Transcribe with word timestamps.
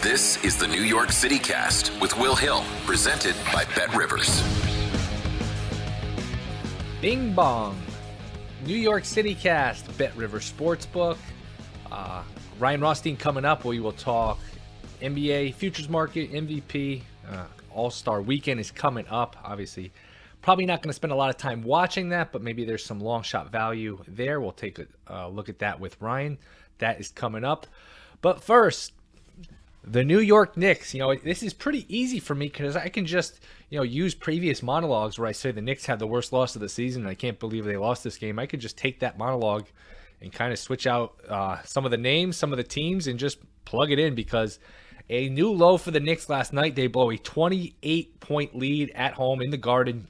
This 0.00 0.42
is 0.44 0.56
the 0.56 0.66
New 0.66 0.82
York 0.82 1.12
City 1.12 1.38
Cast 1.38 1.92
with 2.00 2.16
Will 2.18 2.36
Hill, 2.36 2.62
presented 2.84 3.34
by 3.52 3.64
Bet 3.74 3.94
Rivers. 3.94 4.42
Bing 7.00 7.32
bong. 7.32 7.80
New 8.66 8.76
York 8.76 9.04
City 9.04 9.34
Cast, 9.34 9.96
Bet 9.98 10.16
River 10.16 10.38
Sportsbook. 10.38 11.18
Uh, 11.92 12.22
Ryan 12.58 12.80
Rothstein 12.80 13.16
coming 13.16 13.44
up. 13.44 13.64
We 13.64 13.80
will 13.80 13.92
talk 13.92 14.38
NBA 15.02 15.54
futures 15.54 15.88
market, 15.88 16.32
MVP. 16.32 17.02
Uh, 17.30 17.44
All 17.70 17.90
Star 17.90 18.22
weekend 18.22 18.60
is 18.60 18.70
coming 18.70 19.06
up. 19.08 19.36
Obviously, 19.44 19.92
probably 20.40 20.66
not 20.66 20.82
going 20.82 20.90
to 20.90 20.94
spend 20.94 21.12
a 21.12 21.16
lot 21.16 21.30
of 21.30 21.36
time 21.36 21.62
watching 21.62 22.10
that, 22.10 22.32
but 22.32 22.42
maybe 22.42 22.64
there's 22.64 22.84
some 22.84 23.00
long 23.00 23.22
shot 23.22 23.50
value 23.50 23.98
there. 24.08 24.40
We'll 24.40 24.52
take 24.52 24.78
a 24.78 24.86
uh, 25.10 25.28
look 25.28 25.48
at 25.48 25.58
that 25.58 25.80
with 25.80 26.00
Ryan. 26.00 26.38
That 26.78 27.00
is 27.00 27.10
coming 27.10 27.44
up. 27.44 27.66
But 28.22 28.42
first, 28.42 28.92
the 29.86 30.04
New 30.04 30.20
York 30.20 30.56
Knicks, 30.56 30.94
you 30.94 31.00
know, 31.00 31.14
this 31.14 31.42
is 31.42 31.52
pretty 31.52 31.84
easy 31.94 32.18
for 32.18 32.34
me 32.34 32.46
because 32.46 32.76
I 32.76 32.88
can 32.88 33.04
just, 33.04 33.40
you 33.68 33.78
know, 33.78 33.84
use 33.84 34.14
previous 34.14 34.62
monologues 34.62 35.18
where 35.18 35.28
I 35.28 35.32
say 35.32 35.50
the 35.50 35.60
Knicks 35.60 35.84
had 35.84 35.98
the 35.98 36.06
worst 36.06 36.32
loss 36.32 36.54
of 36.54 36.62
the 36.62 36.68
season 36.68 37.02
and 37.02 37.10
I 37.10 37.14
can't 37.14 37.38
believe 37.38 37.64
they 37.64 37.76
lost 37.76 38.02
this 38.02 38.16
game. 38.16 38.38
I 38.38 38.46
could 38.46 38.60
just 38.60 38.78
take 38.78 39.00
that 39.00 39.18
monologue 39.18 39.66
and 40.22 40.32
kind 40.32 40.52
of 40.52 40.58
switch 40.58 40.86
out 40.86 41.20
uh, 41.28 41.60
some 41.64 41.84
of 41.84 41.90
the 41.90 41.98
names, 41.98 42.36
some 42.36 42.52
of 42.52 42.56
the 42.56 42.64
teams, 42.64 43.06
and 43.06 43.18
just 43.18 43.38
plug 43.66 43.90
it 43.90 43.98
in 43.98 44.14
because 44.14 44.58
a 45.10 45.28
new 45.28 45.50
low 45.50 45.76
for 45.76 45.90
the 45.90 46.00
Knicks 46.00 46.28
last 46.30 46.52
night. 46.52 46.74
They 46.74 46.86
blow 46.86 47.10
a 47.10 47.18
28 47.18 48.20
point 48.20 48.56
lead 48.56 48.90
at 48.94 49.12
home 49.12 49.42
in 49.42 49.50
the 49.50 49.58
Garden. 49.58 50.08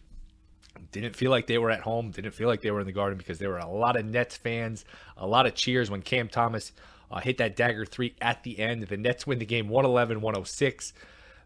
Didn't 0.93 1.17
feel 1.17 1.33
like 1.33 1.49
they 1.49 1.59
were 1.59 1.71
at 1.71 1.81
home. 1.81 2.13
Didn't 2.13 2.35
feel 2.35 2.47
like 2.47 2.63
they 2.63 2.71
were 2.71 2.81
in 2.81 2.87
the 2.87 2.93
Garden 2.93 3.19
because 3.19 3.41
there 3.41 3.51
were 3.51 3.59
a 3.59 3.69
lot 3.69 3.97
of 3.97 4.05
Nets 4.05 4.37
fans, 4.37 4.85
a 5.17 5.27
lot 5.27 5.47
of 5.47 5.57
cheers 5.57 5.91
when 5.91 6.03
Cam 6.03 6.29
Thomas 6.29 6.71
uh, 7.15 7.21
hit 7.21 7.39
that 7.39 7.55
dagger 7.55 7.87
three 7.87 8.15
at 8.21 8.43
the 8.43 8.59
end. 8.59 8.83
The 8.83 8.97
Nets 8.97 9.25
win 9.25 9.39
the 9.39 9.47
game 9.47 9.69
111 9.69 10.21
106. 10.21 10.93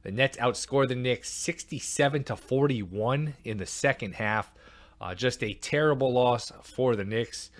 The 0.03 0.11
Nets 0.11 0.39
outscore 0.39 0.89
the 0.89 0.95
Knicks 0.95 1.29
67 1.29 2.25
to 2.25 2.37
41 2.37 3.35
in 3.45 3.59
the 3.59 3.67
second 3.67 4.15
half. 4.15 4.51
Uh, 4.99 5.15
just 5.15 5.45
a 5.45 5.53
terrible 5.53 6.11
loss 6.11 6.51
for 6.63 6.97
the 6.97 7.05
Knicks 7.05 7.51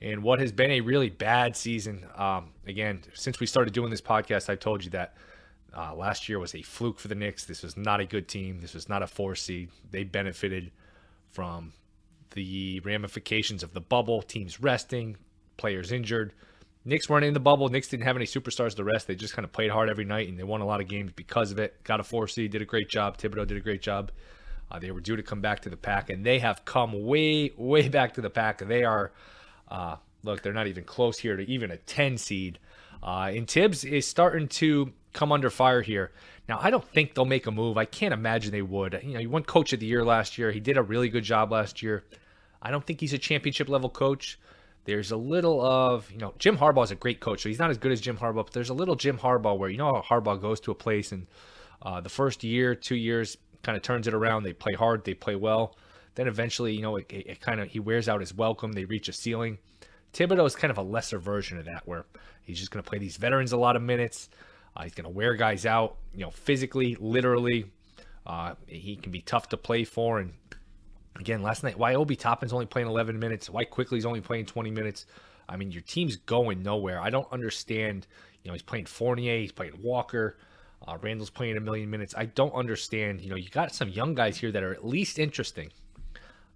and 0.00 0.22
what 0.22 0.40
has 0.40 0.50
been 0.50 0.70
a 0.70 0.80
really 0.80 1.10
bad 1.10 1.56
season. 1.56 2.06
Um, 2.16 2.52
again, 2.66 3.02
since 3.12 3.38
we 3.38 3.46
started 3.46 3.74
doing 3.74 3.90
this 3.90 4.00
podcast, 4.00 4.48
I 4.48 4.56
told 4.56 4.82
you 4.82 4.90
that 4.92 5.14
uh, 5.76 5.94
last 5.94 6.26
year 6.26 6.38
was 6.38 6.54
a 6.54 6.62
fluke 6.62 6.98
for 6.98 7.08
the 7.08 7.14
Knicks. 7.14 7.44
This 7.44 7.62
was 7.62 7.76
not 7.76 8.00
a 8.00 8.06
good 8.06 8.28
team. 8.28 8.60
This 8.62 8.72
was 8.72 8.88
not 8.88 9.02
a 9.02 9.06
four 9.06 9.34
seed. 9.34 9.68
They 9.90 10.04
benefited 10.04 10.70
from 11.30 11.74
the 12.30 12.80
ramifications 12.80 13.62
of 13.62 13.74
the 13.74 13.80
bubble, 13.82 14.22
teams 14.22 14.58
resting, 14.58 15.18
players 15.58 15.92
injured. 15.92 16.32
Knicks 16.88 17.06
weren't 17.06 17.26
in 17.26 17.34
the 17.34 17.40
bubble. 17.40 17.68
Knicks 17.68 17.88
didn't 17.88 18.04
have 18.04 18.16
any 18.16 18.24
superstars 18.24 18.74
to 18.76 18.82
rest. 18.82 19.06
They 19.06 19.14
just 19.14 19.34
kind 19.34 19.44
of 19.44 19.52
played 19.52 19.70
hard 19.70 19.90
every 19.90 20.06
night, 20.06 20.26
and 20.26 20.38
they 20.38 20.42
won 20.42 20.62
a 20.62 20.66
lot 20.66 20.80
of 20.80 20.88
games 20.88 21.12
because 21.14 21.52
of 21.52 21.58
it. 21.58 21.84
Got 21.84 22.00
a 22.00 22.02
four 22.02 22.26
seed, 22.26 22.50
did 22.50 22.62
a 22.62 22.64
great 22.64 22.88
job. 22.88 23.18
Thibodeau 23.18 23.46
did 23.46 23.58
a 23.58 23.60
great 23.60 23.82
job. 23.82 24.10
Uh, 24.70 24.78
they 24.78 24.90
were 24.90 25.00
due 25.00 25.14
to 25.14 25.22
come 25.22 25.42
back 25.42 25.60
to 25.60 25.68
the 25.68 25.76
pack, 25.76 26.08
and 26.08 26.24
they 26.24 26.38
have 26.38 26.64
come 26.64 27.04
way, 27.04 27.52
way 27.58 27.88
back 27.88 28.14
to 28.14 28.22
the 28.22 28.30
pack. 28.30 28.66
They 28.66 28.84
are, 28.84 29.12
uh, 29.70 29.96
look, 30.22 30.42
they're 30.42 30.54
not 30.54 30.66
even 30.66 30.84
close 30.84 31.18
here 31.18 31.36
to 31.36 31.46
even 31.46 31.70
a 31.70 31.76
10 31.76 32.16
seed. 32.16 32.58
Uh, 33.02 33.32
and 33.34 33.46
Thibs 33.46 33.84
is 33.84 34.06
starting 34.06 34.48
to 34.48 34.90
come 35.12 35.30
under 35.30 35.50
fire 35.50 35.82
here. 35.82 36.10
Now, 36.48 36.58
I 36.58 36.70
don't 36.70 36.88
think 36.88 37.12
they'll 37.12 37.26
make 37.26 37.46
a 37.46 37.50
move. 37.50 37.76
I 37.76 37.84
can't 37.84 38.14
imagine 38.14 38.50
they 38.50 38.62
would. 38.62 38.98
You 39.04 39.12
know, 39.12 39.20
he 39.20 39.26
won 39.26 39.42
Coach 39.42 39.74
of 39.74 39.80
the 39.80 39.86
Year 39.86 40.06
last 40.06 40.38
year. 40.38 40.52
He 40.52 40.60
did 40.60 40.78
a 40.78 40.82
really 40.82 41.10
good 41.10 41.24
job 41.24 41.52
last 41.52 41.82
year. 41.82 42.04
I 42.62 42.70
don't 42.70 42.84
think 42.84 43.00
he's 43.00 43.12
a 43.12 43.18
championship 43.18 43.68
level 43.68 43.90
coach. 43.90 44.38
There's 44.88 45.10
a 45.10 45.18
little 45.18 45.60
of, 45.60 46.10
you 46.10 46.16
know, 46.16 46.32
Jim 46.38 46.56
Harbaugh 46.56 46.82
is 46.82 46.90
a 46.90 46.94
great 46.94 47.20
coach, 47.20 47.42
so 47.42 47.50
he's 47.50 47.58
not 47.58 47.68
as 47.68 47.76
good 47.76 47.92
as 47.92 48.00
Jim 48.00 48.16
Harbaugh, 48.16 48.46
but 48.46 48.52
there's 48.52 48.70
a 48.70 48.74
little 48.74 48.94
Jim 48.94 49.18
Harbaugh 49.18 49.58
where, 49.58 49.68
you 49.68 49.76
know, 49.76 50.02
Harbaugh 50.02 50.40
goes 50.40 50.60
to 50.60 50.70
a 50.70 50.74
place 50.74 51.12
and 51.12 51.26
uh, 51.82 52.00
the 52.00 52.08
first 52.08 52.42
year, 52.42 52.74
two 52.74 52.96
years, 52.96 53.36
kind 53.62 53.76
of 53.76 53.82
turns 53.82 54.08
it 54.08 54.14
around. 54.14 54.44
They 54.44 54.54
play 54.54 54.72
hard, 54.72 55.04
they 55.04 55.12
play 55.12 55.36
well. 55.36 55.76
Then 56.14 56.26
eventually, 56.26 56.74
you 56.74 56.80
know, 56.80 56.96
it, 56.96 57.04
it, 57.10 57.26
it 57.26 57.40
kind 57.42 57.60
of, 57.60 57.68
he 57.68 57.80
wears 57.80 58.08
out 58.08 58.20
his 58.20 58.32
welcome. 58.32 58.72
They 58.72 58.86
reach 58.86 59.10
a 59.10 59.12
ceiling. 59.12 59.58
Thibodeau 60.14 60.46
is 60.46 60.56
kind 60.56 60.70
of 60.70 60.78
a 60.78 60.82
lesser 60.82 61.18
version 61.18 61.58
of 61.58 61.66
that 61.66 61.86
where 61.86 62.06
he's 62.42 62.58
just 62.58 62.70
going 62.70 62.82
to 62.82 62.88
play 62.88 62.98
these 62.98 63.18
veterans 63.18 63.52
a 63.52 63.58
lot 63.58 63.76
of 63.76 63.82
minutes. 63.82 64.30
Uh, 64.74 64.84
he's 64.84 64.94
going 64.94 65.04
to 65.04 65.10
wear 65.10 65.34
guys 65.34 65.66
out, 65.66 65.98
you 66.14 66.24
know, 66.24 66.30
physically, 66.30 66.96
literally. 66.98 67.66
Uh, 68.26 68.54
he 68.66 68.96
can 68.96 69.12
be 69.12 69.20
tough 69.20 69.50
to 69.50 69.58
play 69.58 69.84
for, 69.84 70.18
and 70.18 70.32
Again, 71.16 71.42
last 71.42 71.64
night, 71.64 71.78
why 71.78 71.94
Obi 71.94 72.16
Toppin's 72.16 72.52
only 72.52 72.66
playing 72.66 72.88
11 72.88 73.18
minutes, 73.18 73.50
why 73.50 73.64
Quickley's 73.64 74.06
only 74.06 74.20
playing 74.20 74.46
20 74.46 74.70
minutes. 74.70 75.06
I 75.48 75.56
mean, 75.56 75.72
your 75.72 75.82
team's 75.82 76.16
going 76.16 76.62
nowhere. 76.62 77.00
I 77.00 77.10
don't 77.10 77.30
understand. 77.32 78.06
You 78.42 78.50
know, 78.50 78.52
he's 78.54 78.62
playing 78.62 78.86
Fournier, 78.86 79.38
he's 79.38 79.52
playing 79.52 79.80
Walker, 79.82 80.38
uh, 80.86 80.96
Randle's 81.00 81.30
playing 81.30 81.56
a 81.56 81.60
million 81.60 81.90
minutes. 81.90 82.14
I 82.16 82.26
don't 82.26 82.52
understand. 82.54 83.20
You 83.20 83.30
know, 83.30 83.36
you 83.36 83.48
got 83.48 83.74
some 83.74 83.88
young 83.88 84.14
guys 84.14 84.36
here 84.36 84.52
that 84.52 84.62
are 84.62 84.72
at 84.72 84.86
least 84.86 85.18
interesting. 85.18 85.70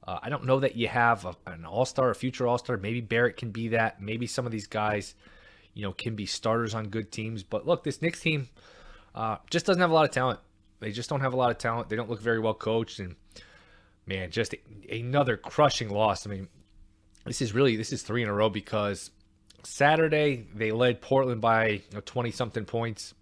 Uh, 0.06 0.18
I 0.22 0.28
don't 0.30 0.44
know 0.44 0.60
that 0.60 0.76
you 0.76 0.88
have 0.88 1.24
a, 1.24 1.34
an 1.46 1.64
all 1.64 1.84
star, 1.84 2.10
a 2.10 2.14
future 2.14 2.46
all 2.46 2.58
star. 2.58 2.76
Maybe 2.76 3.00
Barrett 3.00 3.36
can 3.36 3.50
be 3.50 3.68
that. 3.68 4.00
Maybe 4.00 4.26
some 4.26 4.46
of 4.46 4.52
these 4.52 4.66
guys, 4.66 5.14
you 5.74 5.82
know, 5.82 5.92
can 5.92 6.14
be 6.14 6.26
starters 6.26 6.74
on 6.74 6.88
good 6.88 7.10
teams. 7.12 7.42
But 7.42 7.66
look, 7.66 7.84
this 7.84 8.02
Knicks 8.02 8.20
team 8.20 8.48
uh, 9.14 9.36
just 9.50 9.66
doesn't 9.66 9.80
have 9.80 9.90
a 9.90 9.94
lot 9.94 10.04
of 10.04 10.10
talent. 10.10 10.40
They 10.80 10.90
just 10.90 11.08
don't 11.08 11.20
have 11.20 11.32
a 11.32 11.36
lot 11.36 11.50
of 11.50 11.58
talent. 11.58 11.88
They 11.88 11.96
don't 11.96 12.10
look 12.10 12.20
very 12.20 12.40
well 12.40 12.54
coached. 12.54 12.98
And 12.98 13.14
man, 14.06 14.30
just 14.30 14.54
another 14.90 15.36
crushing 15.36 15.88
loss. 15.88 16.26
I 16.26 16.30
mean, 16.30 16.48
this 17.24 17.40
is 17.40 17.52
really 17.54 17.76
this 17.76 17.92
is 17.92 18.02
three 18.02 18.22
in 18.22 18.28
a 18.28 18.34
row 18.34 18.48
because 18.48 19.10
Saturday 19.64 20.46
they 20.54 20.72
led 20.72 21.00
Portland 21.00 21.40
by 21.40 21.82
20 22.04 22.28
you 22.28 22.32
know, 22.32 22.36
something 22.36 22.64
points. 22.64 23.14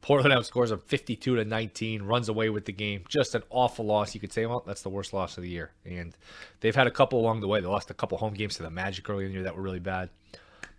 Portland 0.00 0.32
outscores 0.32 0.68
them 0.68 0.80
52 0.86 1.36
to 1.36 1.44
19, 1.44 2.02
runs 2.02 2.28
away 2.28 2.50
with 2.50 2.64
the 2.64 2.72
game. 2.72 3.04
Just 3.08 3.34
an 3.34 3.42
awful 3.50 3.84
loss. 3.84 4.14
You 4.14 4.20
could 4.20 4.32
say, 4.32 4.46
well, 4.46 4.62
that's 4.66 4.82
the 4.82 4.88
worst 4.88 5.12
loss 5.12 5.36
of 5.36 5.42
the 5.42 5.48
year. 5.48 5.72
And 5.84 6.16
they've 6.60 6.74
had 6.74 6.86
a 6.86 6.90
couple 6.90 7.18
along 7.18 7.40
the 7.40 7.48
way. 7.48 7.60
They 7.60 7.66
lost 7.66 7.90
a 7.90 7.94
couple 7.94 8.16
home 8.16 8.34
games 8.34 8.56
to 8.56 8.62
the 8.62 8.70
Magic 8.70 9.08
earlier 9.10 9.26
in 9.26 9.32
the 9.32 9.38
year 9.38 9.44
that 9.44 9.56
were 9.56 9.62
really 9.62 9.80
bad. 9.80 10.10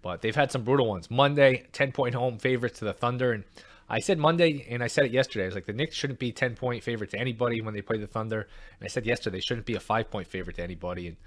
But 0.02 0.22
they've 0.22 0.36
had 0.36 0.52
some 0.52 0.64
brutal 0.64 0.88
ones. 0.88 1.12
Monday, 1.12 1.68
10 1.74 1.92
point 1.92 2.16
home 2.16 2.38
favorites 2.38 2.80
to 2.80 2.86
the 2.86 2.94
Thunder. 2.94 3.34
And 3.34 3.44
I 3.90 4.00
said 4.00 4.20
Monday, 4.20 4.68
and 4.70 4.84
I 4.84 4.88
said 4.88 5.06
it 5.06 5.12
yesterday. 5.12 5.46
I 5.46 5.48
was 5.48 5.56
like, 5.56 5.66
the 5.66 5.74
Knicks 5.74 5.96
shouldn't 5.96 6.20
be 6.20 6.32
10 6.32 6.56
point 6.56 6.84
favorite 6.84 7.10
to 7.12 7.20
anybody 7.20 7.62
when 7.62 7.74
they 7.74 7.82
play 7.82 7.98
the 7.98 8.08
Thunder. 8.08 8.42
And 8.80 8.86
I 8.86 8.88
said 8.88 9.06
yesterday, 9.06 9.38
they 9.38 9.42
shouldn't 9.42 9.66
be 9.66 9.76
a 9.76 9.80
five 9.80 10.12
point 10.12 10.28
favorite 10.28 10.58
to 10.58 10.64
anybody. 10.64 11.08
And 11.08 11.18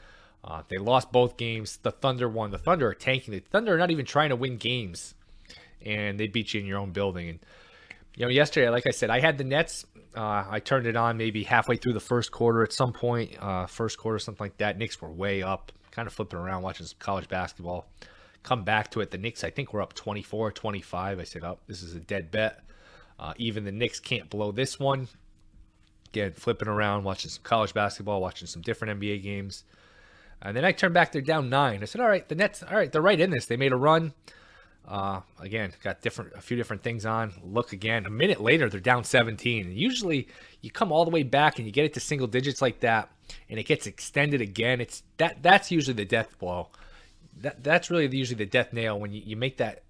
uh, 0.44 0.62
they 0.68 0.78
lost 0.78 1.10
both 1.10 1.36
games. 1.36 1.78
The 1.82 1.90
Thunder 1.90 2.28
won. 2.28 2.50
The 2.50 2.58
Thunder 2.58 2.88
are 2.88 2.94
tanking. 2.94 3.34
The 3.34 3.40
Thunder 3.40 3.74
are 3.74 3.78
not 3.78 3.90
even 3.90 4.06
trying 4.06 4.30
to 4.30 4.36
win 4.36 4.58
games, 4.58 5.14
and 5.84 6.20
they 6.20 6.28
beat 6.28 6.54
you 6.54 6.60
in 6.60 6.66
your 6.66 6.78
own 6.78 6.90
building. 6.90 7.28
And 7.28 7.38
you 8.14 8.26
know, 8.26 8.30
yesterday, 8.30 8.68
like 8.68 8.86
I 8.86 8.90
said, 8.90 9.10
I 9.10 9.20
had 9.20 9.38
the 9.38 9.44
Nets. 9.44 9.84
Uh, 10.14 10.44
I 10.48 10.60
turned 10.60 10.86
it 10.86 10.96
on 10.96 11.16
maybe 11.16 11.42
halfway 11.42 11.76
through 11.76 11.94
the 11.94 12.00
first 12.00 12.30
quarter. 12.30 12.62
At 12.62 12.72
some 12.72 12.92
point, 12.92 13.36
uh, 13.40 13.66
first 13.66 13.98
quarter, 13.98 14.18
something 14.18 14.44
like 14.44 14.58
that. 14.58 14.78
Knicks 14.78 15.00
were 15.00 15.10
way 15.10 15.42
up, 15.42 15.72
kind 15.90 16.06
of 16.06 16.12
flipping 16.12 16.38
around, 16.38 16.62
watching 16.62 16.86
some 16.86 16.98
college 16.98 17.28
basketball 17.28 17.86
come 18.42 18.64
back 18.64 18.90
to 18.92 19.00
it. 19.00 19.10
The 19.10 19.18
Knicks, 19.18 19.44
I 19.44 19.50
think, 19.50 19.72
were 19.72 19.82
up 19.82 19.94
24 19.94 20.52
25. 20.52 21.18
I 21.18 21.24
said, 21.24 21.44
oh, 21.44 21.58
this 21.66 21.82
is 21.82 21.94
a 21.94 22.00
dead 22.00 22.30
bet. 22.30 22.60
Uh, 23.18 23.34
even 23.36 23.64
the 23.64 23.72
Knicks 23.72 24.00
can't 24.00 24.28
blow 24.28 24.52
this 24.52 24.78
one. 24.78 25.08
Again, 26.08 26.32
flipping 26.32 26.68
around, 26.68 27.04
watching 27.04 27.30
some 27.30 27.42
college 27.42 27.72
basketball, 27.72 28.20
watching 28.20 28.46
some 28.46 28.62
different 28.62 29.00
NBA 29.00 29.22
games. 29.22 29.64
And 30.42 30.56
then 30.56 30.64
I 30.64 30.72
turned 30.72 30.92
back, 30.92 31.12
they're 31.12 31.22
down 31.22 31.48
nine. 31.48 31.82
I 31.82 31.84
said, 31.86 32.00
all 32.00 32.08
right, 32.08 32.28
the 32.28 32.34
Nets, 32.34 32.62
all 32.62 32.76
right, 32.76 32.90
they're 32.90 33.00
right 33.00 33.20
in 33.20 33.30
this. 33.30 33.46
They 33.46 33.56
made 33.56 33.72
a 33.72 33.76
run. 33.76 34.12
Uh, 34.86 35.20
again, 35.38 35.72
got 35.84 36.02
different 36.02 36.32
a 36.34 36.40
few 36.40 36.56
different 36.56 36.82
things 36.82 37.06
on. 37.06 37.32
Look 37.44 37.72
again. 37.72 38.04
A 38.04 38.10
minute 38.10 38.40
later, 38.40 38.68
they're 38.68 38.80
down 38.80 39.04
17. 39.04 39.66
And 39.66 39.76
usually, 39.76 40.26
you 40.60 40.72
come 40.72 40.90
all 40.90 41.04
the 41.04 41.10
way 41.12 41.22
back 41.22 41.58
and 41.58 41.66
you 41.66 41.72
get 41.72 41.84
it 41.84 41.94
to 41.94 42.00
single 42.00 42.26
digits 42.26 42.60
like 42.60 42.80
that, 42.80 43.08
and 43.48 43.60
it 43.60 43.64
gets 43.64 43.86
extended 43.86 44.40
again. 44.40 44.80
It's 44.80 45.04
that 45.18 45.42
that's 45.42 45.70
usually 45.70 45.94
the 45.94 46.04
death 46.04 46.36
blow. 46.40 46.68
That 47.40 47.62
that's 47.62 47.90
really 47.90 48.14
usually 48.14 48.36
the 48.36 48.50
death 48.50 48.72
nail 48.72 48.98
when 48.98 49.12
you, 49.12 49.22
you 49.24 49.36
make 49.36 49.56
that 49.56 49.82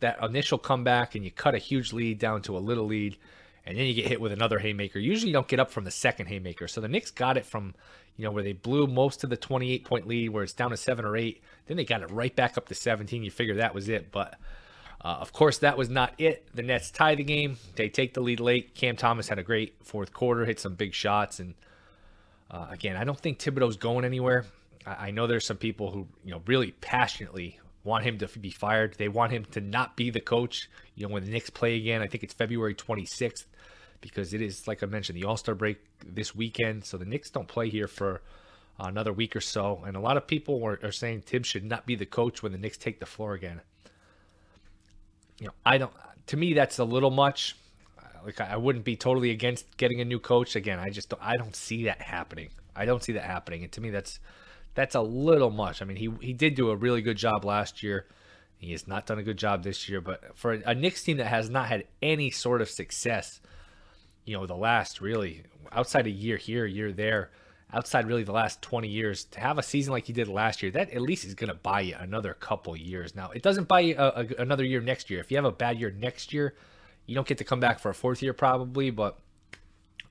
that 0.00 0.22
initial 0.22 0.58
comeback 0.58 1.14
and 1.14 1.24
you 1.24 1.30
cut 1.30 1.54
a 1.54 1.58
huge 1.58 1.92
lead 1.92 2.18
down 2.18 2.42
to 2.42 2.56
a 2.56 2.60
little 2.60 2.86
lead, 2.86 3.16
and 3.66 3.76
then 3.76 3.86
you 3.86 3.94
get 3.94 4.06
hit 4.06 4.20
with 4.20 4.32
another 4.32 4.58
haymaker. 4.58 4.98
Usually, 4.98 5.28
you 5.28 5.32
don't 5.32 5.48
get 5.48 5.60
up 5.60 5.70
from 5.70 5.84
the 5.84 5.90
second 5.90 6.26
haymaker. 6.26 6.68
So 6.68 6.80
the 6.80 6.88
Knicks 6.88 7.10
got 7.10 7.36
it 7.36 7.46
from 7.46 7.74
you 8.16 8.24
know 8.24 8.30
where 8.30 8.42
they 8.42 8.52
blew 8.52 8.86
most 8.86 9.24
of 9.24 9.30
the 9.30 9.36
28 9.36 9.84
point 9.84 10.06
lead, 10.06 10.30
where 10.30 10.42
it's 10.42 10.52
down 10.52 10.70
to 10.70 10.76
seven 10.76 11.04
or 11.04 11.16
eight. 11.16 11.42
Then 11.66 11.76
they 11.76 11.84
got 11.84 12.02
it 12.02 12.10
right 12.10 12.34
back 12.34 12.56
up 12.56 12.68
to 12.68 12.74
17. 12.74 13.22
You 13.22 13.30
figure 13.30 13.56
that 13.56 13.74
was 13.74 13.88
it, 13.88 14.10
but. 14.10 14.38
Uh, 15.00 15.16
of 15.20 15.32
course, 15.32 15.58
that 15.58 15.78
was 15.78 15.88
not 15.88 16.12
it. 16.18 16.48
The 16.52 16.62
Nets 16.64 16.90
tie 16.90 17.14
the 17.14 17.22
game. 17.22 17.56
They 17.76 17.88
take 17.88 18.14
the 18.14 18.20
lead 18.20 18.40
late. 18.40 18.74
Cam 18.74 18.96
Thomas 18.96 19.28
had 19.28 19.38
a 19.38 19.44
great 19.44 19.76
fourth 19.84 20.12
quarter, 20.12 20.44
hit 20.44 20.58
some 20.58 20.74
big 20.74 20.92
shots, 20.92 21.38
and 21.38 21.54
uh, 22.50 22.66
again, 22.70 22.96
I 22.96 23.04
don't 23.04 23.18
think 23.18 23.38
Thibodeau's 23.38 23.76
going 23.76 24.04
anywhere. 24.04 24.44
I, 24.98 25.10
know 25.10 25.26
there's 25.26 25.46
some 25.46 25.56
people 25.56 25.90
who 25.90 26.06
you 26.24 26.32
know 26.32 26.42
really 26.46 26.72
passionately 26.72 27.60
want 27.84 28.04
him 28.04 28.18
to 28.18 28.28
be 28.38 28.50
fired. 28.50 28.94
They 28.98 29.08
want 29.08 29.32
him 29.32 29.44
to 29.52 29.60
not 29.60 29.96
be 29.96 30.10
the 30.10 30.20
coach. 30.20 30.68
You 30.94 31.06
know, 31.06 31.14
when 31.14 31.24
the 31.24 31.30
Knicks 31.30 31.50
play 31.50 31.76
again, 31.76 32.02
I 32.02 32.06
think 32.06 32.22
it's 32.22 32.34
February 32.34 32.74
26th 32.74 33.46
because 34.00 34.34
it 34.34 34.42
is, 34.42 34.66
like 34.68 34.82
I 34.82 34.86
mentioned, 34.86 35.16
the 35.16 35.24
All 35.24 35.36
Star 35.36 35.54
break 35.54 35.78
this 36.04 36.34
weekend. 36.34 36.84
So 36.84 36.98
the 36.98 37.04
Knicks 37.04 37.30
don't 37.30 37.48
play 37.48 37.68
here 37.68 37.88
for 37.88 38.22
another 38.78 39.12
week 39.12 39.34
or 39.34 39.40
so. 39.40 39.82
And 39.86 39.96
a 39.96 40.00
lot 40.00 40.16
of 40.16 40.26
people 40.26 40.62
are, 40.64 40.78
are 40.82 40.92
saying 40.92 41.22
Tim 41.26 41.42
should 41.42 41.64
not 41.64 41.86
be 41.86 41.96
the 41.96 42.06
coach 42.06 42.42
when 42.42 42.52
the 42.52 42.58
Knicks 42.58 42.76
take 42.76 43.00
the 43.00 43.06
floor 43.06 43.34
again 43.34 43.60
you 45.40 45.46
know, 45.46 45.52
I 45.64 45.78
don't. 45.78 45.92
To 46.28 46.36
me, 46.36 46.52
that's 46.52 46.78
a 46.78 46.84
little 46.84 47.10
much. 47.10 47.56
Like 48.24 48.40
I 48.40 48.56
wouldn't 48.56 48.84
be 48.84 48.96
totally 48.96 49.30
against 49.30 49.76
getting 49.76 50.00
a 50.00 50.04
new 50.04 50.18
coach 50.18 50.56
again. 50.56 50.78
I 50.78 50.90
just 50.90 51.08
don't, 51.08 51.22
I 51.22 51.36
don't 51.36 51.54
see 51.54 51.84
that 51.84 52.02
happening. 52.02 52.50
I 52.74 52.84
don't 52.84 53.02
see 53.02 53.12
that 53.12 53.24
happening, 53.24 53.62
and 53.62 53.72
to 53.72 53.80
me, 53.80 53.90
that's 53.90 54.18
that's 54.74 54.94
a 54.94 55.00
little 55.00 55.50
much. 55.50 55.82
I 55.82 55.84
mean, 55.84 55.96
he 55.96 56.10
he 56.20 56.32
did 56.32 56.54
do 56.54 56.70
a 56.70 56.76
really 56.76 57.02
good 57.02 57.16
job 57.16 57.44
last 57.44 57.82
year. 57.82 58.06
He 58.58 58.72
has 58.72 58.88
not 58.88 59.06
done 59.06 59.18
a 59.18 59.22
good 59.22 59.38
job 59.38 59.62
this 59.62 59.88
year, 59.88 60.00
but 60.00 60.36
for 60.36 60.52
a 60.52 60.74
Knicks 60.74 61.04
team 61.04 61.18
that 61.18 61.26
has 61.26 61.48
not 61.48 61.66
had 61.66 61.84
any 62.02 62.30
sort 62.30 62.60
of 62.60 62.68
success, 62.68 63.40
you 64.24 64.36
know, 64.36 64.46
the 64.46 64.56
last 64.56 65.00
really 65.00 65.44
outside 65.70 66.06
a 66.06 66.10
year 66.10 66.36
here, 66.36 66.66
year 66.66 66.92
there, 66.92 67.30
outside 67.72 68.06
really 68.06 68.22
the 68.22 68.32
last 68.32 68.62
20 68.62 68.88
years 68.88 69.24
to 69.24 69.40
have 69.40 69.58
a 69.58 69.62
season 69.62 69.92
like 69.92 70.08
you 70.08 70.14
did 70.14 70.28
last 70.28 70.62
year 70.62 70.72
that 70.72 70.90
at 70.90 71.02
least 71.02 71.24
is 71.24 71.34
going 71.34 71.48
to 71.48 71.54
buy 71.54 71.80
you 71.80 71.94
another 71.98 72.34
couple 72.34 72.76
years 72.76 73.14
now 73.14 73.30
it 73.30 73.42
doesn't 73.42 73.68
buy 73.68 73.80
you 73.80 73.94
a, 73.98 74.08
a, 74.08 74.42
another 74.42 74.64
year 74.64 74.80
next 74.80 75.10
year 75.10 75.20
if 75.20 75.30
you 75.30 75.36
have 75.36 75.44
a 75.44 75.52
bad 75.52 75.78
year 75.78 75.90
next 75.90 76.32
year 76.32 76.54
you 77.06 77.14
don't 77.14 77.26
get 77.26 77.38
to 77.38 77.44
come 77.44 77.60
back 77.60 77.78
for 77.78 77.90
a 77.90 77.94
fourth 77.94 78.22
year 78.22 78.32
probably 78.32 78.90
but 78.90 79.18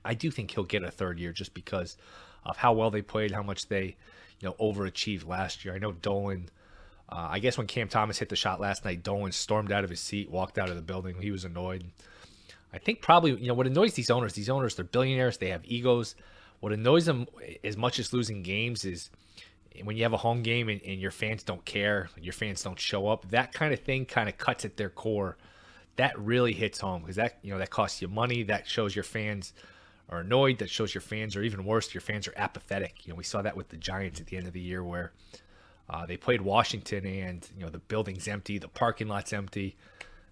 i 0.06 0.14
do 0.14 0.30
think 0.30 0.52
he'll 0.52 0.64
get 0.64 0.84
a 0.84 0.92
third 0.92 1.20
year 1.20 1.32
just 1.32 1.54
because 1.54 1.98
of 2.46 2.58
how 2.58 2.74
well 2.74 2.92
they 2.92 3.02
played 3.02 3.32
how 3.32 3.44
much 3.44 3.68
they 3.68 3.96
you 4.40 4.48
know 4.48 4.56
overachieved 4.60 5.28
last 5.28 5.64
year 5.66 5.74
i 5.74 5.78
know 5.78 5.92
dolan 5.92 6.50
uh, 7.10 7.28
i 7.32 7.40
guess 7.40 7.58
when 7.58 7.68
cam 7.68 7.88
thomas 7.88 8.20
hit 8.20 8.30
the 8.30 8.36
shot 8.36 8.60
last 8.60 8.86
night 8.86 9.04
dolan 9.04 9.32
stormed 9.32 9.72
out 9.72 9.84
of 9.84 9.90
his 9.90 10.00
seat 10.00 10.30
walked 10.30 10.58
out 10.58 10.70
of 10.70 10.76
the 10.76 10.82
building 10.82 11.16
he 11.22 11.32
was 11.32 11.46
annoyed 11.46 11.84
i 12.74 12.78
think 12.78 13.02
probably 13.02 13.32
you 13.40 13.48
know 13.48 13.54
what 13.54 13.68
annoys 13.68 13.94
these 13.94 14.10
owners 14.10 14.34
these 14.34 14.50
owners 14.50 14.76
they're 14.76 14.86
billionaires 14.86 15.38
they 15.38 15.50
have 15.50 15.62
egos 15.66 16.16
what 16.60 16.74
annoys 16.74 17.06
them 17.06 17.28
as 17.64 17.78
much 17.78 18.00
as 18.00 18.14
losing 18.14 18.42
games 18.42 18.84
is 18.84 19.10
when 19.84 19.96
you 19.96 20.04
have 20.04 20.14
a 20.14 20.18
home 20.18 20.42
game 20.42 20.70
and, 20.70 20.82
and, 20.84 21.00
your 21.00 21.12
fans 21.12 21.44
don't 21.44 21.64
care, 21.66 22.10
your 22.20 22.34
fans 22.34 22.64
don't 22.64 22.80
show 22.80 23.08
up, 23.08 23.30
that 23.30 23.54
kind 23.54 23.74
of 23.74 23.80
thing 23.80 24.06
kind 24.06 24.28
of 24.28 24.38
cuts 24.38 24.66
at 24.66 24.78
their 24.78 24.90
core. 24.90 25.38
That 25.98 26.18
really 26.20 26.54
hits 26.54 26.80
home 26.80 27.02
because 27.02 27.16
that 27.16 27.40
you 27.42 27.52
know 27.52 27.58
that 27.58 27.72
costs 27.72 28.02
you 28.02 28.08
money. 28.08 28.44
That 28.44 28.68
shows 28.68 28.96
your 28.96 29.04
fans 29.04 29.54
are 30.10 30.20
annoyed. 30.20 30.60
That 30.60 30.70
shows 30.70 30.94
your 30.94 31.02
fans 31.02 31.36
are 31.36 31.44
even 31.44 31.66
worse. 31.66 31.94
Your 31.94 32.02
fans 32.02 32.28
are 32.28 32.34
apathetic. 32.36 33.06
You 33.06 33.14
know 33.14 33.18
we 33.18 33.24
saw 33.24 33.42
that 33.42 33.58
with 33.58 33.70
the 33.70 33.78
Giants 33.78 34.20
at 34.20 34.28
the 34.28 34.38
end 34.38 34.48
of 34.48 34.54
the 34.54 34.62
year 34.62 34.84
where 34.84 35.12
uh, 35.90 36.06
they 36.06 36.18
played 36.18 36.42
Washington 36.42 37.06
and 37.06 37.48
you 37.58 37.64
know 37.64 37.70
the 37.70 37.80
building's 37.80 38.28
empty, 38.28 38.58
the 38.58 38.68
parking 38.68 39.08
lot's 39.08 39.34
empty. 39.34 39.76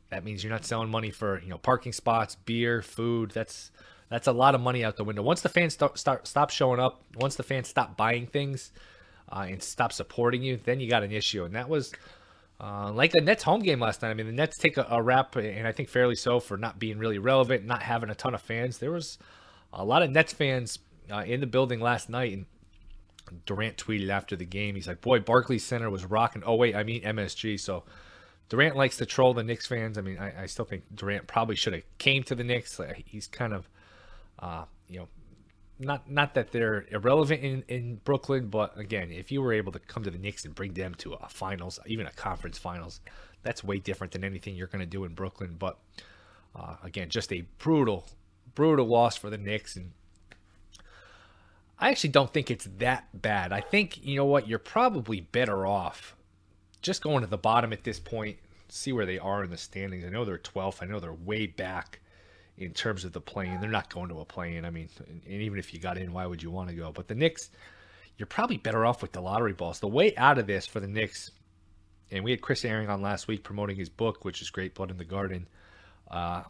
That 0.09 0.23
means 0.23 0.43
you're 0.43 0.53
not 0.53 0.65
selling 0.65 0.89
money 0.89 1.11
for 1.11 1.41
you 1.41 1.49
know 1.49 1.57
parking 1.57 1.93
spots, 1.93 2.35
beer, 2.35 2.81
food. 2.81 3.31
That's 3.31 3.71
that's 4.09 4.27
a 4.27 4.31
lot 4.31 4.55
of 4.55 4.61
money 4.61 4.83
out 4.83 4.97
the 4.97 5.03
window. 5.03 5.23
Once 5.23 5.41
the 5.41 5.49
fans 5.49 5.73
start, 5.73 5.97
start 5.97 6.27
stop 6.27 6.49
showing 6.49 6.79
up, 6.79 7.03
once 7.15 7.35
the 7.35 7.43
fans 7.43 7.67
stop 7.67 7.97
buying 7.97 8.27
things 8.27 8.71
uh, 9.29 9.45
and 9.49 9.61
stop 9.61 9.91
supporting 9.91 10.43
you, 10.43 10.59
then 10.63 10.79
you 10.79 10.89
got 10.89 11.03
an 11.03 11.11
issue. 11.11 11.43
And 11.43 11.55
that 11.55 11.69
was 11.69 11.91
uh, 12.61 12.91
like 12.91 13.11
the 13.11 13.21
Nets 13.21 13.43
home 13.43 13.61
game 13.61 13.79
last 13.79 14.01
night. 14.01 14.09
I 14.11 14.13
mean, 14.13 14.27
the 14.27 14.31
Nets 14.31 14.57
take 14.57 14.77
a, 14.77 14.85
a 14.89 15.01
rap, 15.01 15.35
and 15.35 15.67
I 15.67 15.71
think 15.71 15.89
fairly 15.89 16.15
so, 16.15 16.39
for 16.39 16.57
not 16.57 16.79
being 16.79 16.99
really 16.99 17.17
relevant, 17.17 17.65
not 17.65 17.81
having 17.81 18.09
a 18.09 18.15
ton 18.15 18.33
of 18.35 18.41
fans. 18.41 18.77
There 18.77 18.91
was 18.91 19.17
a 19.75 19.85
lot 19.85 20.01
of 20.01 20.11
Nets 20.11 20.33
fans 20.33 20.79
uh, 21.11 21.23
in 21.25 21.39
the 21.39 21.47
building 21.47 21.79
last 21.79 22.09
night, 22.09 22.33
and 22.33 22.45
Durant 23.45 23.77
tweeted 23.77 24.09
after 24.09 24.35
the 24.35 24.45
game. 24.45 24.75
He's 24.75 24.87
like, 24.87 25.01
"Boy, 25.01 25.19
Barclays 25.19 25.63
Center 25.63 25.89
was 25.89 26.05
rocking." 26.05 26.43
Oh 26.45 26.55
wait, 26.55 26.75
I 26.75 26.83
mean 26.83 27.03
MSG. 27.03 27.59
So 27.59 27.83
Durant 28.49 28.75
likes 28.75 28.97
to 28.97 29.05
troll 29.05 29.33
the 29.33 29.43
Knicks 29.43 29.67
fans. 29.67 29.97
I 29.97 30.01
mean, 30.01 30.17
I, 30.17 30.43
I 30.43 30.45
still 30.45 30.65
think 30.65 30.83
Durant 30.93 31.27
probably 31.27 31.55
should 31.55 31.73
have 31.73 31.83
came 31.97 32.23
to 32.23 32.35
the 32.35 32.43
Knicks. 32.43 32.79
He's 33.05 33.27
kind 33.27 33.53
of 33.53 33.69
uh, 34.39 34.65
you 34.87 34.99
know, 34.99 35.07
not 35.79 36.09
not 36.09 36.33
that 36.35 36.51
they're 36.51 36.85
irrelevant 36.91 37.43
in, 37.43 37.63
in 37.67 37.95
Brooklyn, 38.03 38.47
but 38.47 38.77
again, 38.77 39.11
if 39.11 39.31
you 39.31 39.41
were 39.41 39.53
able 39.53 39.71
to 39.71 39.79
come 39.79 40.03
to 40.03 40.11
the 40.11 40.17
Knicks 40.17 40.45
and 40.45 40.55
bring 40.55 40.73
them 40.73 40.95
to 40.95 41.13
a 41.13 41.27
finals, 41.29 41.79
even 41.85 42.05
a 42.05 42.11
conference 42.11 42.57
finals, 42.57 43.01
that's 43.43 43.63
way 43.63 43.79
different 43.79 44.13
than 44.13 44.23
anything 44.23 44.55
you're 44.55 44.67
going 44.67 44.79
to 44.79 44.85
do 44.85 45.03
in 45.03 45.13
Brooklyn. 45.13 45.55
But 45.57 45.77
uh, 46.55 46.75
again, 46.83 47.09
just 47.09 47.31
a 47.33 47.41
brutal, 47.57 48.05
brutal 48.55 48.87
loss 48.87 49.15
for 49.15 49.29
the 49.29 49.37
Knicks, 49.37 49.75
and 49.75 49.91
I 51.77 51.89
actually 51.91 52.11
don't 52.11 52.33
think 52.33 52.49
it's 52.49 52.67
that 52.77 53.21
bad. 53.21 53.51
I 53.51 53.61
think 53.61 54.03
you 54.03 54.15
know 54.15 54.25
what, 54.25 54.47
you're 54.47 54.59
probably 54.59 55.21
better 55.21 55.67
off 55.67 56.15
just 56.85 57.01
going 57.01 57.21
to 57.21 57.27
the 57.27 57.37
bottom 57.37 57.73
at 57.73 57.83
this 57.83 57.99
point, 57.99 58.37
see 58.69 58.93
where 58.93 59.07
they 59.07 59.17
are 59.17 59.43
in 59.43 59.49
the 59.49 59.57
standings. 59.57 60.05
I 60.05 60.09
know 60.09 60.23
they're 60.23 60.37
12th. 60.37 60.83
I 60.83 60.85
know 60.85 60.99
they're 60.99 61.11
way 61.11 61.47
back 61.47 61.99
in 62.57 62.73
terms 62.73 63.03
of 63.03 63.11
the 63.11 63.19
play-in. 63.19 63.59
They're 63.59 63.71
not 63.71 63.91
going 63.91 64.09
to 64.09 64.19
a 64.19 64.25
play-in. 64.25 64.63
I 64.63 64.69
mean, 64.69 64.87
and 65.07 65.23
even 65.25 65.57
if 65.57 65.73
you 65.73 65.79
got 65.79 65.97
in, 65.97 66.13
why 66.13 66.27
would 66.27 66.43
you 66.43 66.51
want 66.51 66.69
to 66.69 66.75
go? 66.75 66.91
But 66.91 67.07
the 67.07 67.15
Knicks, 67.15 67.49
you're 68.17 68.27
probably 68.27 68.57
better 68.57 68.85
off 68.85 69.01
with 69.01 69.13
the 69.13 69.19
lottery 69.19 69.53
balls. 69.53 69.79
The 69.79 69.87
way 69.87 70.15
out 70.15 70.37
of 70.37 70.45
this 70.45 70.67
for 70.67 70.79
the 70.79 70.87
Knicks, 70.87 71.31
and 72.11 72.23
we 72.23 72.29
had 72.29 72.41
Chris 72.41 72.61
Herring 72.61 72.87
on 72.87 73.01
last 73.01 73.27
week 73.27 73.43
promoting 73.43 73.77
his 73.77 73.89
book, 73.89 74.23
which 74.23 74.43
is 74.43 74.51
great, 74.51 74.75
Blood 74.75 74.91
in 74.91 74.97
the 74.97 75.03
Garden. 75.03 75.47
Uh, 76.09 76.43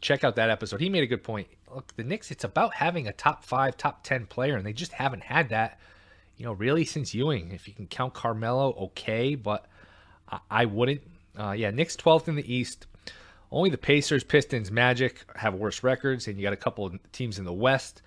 check 0.00 0.24
out 0.24 0.36
that 0.36 0.50
episode. 0.50 0.80
He 0.80 0.88
made 0.88 1.02
a 1.02 1.06
good 1.06 1.22
point. 1.22 1.48
Look, 1.72 1.94
the 1.96 2.04
Knicks, 2.04 2.30
it's 2.30 2.44
about 2.44 2.74
having 2.74 3.06
a 3.06 3.12
top 3.12 3.44
five, 3.44 3.76
top 3.76 4.02
10 4.02 4.26
player, 4.26 4.56
and 4.56 4.66
they 4.66 4.72
just 4.72 4.92
haven't 4.92 5.22
had 5.22 5.50
that, 5.50 5.78
you 6.36 6.44
know, 6.44 6.52
really 6.52 6.84
since 6.84 7.14
Ewing. 7.14 7.52
If 7.52 7.68
you 7.68 7.74
can 7.74 7.86
count 7.86 8.14
Carmelo, 8.14 8.74
okay, 8.84 9.34
but 9.34 9.66
I, 10.28 10.40
I 10.50 10.64
wouldn't. 10.64 11.02
Uh, 11.38 11.52
yeah, 11.52 11.70
Knicks 11.70 11.96
12th 11.96 12.28
in 12.28 12.36
the 12.36 12.52
East. 12.54 12.86
Only 13.52 13.70
the 13.70 13.78
Pacers, 13.78 14.22
Pistons, 14.22 14.70
Magic 14.70 15.24
have 15.36 15.54
worse 15.54 15.82
records, 15.82 16.28
and 16.28 16.36
you 16.36 16.42
got 16.42 16.52
a 16.52 16.56
couple 16.56 16.86
of 16.86 16.98
teams 17.12 17.38
in 17.38 17.44
the 17.44 17.52
West 17.52 18.02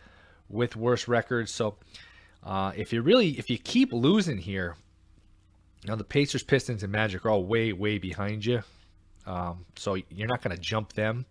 with 0.50 0.75
worse 0.75 1.08
records. 1.08 1.51
So 1.51 1.75
uh, 2.44 2.72
if 2.75 2.94
you 2.94 3.01
really, 3.01 3.32
if 3.32 3.50
you 3.50 3.58
keep 3.58 3.91
losing 3.91 4.38
here, 4.38 4.77
now 5.86 5.96
the 5.96 6.03
Pacers, 6.06 6.44
Pistons, 6.44 6.84
and 6.84 6.91
Magic 6.91 7.25
are 7.25 7.29
all 7.29 7.44
way, 7.44 7.74
way 7.74 7.98
behind 7.98 8.46
you. 8.46 8.63
Um, 9.25 9.65
so 9.75 9.96
you're 10.10 10.27
not 10.27 10.41
going 10.41 10.56
to 10.56 10.62
jump 10.62 10.94
them. 10.94 11.25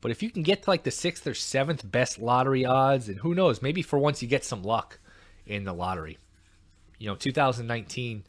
But 0.00 0.10
if 0.10 0.22
you 0.22 0.30
can 0.30 0.42
get 0.42 0.62
to 0.62 0.70
like 0.70 0.84
the 0.84 0.90
sixth 0.90 1.26
or 1.26 1.34
seventh 1.34 1.90
best 1.90 2.18
lottery 2.18 2.64
odds, 2.64 3.08
and 3.08 3.18
who 3.18 3.34
knows, 3.34 3.60
maybe 3.60 3.82
for 3.82 3.98
once 3.98 4.22
you 4.22 4.28
get 4.28 4.44
some 4.44 4.62
luck 4.62 4.98
in 5.46 5.64
the 5.64 5.74
lottery. 5.74 6.18
You 6.98 7.08
know, 7.08 7.16
2019, 7.16 8.24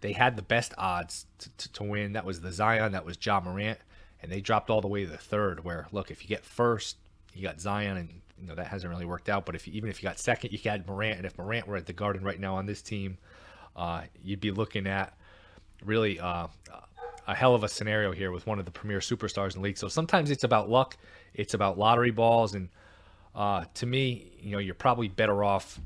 they 0.00 0.12
had 0.12 0.36
the 0.36 0.42
best 0.42 0.74
odds 0.78 1.26
to, 1.38 1.50
to, 1.50 1.72
to 1.74 1.84
win. 1.84 2.12
That 2.12 2.24
was 2.24 2.40
the 2.40 2.52
Zion, 2.52 2.92
that 2.92 3.04
was 3.04 3.18
Ja 3.24 3.40
Morant 3.40 3.78
and 4.26 4.30
they 4.30 4.40
dropped 4.40 4.70
all 4.70 4.80
the 4.80 4.88
way 4.88 5.04
to 5.04 5.10
the 5.10 5.16
third. 5.16 5.64
Where 5.64 5.86
look, 5.92 6.10
if 6.10 6.22
you 6.22 6.28
get 6.28 6.44
first, 6.44 6.96
you 7.34 7.42
got 7.42 7.60
Zion, 7.60 7.96
and 7.96 8.08
you 8.40 8.48
know 8.48 8.54
that 8.54 8.66
hasn't 8.66 8.90
really 8.90 9.04
worked 9.04 9.28
out. 9.28 9.46
But 9.46 9.54
if 9.54 9.66
you, 9.66 9.74
even 9.74 9.90
if 9.90 10.02
you 10.02 10.08
got 10.08 10.18
second, 10.18 10.52
you 10.52 10.58
had 10.64 10.86
Morant, 10.86 11.18
and 11.18 11.26
if 11.26 11.38
Morant 11.38 11.66
were 11.66 11.76
at 11.76 11.86
the 11.86 11.92
Garden 11.92 12.24
right 12.24 12.40
now 12.40 12.56
on 12.56 12.66
this 12.66 12.82
team, 12.82 13.18
uh, 13.76 14.02
you'd 14.24 14.40
be 14.40 14.50
looking 14.50 14.86
at 14.86 15.16
really 15.84 16.18
uh, 16.18 16.48
a 17.26 17.34
hell 17.34 17.54
of 17.54 17.64
a 17.64 17.68
scenario 17.68 18.12
here 18.12 18.30
with 18.30 18.46
one 18.46 18.58
of 18.58 18.64
the 18.64 18.70
premier 18.70 19.00
superstars 19.00 19.54
in 19.54 19.60
the 19.60 19.64
league. 19.64 19.78
So 19.78 19.88
sometimes 19.88 20.30
it's 20.30 20.44
about 20.44 20.70
luck, 20.70 20.96
it's 21.34 21.54
about 21.54 21.78
lottery 21.78 22.10
balls, 22.10 22.54
and 22.54 22.68
uh, 23.34 23.64
to 23.74 23.86
me, 23.86 24.32
you 24.40 24.52
know, 24.52 24.58
you're 24.58 24.74
probably 24.74 25.08
better 25.08 25.44
off 25.44 25.80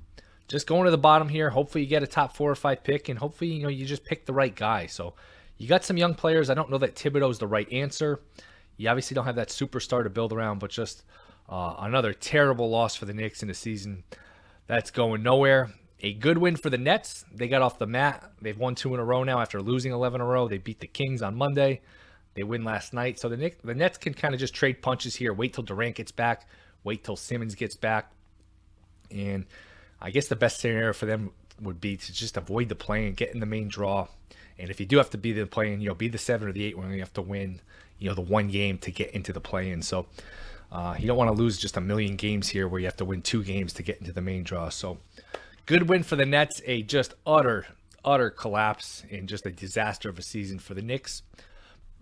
just 0.48 0.66
going 0.66 0.84
to 0.84 0.90
the 0.90 0.98
bottom 0.98 1.28
here. 1.28 1.50
Hopefully, 1.50 1.84
you 1.84 1.90
get 1.90 2.02
a 2.02 2.06
top 2.06 2.36
four 2.36 2.50
or 2.50 2.56
five 2.56 2.82
pick, 2.82 3.08
and 3.08 3.18
hopefully, 3.18 3.52
you 3.52 3.62
know, 3.62 3.68
you 3.68 3.86
just 3.86 4.04
pick 4.04 4.26
the 4.26 4.32
right 4.32 4.54
guy. 4.54 4.86
So 4.86 5.14
you 5.56 5.68
got 5.68 5.84
some 5.84 5.96
young 5.96 6.14
players. 6.14 6.50
I 6.50 6.54
don't 6.54 6.70
know 6.70 6.78
that 6.78 6.96
Thibodeau 6.96 7.30
is 7.30 7.38
the 7.38 7.46
right 7.46 7.70
answer. 7.72 8.20
You 8.76 8.88
obviously 8.88 9.14
don't 9.14 9.26
have 9.26 9.36
that 9.36 9.48
superstar 9.48 10.02
to 10.02 10.10
build 10.10 10.32
around, 10.32 10.58
but 10.58 10.70
just 10.70 11.04
uh, 11.48 11.76
another 11.78 12.12
terrible 12.12 12.68
loss 12.68 12.96
for 12.96 13.04
the 13.04 13.14
Knicks 13.14 13.42
in 13.42 13.50
a 13.50 13.54
season 13.54 14.04
that's 14.66 14.90
going 14.90 15.22
nowhere. 15.22 15.70
A 16.02 16.14
good 16.14 16.38
win 16.38 16.56
for 16.56 16.70
the 16.70 16.78
Nets. 16.78 17.24
They 17.32 17.48
got 17.48 17.62
off 17.62 17.78
the 17.78 17.86
mat. 17.86 18.32
They've 18.40 18.58
won 18.58 18.74
two 18.74 18.94
in 18.94 19.00
a 19.00 19.04
row 19.04 19.22
now 19.22 19.40
after 19.40 19.60
losing 19.60 19.92
11 19.92 20.20
in 20.20 20.26
a 20.26 20.30
row. 20.30 20.48
They 20.48 20.58
beat 20.58 20.80
the 20.80 20.86
Kings 20.86 21.20
on 21.20 21.36
Monday. 21.36 21.82
They 22.34 22.42
win 22.42 22.64
last 22.64 22.94
night. 22.94 23.18
So 23.18 23.28
the 23.28 23.36
Knicks, 23.36 23.56
the 23.62 23.74
Nets 23.74 23.98
can 23.98 24.14
kind 24.14 24.32
of 24.32 24.40
just 24.40 24.54
trade 24.54 24.80
punches 24.80 25.16
here. 25.16 25.34
Wait 25.34 25.52
till 25.52 25.64
Durant 25.64 25.96
gets 25.96 26.12
back. 26.12 26.48
Wait 26.84 27.04
till 27.04 27.16
Simmons 27.16 27.54
gets 27.54 27.76
back. 27.76 28.12
And 29.10 29.44
I 30.00 30.10
guess 30.10 30.28
the 30.28 30.36
best 30.36 30.60
scenario 30.60 30.92
for 30.92 31.06
them 31.06 31.32
would 31.60 31.80
be 31.80 31.96
to 31.96 32.12
just 32.12 32.36
avoid 32.36 32.70
the 32.70 32.74
play 32.74 33.06
and 33.06 33.16
get 33.16 33.34
in 33.34 33.40
the 33.40 33.46
main 33.46 33.68
draw. 33.68 34.08
And 34.58 34.70
if 34.70 34.80
you 34.80 34.86
do 34.86 34.96
have 34.96 35.10
to 35.10 35.18
be 35.18 35.32
the 35.32 35.46
play 35.46 35.72
in, 35.72 35.80
you 35.80 35.88
know, 35.88 35.94
be 35.94 36.08
the 36.08 36.18
seven 36.18 36.48
or 36.48 36.52
the 36.52 36.64
eight 36.64 36.78
when 36.78 36.90
you 36.92 37.00
have 37.00 37.12
to 37.14 37.22
win, 37.22 37.60
you 37.98 38.08
know, 38.08 38.14
the 38.14 38.20
one 38.22 38.48
game 38.48 38.78
to 38.78 38.90
get 38.90 39.10
into 39.10 39.32
the 39.32 39.40
play 39.40 39.70
in. 39.70 39.82
So 39.82 40.06
uh, 40.72 40.96
you 40.98 41.06
don't 41.06 41.16
want 41.16 41.34
to 41.34 41.36
lose 41.36 41.58
just 41.58 41.76
a 41.76 41.80
million 41.80 42.16
games 42.16 42.48
here 42.48 42.68
where 42.68 42.80
you 42.80 42.86
have 42.86 42.96
to 42.98 43.04
win 43.04 43.22
two 43.22 43.42
games 43.42 43.72
to 43.74 43.82
get 43.82 43.98
into 43.98 44.12
the 44.12 44.22
main 44.22 44.44
draw. 44.44 44.68
So 44.68 44.98
good 45.66 45.88
win 45.88 46.02
for 46.02 46.16
the 46.16 46.26
Nets. 46.26 46.60
A 46.66 46.82
just 46.82 47.14
utter, 47.26 47.66
utter 48.04 48.30
collapse 48.30 49.04
and 49.10 49.28
just 49.28 49.46
a 49.46 49.50
disaster 49.50 50.08
of 50.08 50.18
a 50.18 50.22
season 50.22 50.58
for 50.58 50.74
the 50.74 50.82
Knicks. 50.82 51.22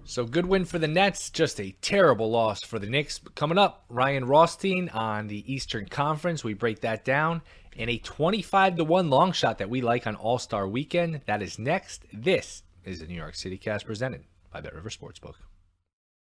So 0.04 0.24
good 0.24 0.46
win 0.46 0.64
for 0.64 0.78
the 0.78 0.88
Nets, 0.88 1.28
just 1.28 1.60
a 1.60 1.74
terrible 1.82 2.30
loss 2.30 2.62
for 2.62 2.78
the 2.78 2.88
Knicks. 2.88 3.20
Coming 3.34 3.58
up, 3.58 3.84
Ryan 3.90 4.24
Rothstein 4.24 4.88
on 4.88 5.26
the 5.26 5.52
Eastern 5.52 5.86
Conference. 5.86 6.42
We 6.42 6.54
break 6.54 6.80
that 6.80 7.04
down. 7.04 7.42
And 7.76 7.90
a 7.90 7.98
25 7.98 8.76
to 8.76 8.84
1 8.84 9.10
long 9.10 9.32
shot 9.32 9.58
that 9.58 9.70
we 9.70 9.82
like 9.82 10.06
on 10.06 10.16
All 10.16 10.38
Star 10.38 10.66
Weekend. 10.66 11.20
That 11.26 11.42
is 11.42 11.58
next. 11.58 12.04
This 12.12 12.62
is 12.84 13.00
the 13.00 13.06
New 13.06 13.14
York 13.14 13.34
City 13.34 13.58
Cast 13.58 13.86
presented 13.86 14.24
by 14.50 14.60
Bet 14.60 14.74
River 14.74 14.88
Sportsbook. 14.88 15.34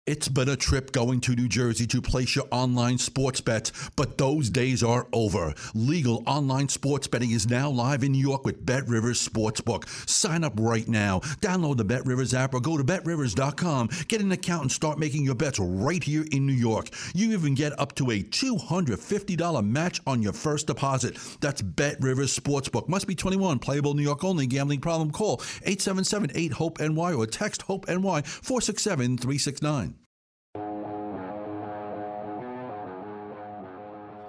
It's 0.08 0.26
been 0.26 0.48
a 0.48 0.56
trip 0.56 0.92
going 0.92 1.20
to 1.20 1.36
New 1.36 1.48
Jersey 1.48 1.86
to 1.88 2.00
place 2.00 2.34
your 2.34 2.46
online 2.50 2.96
sports 2.96 3.42
bets, 3.42 3.90
but 3.94 4.16
those 4.16 4.48
days 4.48 4.82
are 4.82 5.06
over. 5.12 5.52
Legal 5.74 6.22
online 6.26 6.70
sports 6.70 7.06
betting 7.06 7.32
is 7.32 7.46
now 7.46 7.68
live 7.68 8.02
in 8.02 8.12
New 8.12 8.26
York 8.26 8.46
with 8.46 8.64
Bet 8.64 8.88
Rivers 8.88 9.20
Sportsbook. 9.28 9.86
Sign 10.08 10.44
up 10.44 10.54
right 10.58 10.88
now. 10.88 11.20
Download 11.42 11.76
the 11.76 11.84
Bet 11.84 12.06
Rivers 12.06 12.32
app 12.32 12.54
or 12.54 12.60
go 12.60 12.78
to 12.78 12.84
betrivers.com. 12.84 13.90
Get 14.08 14.22
an 14.22 14.32
account 14.32 14.62
and 14.62 14.72
start 14.72 14.98
making 14.98 15.26
your 15.26 15.34
bets 15.34 15.58
right 15.58 16.02
here 16.02 16.24
in 16.32 16.46
New 16.46 16.54
York. 16.54 16.88
You 17.14 17.32
even 17.32 17.54
get 17.54 17.78
up 17.78 17.94
to 17.96 18.10
a 18.10 18.22
$250 18.22 19.62
match 19.62 20.00
on 20.06 20.22
your 20.22 20.32
first 20.32 20.68
deposit. 20.68 21.18
That's 21.42 21.60
Bet 21.60 21.98
Rivers 22.00 22.34
Sportsbook. 22.34 22.88
Must 22.88 23.06
be 23.06 23.14
21, 23.14 23.58
playable 23.58 23.92
New 23.92 24.04
York 24.04 24.24
only. 24.24 24.46
Gambling 24.46 24.80
problem? 24.80 25.10
Call 25.10 25.42
877 25.66 26.30
8 26.34 26.52
HOPE 26.52 26.80
NY 26.80 27.12
or 27.12 27.26
text 27.26 27.60
HOPE 27.60 27.86
NY 27.88 28.22
467 28.22 29.18
369. 29.18 29.98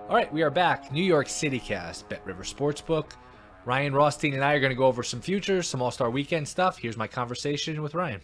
All 0.10 0.16
right, 0.16 0.34
we 0.34 0.42
are 0.42 0.50
back. 0.50 0.92
New 0.92 1.04
York 1.04 1.30
City 1.30 1.60
cast, 1.60 2.10
Bet 2.10 2.26
River 2.26 2.42
Sportsbook. 2.42 3.12
Ryan 3.64 3.94
Rothstein 3.94 4.34
and 4.34 4.44
I 4.44 4.54
are 4.54 4.60
going 4.60 4.72
to 4.72 4.76
go 4.76 4.88
over 4.88 5.04
some 5.04 5.22
futures, 5.22 5.68
some 5.68 5.84
All 5.84 5.92
Star 5.92 6.10
Weekend 6.10 6.48
stuff. 6.48 6.80
Here's 6.80 6.98
my 6.98 7.06
conversation 7.06 7.84
with 7.84 7.94
Ryan. 7.94 8.20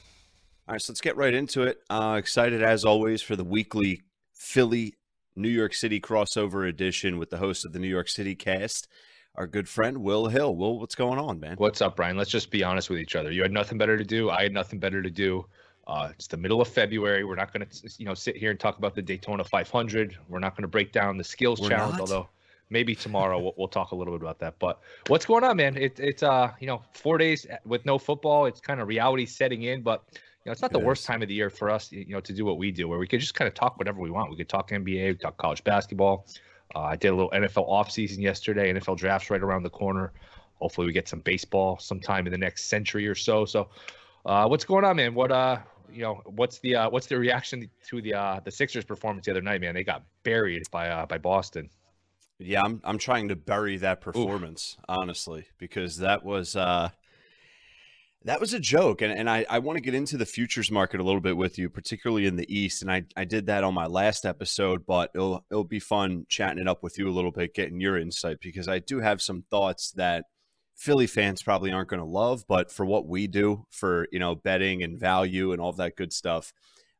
All 0.68 0.74
right, 0.74 0.82
so 0.82 0.92
let's 0.92 1.00
get 1.00 1.15
right 1.15 1.36
into 1.36 1.62
it. 1.62 1.77
Uh, 1.88 2.15
excited 2.18 2.63
as 2.63 2.86
always 2.86 3.22
for 3.22 3.36
the 3.36 3.44
weekly 3.44 4.01
Philly 4.34 4.96
New 5.36 5.48
York 5.48 5.75
City 5.75 6.01
crossover 6.01 6.68
edition 6.68 7.20
with 7.20 7.30
the 7.30 7.38
host 7.38 7.65
of 7.65 7.72
the 7.72 7.77
New 7.77 7.88
York 7.88 8.10
City 8.10 8.34
cast, 8.34 8.88
our 9.36 9.46
good 9.46 9.70
friend 9.70 10.00
Will 10.00 10.25
Hill. 10.25 10.56
Will, 10.56 10.80
what's 10.80 10.96
going 10.96 11.20
on, 11.20 11.39
man? 11.39 11.54
What's 11.60 11.84
up, 11.84 11.98
Brian? 11.98 12.18
Let's 12.18 12.32
just 12.32 12.50
be 12.50 12.63
honest 12.63 12.89
with 12.89 12.98
each 12.98 13.15
other. 13.15 13.30
You 13.30 13.44
had 13.44 13.51
nothing 13.51 13.77
better 13.77 13.96
to 13.96 14.04
do. 14.04 14.32
I 14.32 14.42
had 14.42 14.54
nothing 14.54 14.80
better 14.80 15.04
to 15.04 15.12
do. 15.12 15.46
Uh, 15.88 16.10
it's 16.12 16.27
the 16.27 16.38
middle 16.38 16.62
of 16.62 16.68
February. 16.68 17.24
We're 17.24 17.36
not 17.36 17.54
going 17.54 17.65
to, 17.68 17.92
you 17.98 18.06
know, 18.06 18.13
sit 18.15 18.36
here 18.36 18.51
and 18.51 18.60
talk 18.60 18.77
about 18.77 18.96
the 18.96 19.01
Daytona 19.01 19.44
500. 19.44 20.18
We're 20.30 20.39
not 20.39 20.56
going 20.56 20.63
to 20.63 20.68
break 20.68 20.92
down 20.92 21.18
the 21.18 21.24
skills 21.24 21.62
We're 21.62 21.70
challenge, 21.70 21.94
not? 21.94 22.01
although 22.01 22.30
maybe 22.70 22.96
tomorrow 22.96 23.39
we'll, 23.39 23.54
we'll 23.58 23.68
talk 23.68 23.92
a 23.92 23.96
little 23.96 24.13
bit 24.13 24.22
about 24.22 24.39
that. 24.39 24.56
But 24.60 24.80
what's 25.08 25.25
going 25.25 25.44
on, 25.44 25.58
man? 25.58 25.77
It, 25.77 26.00
it's 26.00 26.24
uh, 26.24 26.51
you 26.60 26.68
know, 26.68 26.82
four 26.94 27.18
days 27.18 27.46
with 27.65 27.86
no 27.86 27.98
football. 28.00 28.46
It's 28.48 28.60
kind 28.60 28.82
of 28.82 28.88
reality 28.88 29.25
setting 29.25 29.63
in, 29.63 29.84
but 29.84 30.04
you 30.12 30.50
know, 30.50 30.51
it's 30.51 30.62
not 30.62 30.72
the 30.72 30.80
It 30.80 30.86
worst 30.86 31.01
is. 31.01 31.08
time 31.08 31.22
of 31.22 31.27
the 31.27 31.34
year 31.36 31.50
for 31.50 31.70
us, 31.70 31.92
you 31.92 32.06
know, 32.08 32.20
to 32.20 32.34
do 32.34 32.46
what 32.46 32.58
we 32.58 32.72
do, 32.72 32.88
where 32.88 33.00
we 33.00 33.08
could 33.08 33.20
just 33.20 33.36
kind 33.36 33.48
of 33.48 33.54
talk 33.54 33.77
whatever 33.77 34.00
we 34.00 34.10
want. 34.10 34.32
We 34.32 34.38
could 34.38 34.50
talk 34.50 34.70
NBA, 34.70 34.86
we 34.86 35.13
could 35.13 35.22
talk 35.22 35.38
college 35.38 35.63
basketball. 35.63 36.25
Uh, 36.75 36.80
I 36.82 36.96
did 36.96 37.10
a 37.10 37.15
little 37.15 37.32
NFL 37.32 37.70
offseason 37.70 38.20
yesterday. 38.22 38.74
NFL 38.74 38.98
drafts 38.98 39.30
right 39.30 39.42
around 39.42 39.63
the 39.63 39.70
corner. 39.70 40.12
Hopefully, 40.60 40.88
we 40.88 40.94
get 40.94 41.08
some 41.08 41.20
baseball 41.20 41.77
sometime 41.77 42.25
in 42.25 42.32
the 42.32 42.38
next 42.38 42.65
century 42.65 43.08
or 43.08 43.15
so. 43.15 43.46
So, 43.46 43.70
uh, 44.25 44.48
what's 44.48 44.65
going 44.65 44.84
on, 44.84 44.96
man? 44.96 45.13
What 45.13 45.32
uh, 45.32 45.60
you 45.96 46.02
know, 46.02 46.22
what's 46.25 46.60
the 46.60 46.75
uh, 46.75 46.90
what's 46.90 47.08
the 47.08 47.18
reaction 47.18 47.70
to 47.88 48.02
the 48.02 48.14
uh, 48.14 48.40
the 48.44 48.52
Sixers 48.52 48.84
performance 48.84 49.25
the 49.25 49.32
other 49.32 49.42
night, 49.42 49.62
man? 49.62 49.74
They 49.74 49.84
got 49.84 50.04
buried 50.24 50.64
by 50.72 50.90
uh, 50.90 51.06
by 51.06 51.18
Boston. 51.18 51.70
Yeah, 52.38 52.62
I'm 52.66 52.82
I'm 52.84 52.98
trying 52.98 53.30
to 53.30 53.36
bury 53.36 53.78
that 53.78 54.02
performance, 54.02 54.78
honestly, 54.90 55.46
because 55.58 55.98
that 56.00 56.25
was 56.25 56.58
uh 56.58 56.90
that 58.25 58.42
was 58.42 58.54
a 58.54 58.60
joke. 58.60 59.02
And 59.02 59.14
and 59.14 59.30
I, 59.30 59.46
I 59.50 59.60
want 59.60 59.78
to 59.78 59.82
get 59.82 59.94
into 59.94 60.18
the 60.18 60.25
futures 60.25 60.70
market 60.70 61.00
a 61.00 61.04
little 61.04 61.22
bit 61.22 61.38
with 61.38 61.58
you, 61.58 61.70
particularly 61.70 62.25
in 62.25 62.36
the 62.36 62.54
East. 62.54 62.82
And 62.82 62.92
I, 62.92 63.04
I 63.16 63.24
did 63.24 63.46
that 63.46 63.64
on 63.64 63.74
my 63.74 63.86
last 63.86 64.25
episode, 64.25 64.86
but 64.86 65.12
it'll 65.16 65.46
it'll 65.50 65.64
be 65.64 65.80
fun 65.80 66.25
chatting 66.28 66.60
it 66.62 66.68
up 66.68 66.84
with 66.84 67.00
you 67.00 67.08
a 67.08 67.14
little 67.16 67.32
bit, 67.32 67.54
getting 67.54 67.80
your 67.80 67.98
insight, 67.98 68.38
because 68.42 68.68
I 68.68 68.80
do 68.80 69.00
have 69.00 69.22
some 69.22 69.46
thoughts 69.50 69.92
that 69.92 70.25
Philly 70.75 71.08
fans 71.08 71.41
probably 71.41 71.72
aren't 71.72 71.89
going 71.89 72.01
to 72.01 72.05
love, 72.05 72.46
but 72.48 72.72
for 72.72 72.86
what 72.86 73.08
we 73.08 73.27
do 73.27 73.65
for 73.70 74.08
you 74.12 74.20
know 74.20 74.36
betting 74.36 74.84
and 74.84 75.00
value 75.00 75.51
and 75.51 75.62
all 75.62 75.70
of 75.70 75.77
that 75.77 75.96
good 75.96 76.12
stuff, 76.13 76.53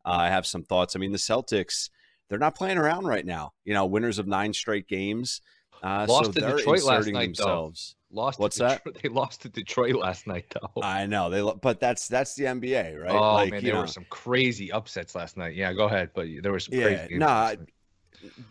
uh, 0.06 0.12
I 0.12 0.30
have 0.30 0.46
some 0.46 0.64
thoughts. 0.64 0.96
I 0.96 1.00
mean, 1.00 1.12
the 1.12 1.18
Celtics, 1.18 1.90
they're 2.30 2.40
not 2.40 2.56
playing 2.56 2.78
around 2.78 3.06
right 3.06 3.26
now. 3.26 3.54
You 3.66 3.74
know, 3.74 3.86
winners 3.86 4.18
of 4.18 4.28
nine 4.28 4.54
straight 4.54 4.88
games. 4.88 5.42
Uh, 5.84 6.06
Lost 6.08 6.28
so 6.28 6.32
to 6.32 6.42
they're 6.42 6.56
Detroit 6.56 6.84
last 6.84 7.08
night, 7.08 7.36
though. 7.38 7.44
themselves. 7.44 7.96
Lost. 8.12 8.40
What's 8.40 8.58
to 8.58 8.64
that? 8.64 8.82
They 9.04 9.10
lost 9.10 9.42
to 9.42 9.50
Detroit 9.50 9.96
last 9.96 10.26
night, 10.26 10.46
though. 10.50 10.82
I 10.82 11.06
know 11.06 11.30
they, 11.30 11.42
but 11.62 11.80
that's 11.80 12.08
that's 12.08 12.34
the 12.36 12.46
NBA, 12.46 12.98
right? 12.98 13.12
Oh 13.12 13.36
like, 13.36 13.52
man, 13.52 13.64
there 13.64 13.74
know, 13.74 13.82
were 13.82 13.88
some 13.88 14.06
crazy 14.10 14.72
upsets 14.72 15.16
last 15.16 15.36
night. 15.38 15.56
Yeah, 15.56 15.74
go 15.74 15.86
ahead, 15.86 16.12
but 16.16 16.28
there 16.42 16.52
were 16.52 16.60
some 16.60 16.80
Yeah, 16.80 17.06
crazy. 17.06 17.20
nah. 17.20 17.56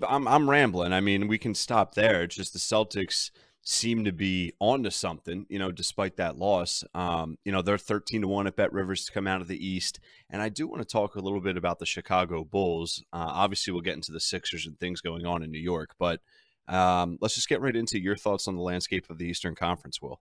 I'm 0.07 0.29
I'm 0.29 0.49
rambling. 0.49 0.93
I 0.93 1.01
mean, 1.01 1.27
we 1.27 1.39
can 1.39 1.55
stop 1.55 1.95
there. 1.95 2.23
It's 2.23 2.37
just 2.37 2.53
the 2.53 2.59
Celtics 2.59 3.31
seem 3.65 4.05
to 4.05 4.13
be 4.13 4.53
onto 4.61 4.91
something, 4.91 5.47
you 5.49 5.59
know, 5.59 5.73
despite 5.73 6.17
that 6.17 6.37
loss. 6.37 6.85
Um, 6.95 7.39
you 7.45 7.53
know, 7.53 7.63
they're 7.63 7.79
13 7.79 8.21
to 8.21 8.29
1 8.29 8.47
at 8.47 8.57
Bet 8.57 8.73
Rivers 8.73 9.07
to 9.07 9.13
come 9.13 9.27
out 9.27 9.41
of 9.41 9.49
the 9.49 9.67
East. 9.67 10.01
And 10.29 10.43
I 10.43 10.51
do 10.51 10.69
want 10.69 10.83
to 10.83 10.89
talk 10.89 11.15
a 11.15 11.21
little 11.21 11.41
bit 11.41 11.57
about 11.57 11.79
the 11.79 11.87
Chicago 11.87 12.45
Bulls. 12.45 13.03
Uh, 13.13 13.27
obviously, 13.33 13.73
we'll 13.73 13.83
get 13.83 13.95
into 13.95 14.13
the 14.13 14.21
Sixers 14.21 14.67
and 14.67 14.79
things 14.79 15.01
going 15.01 15.25
on 15.25 15.43
in 15.43 15.51
New 15.51 15.59
York, 15.59 15.95
but 15.99 16.21
um, 16.69 17.19
let's 17.21 17.35
just 17.35 17.49
get 17.49 17.61
right 17.61 17.75
into 17.75 18.01
your 18.01 18.17
thoughts 18.17 18.47
on 18.47 18.57
the 18.57 18.63
landscape 18.63 19.09
of 19.09 19.19
the 19.19 19.27
Eastern 19.27 19.55
Conference, 19.55 20.01
Will. 20.01 20.21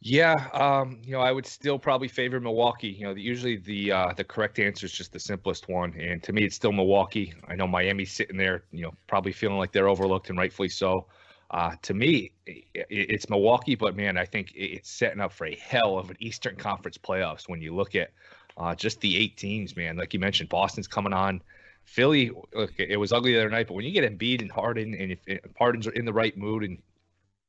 Yeah, 0.00 0.34
um, 0.52 1.00
you 1.02 1.12
know, 1.12 1.20
I 1.20 1.32
would 1.32 1.46
still 1.46 1.78
probably 1.78 2.06
favor 2.06 2.38
Milwaukee. 2.38 2.88
You 2.88 3.06
know, 3.06 3.14
the, 3.14 3.20
usually 3.20 3.56
the 3.56 3.90
uh, 3.90 4.12
the 4.16 4.22
correct 4.22 4.60
answer 4.60 4.86
is 4.86 4.92
just 4.92 5.12
the 5.12 5.18
simplest 5.18 5.68
one, 5.68 5.92
and 5.98 6.22
to 6.22 6.32
me, 6.32 6.44
it's 6.44 6.54
still 6.54 6.70
Milwaukee. 6.70 7.34
I 7.48 7.56
know 7.56 7.66
Miami's 7.66 8.12
sitting 8.12 8.36
there, 8.36 8.62
you 8.70 8.82
know, 8.82 8.92
probably 9.08 9.32
feeling 9.32 9.58
like 9.58 9.72
they're 9.72 9.88
overlooked, 9.88 10.30
and 10.30 10.38
rightfully 10.38 10.68
so. 10.68 11.08
Uh, 11.50 11.72
to 11.82 11.94
me, 11.94 12.32
it's 12.46 13.30
Milwaukee, 13.30 13.74
but 13.74 13.96
man, 13.96 14.18
I 14.18 14.26
think 14.26 14.52
it's 14.54 14.90
setting 14.90 15.20
up 15.20 15.32
for 15.32 15.46
a 15.46 15.54
hell 15.56 15.98
of 15.98 16.10
an 16.10 16.16
Eastern 16.20 16.56
Conference 16.56 16.98
playoffs 16.98 17.48
when 17.48 17.62
you 17.62 17.74
look 17.74 17.94
at 17.94 18.10
uh, 18.58 18.74
just 18.74 19.00
the 19.00 19.16
eight 19.16 19.36
teams, 19.36 19.74
man. 19.74 19.96
Like 19.96 20.12
you 20.12 20.20
mentioned, 20.20 20.50
Boston's 20.50 20.86
coming 20.86 21.14
on. 21.14 21.40
Philly, 21.84 22.30
look, 22.54 22.72
it 22.76 22.98
was 22.98 23.12
ugly 23.12 23.32
the 23.32 23.40
other 23.40 23.48
night, 23.48 23.66
but 23.66 23.74
when 23.74 23.86
you 23.86 23.92
get 23.92 24.04
Embiid 24.04 24.42
and 24.42 24.52
Harden, 24.52 24.94
and 24.94 25.16
if 25.26 25.40
Harden's 25.58 25.86
in 25.86 26.04
the 26.04 26.12
right 26.12 26.36
mood 26.36 26.64
and 26.64 26.76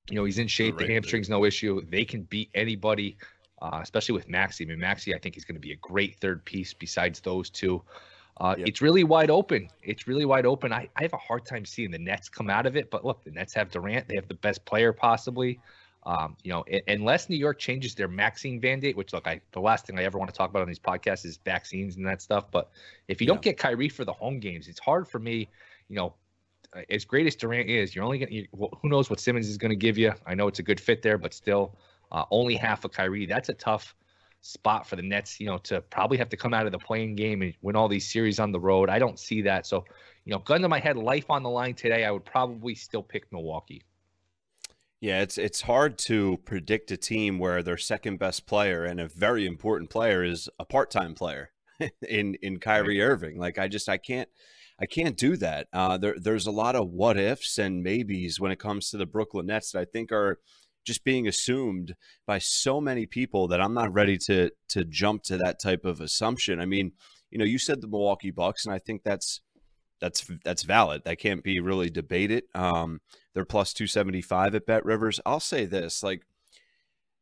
you 0.09 0.15
know, 0.15 0.25
he's 0.25 0.37
in 0.37 0.47
shape. 0.47 0.77
right 0.77 0.87
The 0.87 0.93
hamstrings, 0.93 1.29
no 1.29 1.45
issue. 1.45 1.81
They 1.89 2.05
can 2.05 2.23
beat 2.23 2.49
anybody, 2.53 3.17
uh, 3.61 3.79
especially 3.81 4.13
with 4.13 4.29
Maxey. 4.29 4.65
I 4.65 4.67
mean, 4.67 4.79
Maxey, 4.79 5.13
I 5.13 5.19
think 5.19 5.35
he's 5.35 5.45
going 5.45 5.55
to 5.55 5.61
be 5.61 5.71
a 5.71 5.77
great 5.77 6.17
third 6.19 6.43
piece 6.45 6.73
besides 6.73 7.19
those 7.19 7.49
two. 7.49 7.83
Uh, 8.39 8.55
Yep. 8.57 8.67
It's 8.67 8.81
really 8.81 9.03
wide 9.03 9.29
open. 9.29 9.69
It's 9.83 10.07
really 10.07 10.25
wide 10.25 10.45
open. 10.45 10.71
I, 10.71 10.87
I 10.95 11.01
have 11.03 11.13
a 11.13 11.17
hard 11.17 11.45
time 11.45 11.65
seeing 11.65 11.91
the 11.91 11.99
Nets 11.99 12.29
come 12.29 12.49
out 12.49 12.65
of 12.65 12.77
it. 12.77 12.89
But 12.89 13.03
look, 13.03 13.23
the 13.23 13.31
Nets 13.31 13.53
have 13.53 13.69
Durant. 13.69 14.07
They 14.07 14.15
have 14.15 14.27
the 14.27 14.33
best 14.35 14.63
player 14.65 14.93
possibly. 14.93 15.59
Um, 16.05 16.37
you 16.43 16.51
know, 16.51 16.63
u- 16.67 16.81
unless 16.87 17.29
New 17.29 17.35
York 17.35 17.59
changes 17.59 17.93
their 17.95 18.07
vaccine 18.07 18.59
mandate, 18.61 18.95
which 18.95 19.11
look, 19.11 19.27
I 19.27 19.41
the 19.51 19.59
last 19.59 19.85
thing 19.85 19.99
I 19.99 20.03
ever 20.03 20.17
want 20.17 20.31
to 20.31 20.37
talk 20.37 20.49
about 20.49 20.61
on 20.61 20.67
these 20.69 20.79
podcasts 20.79 21.25
is 21.25 21.37
vaccines 21.43 21.97
and 21.97 22.05
that 22.07 22.21
stuff. 22.21 22.49
But 22.49 22.71
if 23.09 23.19
you 23.19 23.27
don't 23.27 23.41
get 23.41 23.57
Kyrie 23.57 23.89
for 23.89 24.05
the 24.05 24.13
home 24.13 24.39
games, 24.39 24.69
it's 24.69 24.79
hard 24.79 25.07
for 25.07 25.19
me. 25.19 25.49
You 25.89 25.97
know, 25.97 26.13
uh, 26.73 26.81
as 26.89 27.03
great 27.03 27.27
as 27.27 27.35
Durant 27.35 27.69
is, 27.69 27.93
you're 27.93 28.05
only 28.05 28.19
going 28.19 28.31
to, 28.31 28.47
well, 28.53 28.69
who 28.81 28.87
knows 28.87 29.09
what 29.09 29.19
Simmons 29.19 29.49
is 29.49 29.57
going 29.57 29.71
to 29.71 29.75
give 29.75 29.97
you. 29.97 30.13
I 30.25 30.35
know 30.35 30.47
it's 30.47 30.59
a 30.59 30.63
good 30.63 30.79
fit 30.79 31.01
there, 31.01 31.17
but 31.17 31.33
still, 31.33 31.75
uh, 32.11 32.23
only 32.31 32.55
half 32.55 32.85
of 32.85 32.91
Kyrie. 32.93 33.25
That's 33.25 33.49
a 33.49 33.53
tough 33.53 33.95
spot 34.41 34.87
for 34.87 34.95
the 34.95 35.01
Nets, 35.01 35.39
you 35.39 35.45
know, 35.45 35.57
to 35.59 35.81
probably 35.81 36.17
have 36.17 36.29
to 36.29 36.37
come 36.37 36.53
out 36.53 36.65
of 36.65 36.71
the 36.71 36.79
play-in 36.79 37.15
game 37.15 37.41
and 37.41 37.53
win 37.61 37.75
all 37.75 37.87
these 37.87 38.09
series 38.09 38.39
on 38.39 38.51
the 38.51 38.59
road. 38.59 38.89
I 38.89 38.99
don't 38.99 39.19
see 39.19 39.41
that. 39.43 39.65
So, 39.65 39.85
you 40.25 40.33
know, 40.33 40.39
gun 40.39 40.61
to 40.61 40.69
my 40.69 40.79
head, 40.79 40.97
life 40.97 41.29
on 41.29 41.43
the 41.43 41.49
line 41.49 41.75
today, 41.75 42.05
I 42.05 42.11
would 42.11 42.25
probably 42.25 42.75
still 42.75 43.03
pick 43.03 43.31
Milwaukee. 43.31 43.83
Yeah, 45.01 45.21
it's 45.21 45.37
it's 45.37 45.61
hard 45.61 45.97
to 45.99 46.37
predict 46.43 46.91
a 46.91 46.97
team 46.97 47.39
where 47.39 47.63
their 47.63 47.77
second 47.77 48.17
best 48.17 48.45
player 48.45 48.83
and 48.83 48.99
a 48.99 49.07
very 49.07 49.45
important 49.45 49.89
player 49.89 50.25
is 50.25 50.49
a 50.59 50.65
part-time 50.65 51.15
player. 51.15 51.51
in 52.07 52.35
in 52.35 52.59
Kyrie 52.59 53.01
Irving. 53.01 53.37
Like 53.37 53.57
I 53.57 53.67
just 53.67 53.89
I 53.89 53.97
can't 53.97 54.29
I 54.79 54.85
can't 54.85 55.17
do 55.17 55.37
that. 55.37 55.67
Uh, 55.73 55.97
there 55.97 56.15
there's 56.17 56.47
a 56.47 56.51
lot 56.51 56.75
of 56.75 56.89
what 56.89 57.17
ifs 57.17 57.57
and 57.57 57.83
maybes 57.83 58.39
when 58.39 58.51
it 58.51 58.59
comes 58.59 58.89
to 58.89 58.97
the 58.97 59.05
Brooklyn 59.05 59.47
Nets 59.47 59.71
that 59.71 59.79
I 59.79 59.85
think 59.85 60.11
are 60.11 60.39
just 60.85 61.03
being 61.03 61.27
assumed 61.27 61.95
by 62.25 62.39
so 62.39 62.79
many 62.81 63.05
people 63.05 63.47
that 63.47 63.61
I'm 63.61 63.73
not 63.73 63.93
ready 63.93 64.17
to 64.25 64.51
to 64.69 64.85
jump 64.85 65.23
to 65.23 65.37
that 65.37 65.59
type 65.61 65.85
of 65.85 66.01
assumption. 66.01 66.59
I 66.59 66.65
mean, 66.65 66.93
you 67.29 67.37
know, 67.37 67.45
you 67.45 67.57
said 67.57 67.81
the 67.81 67.87
Milwaukee 67.87 68.31
Bucks, 68.31 68.65
and 68.65 68.73
I 68.73 68.79
think 68.79 69.03
that's 69.03 69.41
that's 69.99 70.25
that's 70.43 70.63
valid. 70.63 71.03
That 71.05 71.19
can't 71.19 71.43
be 71.43 71.59
really 71.59 71.89
debated. 71.89 72.43
Um, 72.55 73.01
they're 73.33 73.45
plus 73.45 73.73
two 73.73 73.87
seventy 73.87 74.21
five 74.21 74.55
at 74.55 74.65
Bet 74.65 74.85
Rivers. 74.85 75.19
I'll 75.25 75.39
say 75.39 75.65
this: 75.65 76.03
like 76.03 76.23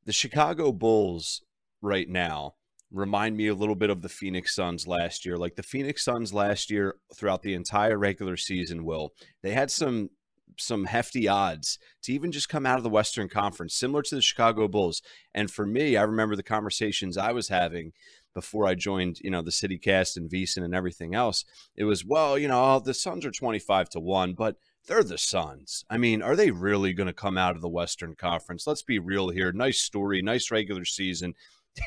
the 0.06 0.14
Chicago 0.14 0.72
Bulls 0.72 1.42
right 1.82 2.08
now 2.08 2.56
remind 2.92 3.36
me 3.36 3.48
a 3.48 3.56
little 3.56 3.76
bit 3.76 3.90
of 3.90 4.02
the 4.02 4.10
Phoenix 4.10 4.56
Suns 4.56 4.88
last 4.88 5.26
year. 5.26 5.38
Like 5.38 5.56
the 5.56 5.64
Phoenix 5.64 6.06
Suns 6.06 6.34
last 6.34 6.72
year, 6.72 6.96
throughout 7.14 7.42
the 7.42 7.54
entire 7.54 7.98
regular 7.98 8.38
season, 8.38 8.86
will 8.86 9.14
they 9.44 9.52
had 9.52 9.72
some 9.72 10.10
some 10.58 10.86
hefty 10.86 11.28
odds 11.28 11.80
to 12.04 12.14
even 12.14 12.32
just 12.32 12.50
come 12.50 12.66
out 12.66 12.78
of 12.78 12.84
the 12.84 12.90
Western 12.90 13.30
Conference, 13.30 13.76
similar 13.76 14.02
to 14.04 14.16
the 14.16 14.22
Chicago 14.22 14.68
Bulls. 14.68 15.02
And 15.34 15.50
for 15.50 15.66
me, 15.66 15.98
I 15.98 16.04
remember 16.04 16.36
the 16.36 16.44
conversations 16.44 17.18
I 17.18 17.32
was 17.32 17.50
having 17.50 17.94
before 18.34 18.68
I 18.68 18.76
joined, 18.76 19.20
you 19.22 19.32
know, 19.32 19.42
the 19.42 19.52
CityCast 19.52 20.16
and 20.16 20.30
VSiN 20.30 20.64
and 20.64 20.76
everything 20.76 21.16
else. 21.16 21.44
It 21.76 21.86
was, 21.86 22.06
well, 22.06 22.38
you 22.38 22.48
know, 22.48 22.80
the 22.80 22.94
Suns 22.94 23.26
are 23.26 23.32
25 23.32 23.90
to 23.90 24.00
1, 24.00 24.34
but 24.34 24.58
they're 24.88 25.04
the 25.04 25.18
Suns. 25.18 25.84
I 25.90 25.98
mean, 25.98 26.22
are 26.22 26.36
they 26.36 26.52
really 26.52 26.94
going 26.94 27.08
to 27.08 27.14
come 27.14 27.38
out 27.38 27.56
of 27.56 27.62
the 27.62 27.70
Western 27.70 28.16
Conference? 28.16 28.68
Let's 28.68 28.84
be 28.84 29.00
real 29.00 29.30
here. 29.30 29.52
Nice 29.52 29.80
story, 29.80 30.22
nice 30.22 30.52
regular 30.52 30.86
season. 30.86 31.34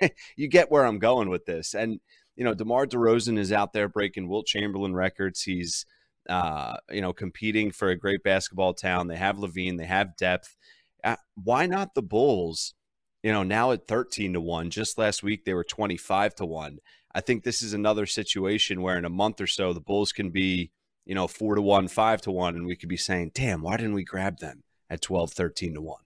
you 0.37 0.49
get 0.49 0.71
where 0.71 0.85
I'm 0.85 0.99
going 0.99 1.31
with 1.31 1.47
this. 1.47 1.75
And, 1.75 2.01
you 2.37 2.45
know, 2.45 2.55
DeMar 2.55 2.87
DeRozan 2.87 3.39
is 3.39 3.53
out 3.53 3.73
there 3.73 3.89
breaking 3.89 4.29
Wilt 4.29 4.47
Chamberlain 4.47 4.95
records. 4.95 5.43
He's, 5.43 5.87
uh, 6.31 6.77
you 6.91 7.01
know, 7.01 7.13
competing 7.13 7.73
for 7.73 7.89
a 7.89 7.97
great 7.97 8.23
basketball 8.23 8.73
town. 8.73 9.09
They 9.09 9.17
have 9.17 9.37
LaVine, 9.37 9.77
they 9.77 9.87
have 9.87 10.17
depth. 10.17 10.57
Uh, 11.03 11.17
why 11.35 11.67
not 11.67 11.95
the 11.95 12.03
Bulls? 12.03 12.75
You 13.23 13.33
know, 13.33 13.43
now 13.43 13.73
at 13.73 13.87
13 13.87 14.35
to 14.35 14.41
1. 14.41 14.71
Just 14.71 14.97
last 14.97 15.23
week, 15.23 15.45
they 15.45 15.53
were 15.53 15.65
25 15.65 16.37
to 16.37 16.47
1. 16.47 16.79
I 17.15 17.21
think 17.21 17.43
this 17.43 17.61
is 17.61 17.75
another 17.75 18.07
situation 18.07 18.81
where 18.81 18.97
in 18.97 19.05
a 19.05 19.11
month 19.11 19.41
or 19.41 19.47
so, 19.47 19.73
the 19.73 19.81
Bulls 19.81 20.13
can 20.13 20.31
be, 20.31 20.71
you 21.05 21.15
know, 21.15 21.27
4 21.27 21.57
to 21.57 21.63
1, 21.63 21.89
5 21.89 22.23
to 22.23 22.31
1, 22.31 22.55
and 22.55 22.67
we 22.67 22.77
could 22.77 22.89
be 22.89 22.97
saying, 22.97 23.33
damn, 23.35 23.61
why 23.61 23.77
didn't 23.77 23.95
we 23.95 24.05
grab 24.05 24.39
them 24.39 24.63
at 24.89 25.03
12, 25.03 25.33
13 25.33 25.75
to 25.75 25.81
1? 25.81 26.01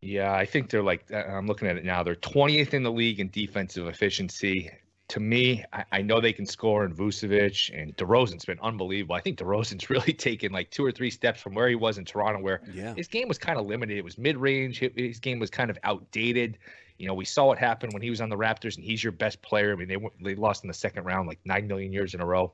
Yeah, 0.00 0.32
I 0.32 0.46
think 0.46 0.70
they're 0.70 0.82
like, 0.82 1.04
uh, 1.12 1.16
I'm 1.16 1.46
looking 1.46 1.68
at 1.68 1.76
it 1.76 1.84
now. 1.84 2.04
They're 2.04 2.14
20th 2.14 2.72
in 2.72 2.84
the 2.84 2.92
league 2.92 3.18
in 3.18 3.28
defensive 3.30 3.88
efficiency 3.88 4.70
to 5.08 5.20
me, 5.20 5.64
I, 5.72 5.84
I, 5.92 6.02
know 6.02 6.20
they 6.20 6.32
can 6.32 6.46
score 6.46 6.84
in 6.84 6.92
Vucevic 6.94 7.70
and 7.72 7.96
DeRozan's 7.96 8.44
been 8.44 8.58
unbelievable. 8.60 9.14
I 9.14 9.20
think 9.20 9.38
DeRozan's 9.38 9.88
really 9.90 10.12
taken 10.12 10.52
like 10.52 10.70
two 10.70 10.84
or 10.84 10.90
three 10.90 11.10
steps 11.10 11.40
from 11.40 11.54
where 11.54 11.68
he 11.68 11.74
was 11.74 11.98
in 11.98 12.04
Toronto, 12.04 12.40
where 12.40 12.62
yeah. 12.72 12.94
his 12.94 13.06
game 13.06 13.28
was 13.28 13.38
kind 13.38 13.58
of 13.58 13.66
limited. 13.66 13.96
It 13.96 14.04
was 14.04 14.18
mid 14.18 14.36
range. 14.36 14.80
His 14.80 15.20
game 15.20 15.38
was 15.38 15.50
kind 15.50 15.70
of 15.70 15.78
outdated. 15.84 16.58
You 16.98 17.06
know, 17.06 17.14
we 17.14 17.24
saw 17.24 17.46
what 17.46 17.58
happened 17.58 17.92
when 17.92 18.02
he 18.02 18.10
was 18.10 18.20
on 18.20 18.30
the 18.30 18.36
Raptors, 18.36 18.76
and 18.76 18.84
he's 18.84 19.02
your 19.02 19.12
best 19.12 19.42
player. 19.42 19.72
I 19.72 19.76
mean, 19.76 19.88
they 19.88 19.98
they 20.22 20.34
lost 20.34 20.64
in 20.64 20.68
the 20.68 20.74
second 20.74 21.04
round 21.04 21.28
like 21.28 21.38
nine 21.44 21.68
million 21.68 21.92
years 21.92 22.14
in 22.14 22.20
a 22.20 22.26
row. 22.26 22.52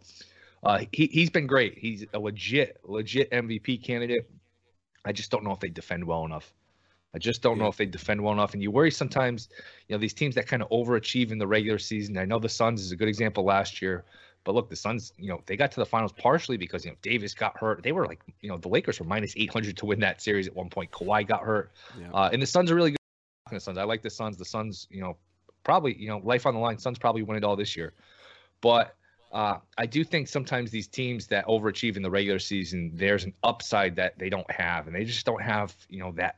Uh, 0.63 0.85
he 0.93 1.07
he's 1.07 1.31
been 1.31 1.47
great. 1.47 1.79
He's 1.79 2.05
a 2.13 2.19
legit 2.19 2.81
legit 2.85 3.31
MVP 3.31 3.83
candidate. 3.83 4.29
I 5.05 5.13
just 5.13 5.31
don't 5.31 5.43
know 5.45 5.53
if 5.53 5.61
they 5.61 5.71
defend 5.71 6.05
well 6.05 6.25
enough. 6.25 6.53
I 7.15 7.19
just 7.19 7.43
don't 7.43 7.59
yeah. 7.59 7.65
know 7.65 7.69
if 7.69 7.77
they 7.77 7.87
defend 7.87 8.23
well 8.23 8.33
enough. 8.33 8.55
And 8.55 8.63
you 8.63 8.71
worry 8.71 8.91
sometimes, 8.91 9.49
you 9.89 9.95
know, 9.95 10.01
these 10.01 10.15
teams 10.15 10.35
that 10.35 10.47
kind 10.47 10.63
of 10.63 10.69
overachieve 10.71 11.31
in 11.31 11.39
the 11.39 11.47
regular 11.47 11.79
season. 11.79 12.17
I 12.17 12.25
know 12.25 12.39
the 12.39 12.49
Suns 12.49 12.81
is 12.81 12.93
a 12.93 12.97
good 12.97 13.09
example 13.09 13.45
last 13.45 13.83
year, 13.83 14.05
but 14.45 14.55
look, 14.55 14.71
the 14.71 14.77
Suns, 14.77 15.13
you 15.19 15.29
know, 15.29 15.41
they 15.47 15.57
got 15.57 15.71
to 15.73 15.81
the 15.81 15.87
finals 15.87 16.13
partially 16.13 16.57
because 16.57 16.85
you 16.85 16.91
know 16.91 16.97
Davis 17.03 17.35
got 17.35 17.57
hurt. 17.59 17.83
They 17.83 17.93
were 17.93 18.07
like, 18.07 18.21
you 18.41 18.49
know, 18.49 18.57
the 18.57 18.69
Lakers 18.69 18.99
were 18.99 19.07
minus 19.07 19.35
800 19.37 19.77
to 19.77 19.87
win 19.87 20.01
that 20.01 20.23
series 20.23 20.47
at 20.47 20.57
one 20.57 20.71
point. 20.71 20.91
Kawhi 20.91 21.27
got 21.27 21.43
hurt, 21.43 21.71
yeah. 22.01 22.11
uh, 22.13 22.31
and 22.33 22.41
the 22.41 22.47
Suns 22.47 22.71
are 22.71 22.75
really 22.75 22.93
good. 22.93 22.99
The 23.51 23.61
Suns, 23.61 23.77
I 23.77 23.85
like 23.85 24.03
the 24.03 24.11
Suns. 24.11 24.39
The 24.39 24.45
Suns, 24.45 24.87
you 24.91 25.03
know, 25.03 25.17
probably, 25.65 25.95
you 25.95 26.09
know, 26.09 26.19
life 26.25 26.47
on 26.47 26.55
the 26.55 26.61
line. 26.61 26.79
Suns 26.79 26.99
probably 26.99 27.23
win 27.23 27.37
it 27.37 27.45
all 27.45 27.57
this 27.57 27.77
year, 27.77 27.93
but. 28.61 28.95
Uh, 29.35 29.57
I 29.79 29.87
do 29.87 30.05
think 30.05 30.29
sometimes 30.29 30.71
these 30.71 30.87
teams 30.87 31.27
that 31.29 31.47
overachieve 31.47 31.97
in 31.97 32.03
the 32.03 32.11
regular 32.11 32.39
season, 32.39 32.91
there's 32.93 33.25
an 33.25 33.33
upside 33.43 33.97
that 33.97 34.19
they 34.19 34.29
don't 34.29 34.51
have, 34.51 34.87
and 34.87 34.95
they 34.95 35.07
just 35.07 35.25
don't 35.25 35.41
have, 35.41 35.75
you 35.89 36.01
know, 36.01 36.13
that 36.17 36.37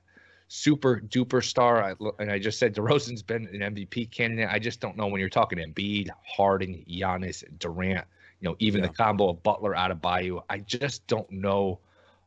super 0.49 1.01
duper 1.01 1.43
star. 1.43 1.83
I, 1.83 1.95
and 2.19 2.31
I 2.31 2.39
just 2.39 2.59
said 2.59 2.75
DeRozan's 2.75 3.23
been 3.23 3.47
an 3.49 3.75
MVP 3.75 4.11
candidate. 4.11 4.49
I 4.51 4.59
just 4.59 4.81
don't 4.81 4.97
know 4.97 5.07
when 5.07 5.21
you're 5.21 5.29
talking 5.31 5.59
Embiid, 5.59 6.09
Harden, 6.25 6.85
Giannis, 6.89 7.45
Durant, 7.59 8.07
you 8.41 8.49
know, 8.49 8.57
even 8.59 8.83
yeah. 8.83 8.89
the 8.89 8.95
combo 8.95 9.31
of 9.31 9.43
Butler 9.43 9.75
Adebayo. 9.75 10.43
I 10.49 10.59
just 10.59 11.07
don't 11.07 11.31
know 11.31 11.79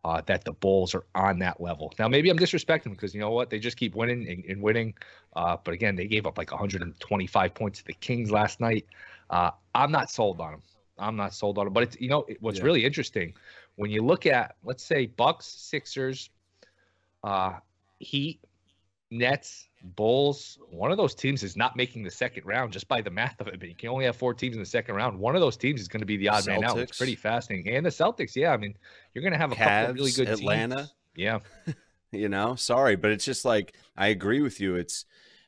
uh, 0.03 0.21
that 0.25 0.43
the 0.45 0.53
Bulls 0.53 0.95
are 0.95 1.03
on 1.15 1.39
that 1.39 1.60
level. 1.60 1.93
Now, 1.99 2.08
maybe 2.08 2.30
I'm 2.30 2.39
disrespecting 2.39 2.84
them 2.84 2.93
because 2.93 3.13
you 3.13 3.19
know 3.19 3.32
what? 3.32 3.49
They 3.49 3.60
just 3.60 3.77
keep 3.77 3.95
winning 3.95 4.27
and, 4.30 4.45
and 4.45 4.62
winning. 4.62 4.93
Uh, 5.36 5.58
but 5.63 5.73
again, 5.73 5.95
they 5.95 6.08
gave 6.08 6.25
up 6.25 6.38
like 6.38 6.51
125 6.51 7.53
points 7.53 7.80
to 7.80 7.86
the 7.86 7.93
Kings 7.93 8.32
last 8.32 8.60
night. 8.60 8.86
Uh, 9.30 9.51
I'm 9.75 9.91
not 9.91 10.10
sold 10.10 10.39
on 10.39 10.51
them. 10.51 10.62
I'm 10.97 11.15
not 11.15 11.34
sold 11.34 11.58
on 11.58 11.65
them. 11.65 11.73
But 11.73 11.84
it's 11.84 11.97
you 11.99 12.10
know 12.10 12.25
it, 12.27 12.41
what's 12.41 12.60
yeah. 12.60 12.65
really 12.65 12.86
interesting 12.86 13.34
when 13.75 13.91
you 13.91 14.01
look 14.01 14.25
at 14.25 14.56
let's 14.63 14.84
say 14.84 15.06
Bucks, 15.06 15.45
Sixers, 15.45 16.30
uh, 17.23 17.53
Heat, 17.99 18.41
Nets, 19.12 19.69
Bulls, 19.83 20.57
one 20.69 20.91
of 20.91 20.97
those 20.97 21.15
teams 21.15 21.43
is 21.43 21.55
not 21.55 21.75
making 21.75 22.03
the 22.03 22.12
second 22.12 22.45
round 22.45 22.73
just 22.73 22.88
by 22.88 23.01
the 23.01 23.12
math 23.12 23.39
of 23.39 23.47
it. 23.47 23.60
But 23.60 23.69
you 23.69 23.75
can 23.75 23.89
only 23.89 24.05
have 24.05 24.15
four 24.15 24.33
teams 24.33 24.55
in 24.55 24.62
the 24.62 24.65
second 24.65 24.95
round. 24.95 25.19
One 25.19 25.36
of 25.36 25.41
those 25.41 25.55
teams 25.55 25.79
is 25.79 25.88
going 25.88 26.01
to 26.01 26.05
be 26.05 26.17
the 26.17 26.29
odd 26.29 26.43
Celtics. 26.43 26.47
man 26.47 26.63
out. 26.63 26.77
It's 26.79 26.97
pretty 26.97 27.15
fascinating. 27.15 27.75
And 27.75 27.86
the 27.86 27.89
Celtics, 27.89 28.36
yeah. 28.36 28.51
I 28.51 28.57
mean, 28.57 28.75
you're 29.13 29.21
going 29.21 29.33
to 29.33 29.38
have 29.38 29.51
a 29.51 29.55
Cavs, 29.55 29.81
couple 29.81 29.93
really 29.95 30.12
good 30.12 30.29
Atlanta. 30.29 30.75
Teams. 30.75 30.93
Yeah. 31.15 31.39
you 32.12 32.29
know, 32.29 32.55
sorry, 32.55 32.95
but 32.95 33.12
it's 33.12 33.25
just 33.25 33.45
like 33.45 33.75
I 33.95 34.07
agree 34.07 34.41
with 34.41 34.60
you. 34.60 34.75
It's 34.75 35.05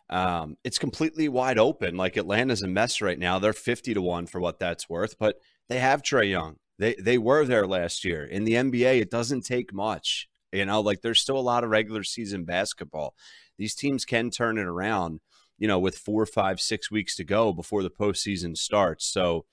um, 0.09 0.57
it's 0.63 0.79
completely 0.79 1.27
wide 1.27 1.59
open. 1.59 1.97
Like 1.97 2.17
Atlanta's 2.17 2.61
a 2.61 2.67
mess 2.67 3.01
right 3.01 3.19
now. 3.19 3.39
They're 3.39 3.53
fifty 3.53 3.93
to 3.93 4.01
one 4.01 4.27
for 4.27 4.39
what 4.39 4.59
that's 4.59 4.89
worth, 4.89 5.17
but 5.19 5.39
they 5.67 5.79
have 5.79 6.01
Trae 6.01 6.29
Young. 6.29 6.57
They 6.77 6.95
they 6.95 7.17
were 7.17 7.45
there 7.45 7.67
last 7.67 8.05
year 8.05 8.23
in 8.23 8.43
the 8.43 8.53
NBA. 8.53 9.01
It 9.01 9.11
doesn't 9.11 9.41
take 9.41 9.73
much. 9.73 10.28
You 10.51 10.65
know, 10.65 10.81
like 10.81 11.01
there's 11.01 11.19
still 11.19 11.37
a 11.37 11.41
lot 11.41 11.63
of 11.63 11.69
regular 11.69 12.03
season 12.03 12.43
basketball. 12.43 13.13
These 13.57 13.75
teams 13.75 14.05
can 14.05 14.29
turn 14.29 14.57
it 14.57 14.65
around, 14.65 15.19
you 15.57 15.67
know, 15.67 15.79
with 15.79 15.97
four, 15.97 16.25
five, 16.25 16.59
six 16.59 16.89
weeks 16.89 17.15
to 17.17 17.23
go 17.23 17.53
before 17.53 17.83
the 17.83 17.89
postseason 17.89 18.57
starts. 18.57 19.05
So 19.05 19.45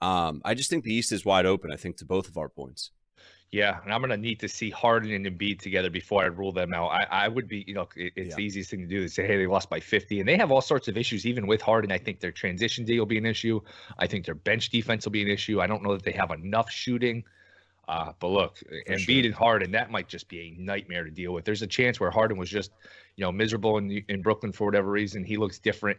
um, 0.00 0.42
I 0.44 0.54
just 0.54 0.70
think 0.70 0.84
the 0.84 0.94
East 0.94 1.12
is 1.12 1.24
wide 1.24 1.46
open, 1.46 1.72
I 1.72 1.76
think, 1.76 1.96
to 1.98 2.04
both 2.04 2.28
of 2.28 2.36
our 2.36 2.48
points. 2.48 2.90
Yeah, 3.52 3.78
and 3.84 3.92
I'm 3.94 4.00
gonna 4.00 4.16
need 4.16 4.40
to 4.40 4.48
see 4.48 4.70
Harden 4.70 5.12
and 5.12 5.24
Embiid 5.24 5.60
together 5.60 5.88
before 5.88 6.22
I 6.22 6.26
rule 6.26 6.52
them 6.52 6.74
out. 6.74 6.88
I, 6.88 7.06
I 7.10 7.28
would 7.28 7.46
be, 7.46 7.64
you 7.66 7.74
know, 7.74 7.88
it, 7.94 8.12
it's 8.16 8.30
yeah. 8.30 8.34
the 8.34 8.42
easiest 8.42 8.70
thing 8.70 8.80
to 8.80 8.86
do 8.86 9.04
is 9.04 9.14
say, 9.14 9.26
hey, 9.26 9.36
they 9.36 9.46
lost 9.46 9.70
by 9.70 9.78
50, 9.78 10.18
and 10.18 10.28
they 10.28 10.36
have 10.36 10.50
all 10.50 10.60
sorts 10.60 10.88
of 10.88 10.96
issues. 10.96 11.24
Even 11.24 11.46
with 11.46 11.62
Harden, 11.62 11.92
I 11.92 11.98
think 11.98 12.18
their 12.18 12.32
transition 12.32 12.84
day 12.84 12.98
will 12.98 13.06
be 13.06 13.18
an 13.18 13.26
issue. 13.26 13.60
I 13.98 14.08
think 14.08 14.26
their 14.26 14.34
bench 14.34 14.70
defense 14.70 15.04
will 15.04 15.12
be 15.12 15.22
an 15.22 15.28
issue. 15.28 15.60
I 15.60 15.68
don't 15.68 15.82
know 15.82 15.94
that 15.94 16.02
they 16.02 16.12
have 16.12 16.32
enough 16.32 16.70
shooting 16.70 17.24
uh, 17.88 18.12
but 18.18 18.28
look, 18.28 18.58
For 18.58 18.92
Embiid 18.92 18.98
sure. 18.98 19.24
and 19.26 19.34
Harden, 19.34 19.70
that 19.72 19.90
might 19.90 20.08
just 20.08 20.28
be 20.28 20.40
a 20.40 20.60
nightmare 20.60 21.04
to 21.04 21.10
deal 21.10 21.32
with. 21.32 21.44
There's 21.44 21.62
a 21.62 21.66
chance 21.66 22.00
where 22.00 22.10
Harden 22.10 22.36
was 22.36 22.50
just, 22.50 22.72
you 23.16 23.24
know, 23.24 23.30
miserable 23.30 23.78
in 23.78 24.04
in 24.08 24.22
Brooklyn 24.22 24.52
for 24.52 24.64
whatever 24.64 24.90
reason. 24.90 25.24
He 25.24 25.36
looks 25.36 25.58
different 25.58 25.98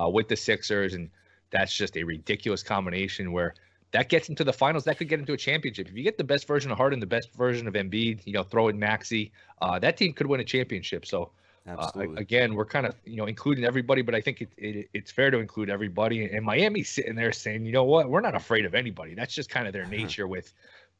uh, 0.00 0.08
with 0.08 0.28
the 0.28 0.36
Sixers, 0.36 0.94
and 0.94 1.10
that's 1.50 1.74
just 1.74 1.96
a 1.96 2.04
ridiculous 2.04 2.62
combination 2.62 3.32
where 3.32 3.54
that 3.92 4.08
gets 4.08 4.28
into 4.28 4.44
the 4.44 4.52
finals. 4.52 4.84
That 4.84 4.98
could 4.98 5.08
get 5.08 5.20
into 5.20 5.32
a 5.32 5.38
championship. 5.38 5.88
If 5.88 5.94
you 5.94 6.02
get 6.02 6.18
the 6.18 6.24
best 6.24 6.46
version 6.46 6.70
of 6.70 6.76
Harden, 6.76 7.00
the 7.00 7.06
best 7.06 7.32
version 7.34 7.66
of 7.66 7.74
Embiid, 7.74 8.26
you 8.26 8.34
know, 8.34 8.42
throw 8.42 8.68
in 8.68 8.78
Maxey, 8.78 9.32
uh, 9.62 9.78
that 9.78 9.96
team 9.96 10.12
could 10.12 10.26
win 10.26 10.40
a 10.40 10.44
championship. 10.44 11.06
So. 11.06 11.30
Uh, 11.64 11.88
again, 12.16 12.56
we're 12.56 12.64
kind 12.64 12.86
of 12.86 12.96
you 13.04 13.14
know 13.14 13.26
including 13.26 13.64
everybody, 13.64 14.02
but 14.02 14.16
I 14.16 14.20
think 14.20 14.40
it, 14.40 14.48
it, 14.56 14.88
it's 14.92 15.12
fair 15.12 15.30
to 15.30 15.38
include 15.38 15.70
everybody. 15.70 16.24
And 16.24 16.44
Miami's 16.44 16.88
sitting 16.88 17.14
there 17.14 17.30
saying, 17.30 17.64
you 17.64 17.70
know 17.70 17.84
what, 17.84 18.10
we're 18.10 18.20
not 18.20 18.34
afraid 18.34 18.64
of 18.64 18.74
anybody. 18.74 19.14
That's 19.14 19.32
just 19.32 19.48
kind 19.48 19.68
of 19.68 19.72
their 19.72 19.86
nature 20.00 20.26
with 20.26 20.52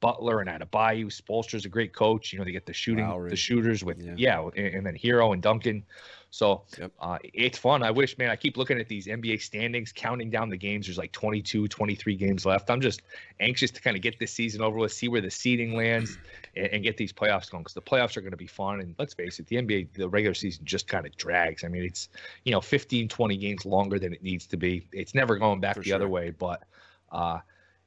Butler 0.03 0.41
and 0.41 0.51
Adebayo. 0.51 1.07
Spoelstra's 1.07 1.65
a 1.65 1.69
great 1.69 1.95
coach. 1.95 2.33
You 2.33 2.39
know, 2.41 2.45
they 2.45 2.51
get 2.51 2.67
the 2.67 2.73
shooting, 2.73 3.07
Lowry. 3.07 3.31
the 3.31 3.37
shooters 3.37 3.85
with 3.85 4.03
yeah, 4.03 4.15
yeah 4.17 4.49
and, 4.57 4.75
and, 4.75 4.87
then 4.87 4.97
Herro 4.97 5.33
and 5.33 5.41
Duncan. 5.41 5.85
So 6.31 6.63
yep. 6.77 6.91
uh, 6.99 7.19
it's 7.23 7.57
fun. 7.57 7.85
I 7.85 7.93
wish, 7.93 8.19
man, 8.19 8.29
I 8.29 8.37
keep 8.37 8.57
looking 8.57 8.81
at 8.81 8.89
these 8.89 9.07
NBA 9.07 9.41
standings, 9.41 9.93
counting 9.93 10.29
down 10.29 10.49
the 10.51 10.57
games. 10.57 10.87
There's 10.87 10.99
like 10.99 11.13
22, 11.13 11.69
23 11.69 12.17
games 12.17 12.45
left. 12.45 12.69
I'm 12.69 12.81
just 12.81 13.03
anxious 13.39 13.71
to 13.71 13.81
kind 13.81 13.95
of 13.95 14.03
get 14.03 14.19
this 14.19 14.33
season 14.33 14.61
over 14.61 14.77
with, 14.77 14.93
see 14.93 15.09
where 15.09 15.21
the 15.21 15.31
seeding 15.31 15.77
lands, 15.77 16.19
and, 16.57 16.67
and 16.67 16.83
get 16.83 16.97
these 16.97 17.13
playoffs 17.13 17.49
going 17.49 17.63
because 17.63 17.75
the 17.75 17.83
playoffs 17.83 18.17
are 18.17 18.23
going 18.23 18.33
to 18.33 18.37
be 18.37 18.49
fun. 18.49 18.81
And 18.81 18.97
let's 18.99 19.15
face 19.15 19.39
it, 19.39 19.47
the 19.47 19.57
NBA, 19.57 19.95
the 19.95 20.09
regular 20.09 20.35
season 20.35 20.65
just 20.65 20.89
kind 20.89 21.07
of 21.07 21.17
drags. 21.17 21.63
I 21.63 21.69
mean, 21.69 21.85
it's, 21.85 22.09
you 22.45 22.51
know, 22.51 22.61
15, 22.61 23.09
20 23.09 23.37
games 23.37 23.65
longer 23.65 24.01
than 24.01 24.13
it 24.13 24.23
needs 24.23 24.47
to 24.49 24.57
be. 24.57 24.89
It's 24.91 25.15
never 25.15 25.37
going 25.37 25.61
back 25.61 25.77
For 25.77 25.81
the 25.83 25.91
sure. 25.91 25.97
other 25.97 26.09
way, 26.09 26.31
but 26.31 26.65
uh, 27.13 27.39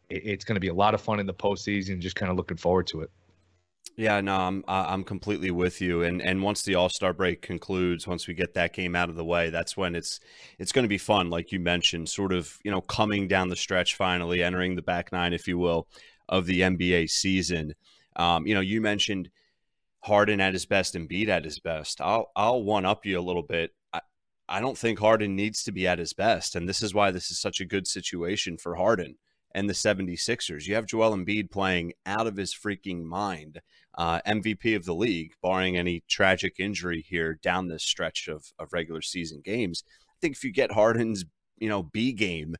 it's 0.09 0.45
going 0.45 0.55
to 0.55 0.61
be 0.61 0.67
a 0.67 0.73
lot 0.73 0.93
of 0.93 1.01
fun 1.01 1.19
in 1.19 1.25
the 1.25 1.33
postseason. 1.33 1.99
Just 1.99 2.15
kind 2.15 2.31
of 2.31 2.37
looking 2.37 2.57
forward 2.57 2.87
to 2.87 3.01
it. 3.01 3.11
Yeah, 3.97 4.19
no, 4.19 4.35
I'm 4.35 4.63
I'm 4.67 5.03
completely 5.03 5.51
with 5.51 5.79
you. 5.79 6.03
And 6.03 6.21
and 6.21 6.43
once 6.43 6.63
the 6.63 6.75
All 6.75 6.89
Star 6.89 7.13
break 7.13 7.41
concludes, 7.41 8.05
once 8.05 8.27
we 8.27 8.33
get 8.33 8.53
that 8.55 8.73
game 8.73 8.95
out 8.95 9.09
of 9.09 9.15
the 9.15 9.23
way, 9.23 9.49
that's 9.49 9.77
when 9.77 9.95
it's 9.95 10.19
it's 10.59 10.73
going 10.73 10.83
to 10.83 10.89
be 10.89 10.97
fun, 10.97 11.29
like 11.29 11.51
you 11.51 11.59
mentioned, 11.59 12.09
sort 12.09 12.33
of 12.33 12.57
you 12.63 12.71
know 12.71 12.81
coming 12.81 13.27
down 13.27 13.47
the 13.49 13.55
stretch, 13.55 13.95
finally 13.95 14.43
entering 14.43 14.75
the 14.75 14.81
back 14.81 15.11
nine, 15.13 15.31
if 15.31 15.47
you 15.47 15.57
will, 15.57 15.87
of 16.27 16.45
the 16.45 16.61
NBA 16.61 17.09
season. 17.09 17.73
Um, 18.17 18.45
you 18.45 18.53
know, 18.53 18.61
you 18.61 18.81
mentioned 18.81 19.29
Harden 20.01 20.41
at 20.41 20.53
his 20.53 20.65
best 20.65 20.95
and 20.95 21.07
Beat 21.07 21.29
at 21.29 21.45
his 21.45 21.59
best. 21.59 22.01
I'll 22.01 22.31
I'll 22.35 22.63
one 22.63 22.85
up 22.85 23.05
you 23.05 23.17
a 23.17 23.21
little 23.21 23.43
bit. 23.43 23.71
I, 23.93 24.01
I 24.49 24.59
don't 24.59 24.77
think 24.77 24.99
Harden 24.99 25.37
needs 25.37 25.63
to 25.63 25.71
be 25.71 25.87
at 25.87 25.99
his 25.99 26.11
best, 26.11 26.55
and 26.55 26.67
this 26.67 26.81
is 26.81 26.93
why 26.93 27.11
this 27.11 27.31
is 27.31 27.39
such 27.39 27.61
a 27.61 27.65
good 27.65 27.87
situation 27.87 28.57
for 28.57 28.75
Harden 28.75 29.15
and 29.55 29.69
the 29.69 29.73
76ers. 29.73 30.67
You 30.67 30.75
have 30.75 30.85
Joel 30.85 31.15
Embiid 31.15 31.49
playing 31.49 31.93
out 32.05 32.27
of 32.27 32.35
his 32.35 32.53
freaking 32.53 33.03
mind, 33.03 33.61
uh, 33.97 34.19
MVP 34.27 34.75
of 34.75 34.83
the 34.83 34.93
league, 34.93 35.31
barring 35.41 35.77
any 35.77 36.03
tragic 36.09 36.59
injury 36.59 37.01
here 37.07 37.39
down 37.41 37.69
this 37.69 37.83
stretch 37.83 38.27
of, 38.27 38.51
of 38.59 38.73
regular 38.73 39.01
season 39.01 39.41
games. 39.43 39.85
I 40.09 40.19
think 40.19 40.35
if 40.35 40.43
you 40.43 40.51
get 40.51 40.73
Harden's, 40.73 41.23
you 41.57 41.69
know, 41.69 41.83
B 41.83 42.11
game, 42.11 42.57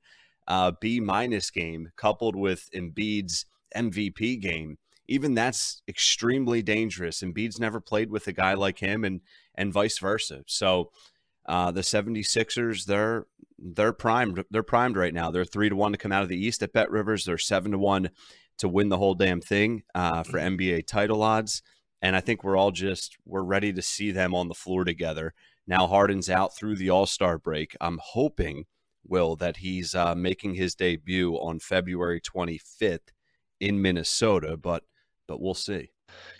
uh, 0.47 0.71
B 0.79 1.01
minus 1.01 1.51
game, 1.51 1.91
coupled 1.97 2.37
with 2.37 2.69
Embiid's 2.73 3.45
MVP 3.75 4.39
game, 4.39 4.77
even 5.09 5.33
that's 5.35 5.81
extremely 5.89 6.61
dangerous. 6.61 7.21
Embiid's 7.21 7.59
never 7.59 7.81
played 7.81 8.09
with 8.09 8.25
a 8.27 8.33
guy 8.33 8.53
like 8.53 8.79
him 8.79 9.03
and 9.03 9.19
and 9.53 9.73
vice 9.73 9.99
versa. 9.99 10.43
So 10.47 10.91
uh, 11.47 11.71
the 11.71 11.81
76ers, 11.81 12.85
they're 12.85 13.25
they're 13.57 13.93
primed. 13.93 14.43
They're 14.51 14.63
primed 14.63 14.97
right 14.97 15.13
now. 15.13 15.31
They're 15.31 15.45
three 15.45 15.69
to 15.69 15.75
one 15.75 15.93
to 15.93 15.97
come 15.97 16.11
out 16.11 16.23
of 16.23 16.29
the 16.29 16.43
East 16.43 16.61
at 16.61 16.73
Bet 16.73 16.91
Rivers. 16.91 17.25
They're 17.25 17.37
seven 17.37 17.71
to 17.71 17.77
one 17.77 18.09
to 18.57 18.67
win 18.67 18.89
the 18.89 18.97
whole 18.97 19.15
damn 19.15 19.41
thing 19.41 19.83
uh, 19.93 20.23
for 20.23 20.39
NBA 20.39 20.79
mm-hmm. 20.79 20.85
title 20.85 21.23
odds. 21.23 21.61
And 22.01 22.15
I 22.15 22.19
think 22.19 22.43
we're 22.43 22.57
all 22.57 22.71
just 22.71 23.17
we're 23.25 23.43
ready 23.43 23.71
to 23.73 23.81
see 23.81 24.11
them 24.11 24.35
on 24.35 24.47
the 24.47 24.53
floor 24.53 24.83
together. 24.83 25.33
Now 25.67 25.87
Harden's 25.87 26.29
out 26.29 26.55
through 26.55 26.75
the 26.75 26.89
All 26.89 27.05
Star 27.05 27.37
break. 27.37 27.75
I'm 27.81 27.99
hoping, 28.01 28.65
Will, 29.07 29.35
that 29.37 29.57
he's 29.57 29.95
uh, 29.95 30.15
making 30.15 30.55
his 30.55 30.75
debut 30.75 31.35
on 31.35 31.59
February 31.59 32.21
25th 32.21 33.11
in 33.59 33.81
Minnesota, 33.81 34.57
but 34.57 34.83
but 35.27 35.41
we'll 35.41 35.53
see. 35.55 35.91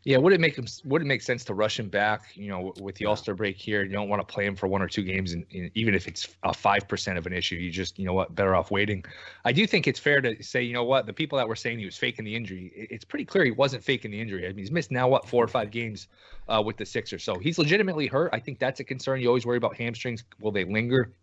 Yeah, 0.04 0.18
would 0.18 0.34
it 0.34 0.40
make 0.40 0.56
him? 0.56 0.66
Would 0.86 1.02
it 1.02 1.06
make 1.06 1.22
sense 1.22 1.44
to 1.46 1.54
rush 1.54 1.80
him 1.80 1.90
back? 1.90 2.24
You 2.36 2.50
know, 2.50 2.74
with 2.80 2.96
the 2.96 3.06
All 3.06 3.16
Star 3.16 3.34
break 3.34 3.58
here, 3.58 3.84
you 3.84 3.92
don't 3.92 4.10
want 4.10 4.26
to 4.26 4.34
play 4.34 4.46
him 4.46 4.56
for 4.56 4.68
one 4.68 4.82
or 4.82 4.88
two 4.88 5.04
games, 5.04 5.34
and, 5.34 5.46
and 5.54 5.72
even 5.74 5.96
if 5.96 6.08
it's 6.08 6.28
a 6.44 6.54
five 6.54 6.88
percent 6.88 7.18
of 7.18 7.26
an 7.26 7.34
issue, 7.34 7.56
you 7.56 7.72
just 7.72 7.98
you 7.98 8.06
know 8.06 8.14
what, 8.14 8.36
better 8.36 8.56
off 8.56 8.72
waiting. 8.72 9.04
I 9.46 9.52
do 9.52 9.66
think 9.66 9.88
it's 9.88 10.00
fair 10.00 10.22
to 10.22 10.42
say, 10.44 10.62
you 10.62 10.74
know 10.74 10.84
what, 10.84 11.06
the 11.06 11.14
people 11.14 11.38
that 11.38 11.48
were 11.48 11.56
saying 11.56 11.80
he 11.80 11.86
was 11.86 11.98
faking 11.98 12.26
the 12.26 12.36
injury, 12.36 12.72
it's 12.76 13.06
pretty 13.06 13.26
clear 13.26 13.44
he 13.44 13.52
wasn't 13.52 13.84
faking 13.84 14.12
the 14.12 14.22
injury. 14.22 14.46
I 14.46 14.50
mean, 14.50 14.60
he's 14.60 14.72
missed 14.72 14.92
now 14.92 15.08
what 15.08 15.28
four 15.28 15.44
or 15.44 15.48
five 15.48 15.72
games 15.72 16.08
uh, 16.48 16.62
with 16.64 16.78
the 16.78 16.86
Sixers, 16.86 17.24
so 17.24 17.40
he's 17.40 17.58
legitimately 17.58 18.08
hurt. 18.08 18.30
I 18.34 18.40
think 18.40 18.60
that's 18.60 18.80
a 18.80 18.84
concern. 18.84 19.22
You 19.22 19.28
always 19.30 19.46
worry 19.46 19.58
about 19.58 19.76
hamstrings. 19.76 20.24
Will 20.40 20.52
they 20.52 20.66
linger? 20.66 21.14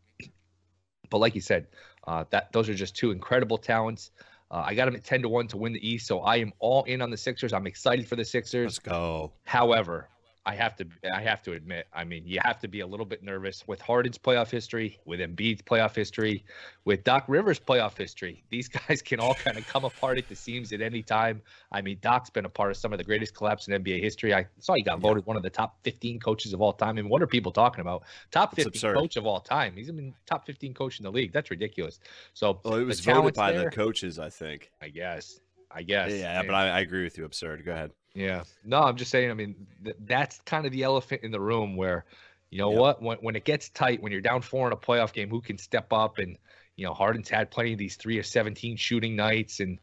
But 1.11 1.19
like 1.19 1.35
you 1.35 1.43
said, 1.43 1.67
uh, 2.07 2.25
that 2.31 2.53
those 2.53 2.69
are 2.69 2.75
just 2.75 2.97
two 2.97 3.11
incredible 3.11 3.59
talents. 3.59 4.11
Uh, 4.53 4.65
I 4.67 4.75
got 4.75 4.85
them 4.85 4.95
at 4.95 5.05
10 5.05 5.23
to 5.23 5.29
1 5.31 5.49
to 5.49 5.57
win 5.57 5.73
the 5.73 5.89
East, 5.89 6.07
so 6.07 6.21
I 6.21 6.37
am 6.37 6.53
all 6.59 6.85
in 6.85 7.01
on 7.01 7.11
the 7.11 7.17
Sixers. 7.17 7.55
I'm 7.55 7.67
excited 7.67 8.07
for 8.07 8.17
the 8.17 8.25
Sixers. 8.25 8.65
Let's 8.65 8.79
go. 8.79 9.33
However, 9.45 10.09
I 10.45 10.57
have 10.57 10.75
to 10.77 10.87
I 11.15 11.21
have 11.21 11.41
to 11.43 11.53
admit, 11.53 11.87
I 11.93 12.03
mean, 12.03 12.25
you 12.27 12.41
have 12.43 12.59
to 12.61 12.69
be 12.69 12.81
a 12.81 12.87
little 12.87 13.07
bit 13.07 13.23
nervous 13.23 13.67
with 13.69 13.81
Harden's 13.81 14.19
playoff 14.19 14.51
history, 14.51 14.99
with 15.05 15.21
Embiid's 15.21 15.63
playoff 15.63 15.95
history, 15.95 16.45
with 16.85 17.05
Doc 17.05 17.25
Rivers' 17.29 17.61
playoff 17.61 17.97
history. 17.97 18.43
These 18.51 18.69
guys 18.89 19.03
can 19.03 19.21
all 19.21 19.35
kind 19.35 19.57
of 19.57 19.67
come 19.69 19.85
apart 19.85 20.19
at 20.19 20.29
the 20.29 20.35
seams 20.35 20.73
at 20.73 20.81
any 20.81 21.01
time. 21.03 21.43
I 21.71 21.81
mean, 21.81 21.99
Doc's 22.01 22.29
been 22.29 22.45
a 22.45 22.49
part 22.49 22.73
of 22.73 22.77
some 22.77 22.93
of 22.93 22.99
the 22.99 23.05
greatest 23.05 23.37
collapse 23.37 23.69
in 23.69 23.85
NBA 23.85 24.01
history. 24.01 24.35
I 24.35 24.47
saw 24.59 24.75
he 24.75 24.83
got 24.83 24.99
voted 24.99 25.25
one 25.27 25.37
of 25.37 25.45
the 25.45 25.51
top 25.51 25.79
15 25.85 26.19
coaches 26.19 26.53
of 26.53 26.61
all 26.61 26.73
time. 26.73 26.99
And 26.99 27.09
what 27.09 27.23
are 27.23 27.29
people 27.29 27.53
talking 27.53 27.81
about? 27.81 28.03
Top 28.33 28.57
15 28.57 28.95
coach 28.95 29.17
of 29.17 29.27
all 29.27 29.41
time. 29.41 29.75
He's 29.77 29.93
been 29.93 30.13
top 30.27 30.45
15 30.45 30.75
coach 30.75 30.99
in 30.99 31.05
the 31.05 31.13
league. 31.13 31.33
That's 31.33 31.53
ridiculous. 31.53 32.01
So 32.35 32.59
well, 32.65 32.75
it 32.75 32.85
was 32.85 32.99
voted 32.99 33.35
by 33.35 33.53
there, 33.53 33.65
the 33.65 33.71
coaches, 33.71 34.19
I 34.19 34.31
think. 34.31 34.73
I 34.81 34.89
guess. 34.89 35.39
I 35.71 35.83
guess. 35.83 36.13
Yeah, 36.13 36.43
but 36.43 36.55
I, 36.55 36.69
I 36.69 36.81
agree 36.81 37.05
with 37.05 37.17
you. 37.17 37.25
Absurd. 37.25 37.65
Go 37.65 37.73
ahead. 37.73 37.93
Yeah. 38.15 38.45
No, 38.65 38.81
I'm 38.81 38.97
just 38.97 39.11
saying. 39.11 39.31
I 39.31 39.35
mean, 39.35 39.67
th- 39.83 39.97
that's 40.01 40.41
kind 40.45 40.67
of 40.67 40.73
the 40.73 40.83
elephant 40.83 41.23
in 41.23 41.31
the 41.31 41.41
room 41.41 41.77
where, 41.77 42.05
you 42.51 42.59
know 42.59 42.71
yep. 42.71 42.81
what, 42.81 43.03
when 43.03 43.19
when 43.19 43.37
it 43.37 43.45
gets 43.45 43.71
tight, 43.71 44.03
when 44.03 44.13
you're 44.13 44.21
down 44.21 44.43
four 44.43 44.67
in 44.67 44.73
a 44.73 44.77
playoff 44.77 45.13
game, 45.13 45.31
who 45.31 45.41
can 45.41 45.57
step 45.57 45.93
up? 45.93 46.19
And 46.19 46.37
you 46.77 46.87
know, 46.87 46.95
Harden's 46.95 47.29
had 47.29 47.51
plenty 47.51 47.73
of 47.73 47.79
these 47.79 47.97
three 47.97 48.19
of 48.19 48.27
17 48.27 48.77
shooting 48.77 49.17
nights, 49.17 49.61
and 49.61 49.79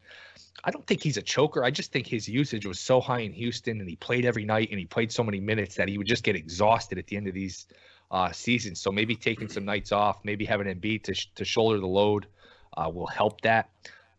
I 0.62 0.70
don't 0.70 0.86
think 0.86 1.02
he's 1.02 1.16
a 1.16 1.22
choker. 1.22 1.64
I 1.64 1.70
just 1.70 1.92
think 1.92 2.06
his 2.06 2.28
usage 2.28 2.66
was 2.66 2.78
so 2.78 3.00
high 3.00 3.20
in 3.20 3.32
Houston, 3.32 3.80
and 3.80 3.88
he 3.88 3.96
played 3.96 4.24
every 4.24 4.44
night, 4.44 4.70
and 4.70 4.78
he 4.78 4.86
played 4.86 5.10
so 5.10 5.24
many 5.24 5.40
minutes 5.40 5.76
that 5.76 5.88
he 5.88 5.98
would 5.98 6.06
just 6.06 6.22
get 6.22 6.36
exhausted 6.36 6.98
at 6.98 7.06
the 7.06 7.16
end 7.16 7.26
of 7.26 7.34
these 7.34 7.66
uh, 8.10 8.32
seasons. 8.32 8.80
So 8.80 8.90
maybe 8.90 9.16
taking 9.16 9.48
some 9.48 9.64
nights 9.64 9.92
off, 9.92 10.20
maybe 10.24 10.44
having 10.44 10.66
Embiid 10.66 11.04
to 11.04 11.14
sh- 11.14 11.30
to 11.36 11.44
shoulder 11.44 11.78
the 11.78 11.86
load, 11.86 12.26
uh, 12.76 12.90
will 12.92 13.06
help 13.06 13.40
that. 13.42 13.70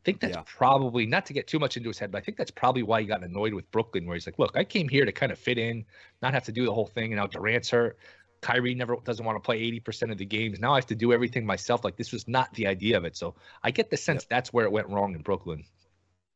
I 0.02 0.04
think 0.04 0.20
that's 0.20 0.36
yeah. 0.36 0.44
probably 0.46 1.06
not 1.06 1.28
to 1.28 1.34
get 1.34 1.46
too 1.46 1.60
much 1.60 1.78
into 1.78 1.90
his 1.90 2.00
head, 2.00 2.12
but 2.12 2.18
I 2.18 2.22
think 2.22 2.36
that's 2.36 2.50
probably 2.50 2.82
why 2.82 3.02
he 3.02 3.08
got 3.08 3.24
annoyed 3.24 3.54
with 3.54 3.70
Brooklyn, 3.70 4.08
where 4.08 4.16
he's 4.16 4.26
like, 4.26 4.40
"Look, 4.40 4.58
I 4.58 4.64
came 4.64 4.90
here 4.90 5.06
to 5.06 5.12
kind 5.12 5.32
of 5.32 5.38
fit 5.38 5.60
in, 5.60 5.86
not 6.24 6.34
have 6.34 6.46
to 6.46 6.52
do 6.52 6.66
the 6.66 6.74
whole 6.74 6.88
thing, 6.88 7.12
and 7.12 7.18
now 7.18 7.28
Durant's 7.28 7.70
hurt. 7.70 8.00
Kyrie 8.42 8.74
never 8.74 8.98
doesn't 9.04 9.24
want 9.24 9.36
to 9.36 9.40
play 9.40 9.62
80% 9.62 10.12
of 10.12 10.18
the 10.18 10.26
games. 10.26 10.60
Now 10.60 10.74
I 10.74 10.78
have 10.78 10.88
to 10.88 10.96
do 10.96 11.14
everything 11.14 11.46
myself. 11.46 11.84
Like 11.84 11.96
this 11.96 12.12
was 12.12 12.28
not 12.28 12.52
the 12.56 12.66
idea 12.66 12.98
of 12.98 13.06
it. 13.06 13.16
So 13.16 13.36
I 13.64 13.70
get 13.70 13.92
the 13.92 13.98
sense 13.98 14.24
yep. 14.24 14.30
that's 14.30 14.52
where 14.52 14.66
it 14.66 14.72
went 14.72 14.90
wrong 14.90 15.14
in 15.14 15.22
Brooklyn. 15.22 15.64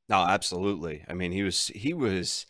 No, 0.07 0.17
absolutely. 0.17 1.03
I 1.09 1.13
mean, 1.13 1.31
he 1.31 1.41
was 1.41 1.67
he 1.67 1.93
was 1.93 2.45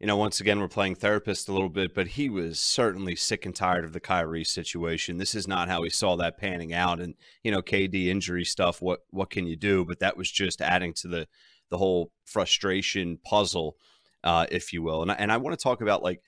you 0.00 0.06
know, 0.06 0.16
once 0.16 0.40
again, 0.40 0.60
we're 0.60 0.68
playing 0.68 0.94
therapist 0.94 1.48
a 1.48 1.52
little 1.52 1.68
bit, 1.68 1.92
but 1.92 2.08
he 2.08 2.28
was 2.28 2.60
certainly 2.60 3.16
sick 3.16 3.44
and 3.44 3.54
tired 3.54 3.84
of 3.84 3.92
the 3.92 4.00
Kyrie 4.00 4.44
situation. 4.44 5.18
This 5.18 5.34
is 5.34 5.48
not 5.48 5.68
how 5.68 5.82
he 5.82 5.90
saw 5.90 6.16
that 6.16 6.38
panning 6.38 6.72
out. 6.72 7.00
And, 7.00 7.14
you 7.42 7.50
know, 7.50 7.62
KD 7.62 8.06
injury 8.06 8.44
stuff, 8.44 8.80
what 8.80 9.00
what 9.10 9.30
can 9.30 9.46
you 9.46 9.56
do? 9.56 9.84
But 9.84 9.98
that 9.98 10.16
was 10.16 10.30
just 10.30 10.60
adding 10.60 10.94
to 10.94 11.08
the 11.08 11.28
the 11.68 11.78
whole 11.78 12.12
frustration 12.24 13.18
puzzle, 13.24 13.76
uh, 14.22 14.46
if 14.50 14.72
you 14.72 14.82
will. 14.82 15.02
And 15.02 15.10
I, 15.10 15.14
and 15.14 15.32
I 15.32 15.36
want 15.36 15.58
to 15.58 15.62
talk 15.62 15.80
about 15.80 16.04
like 16.04 16.22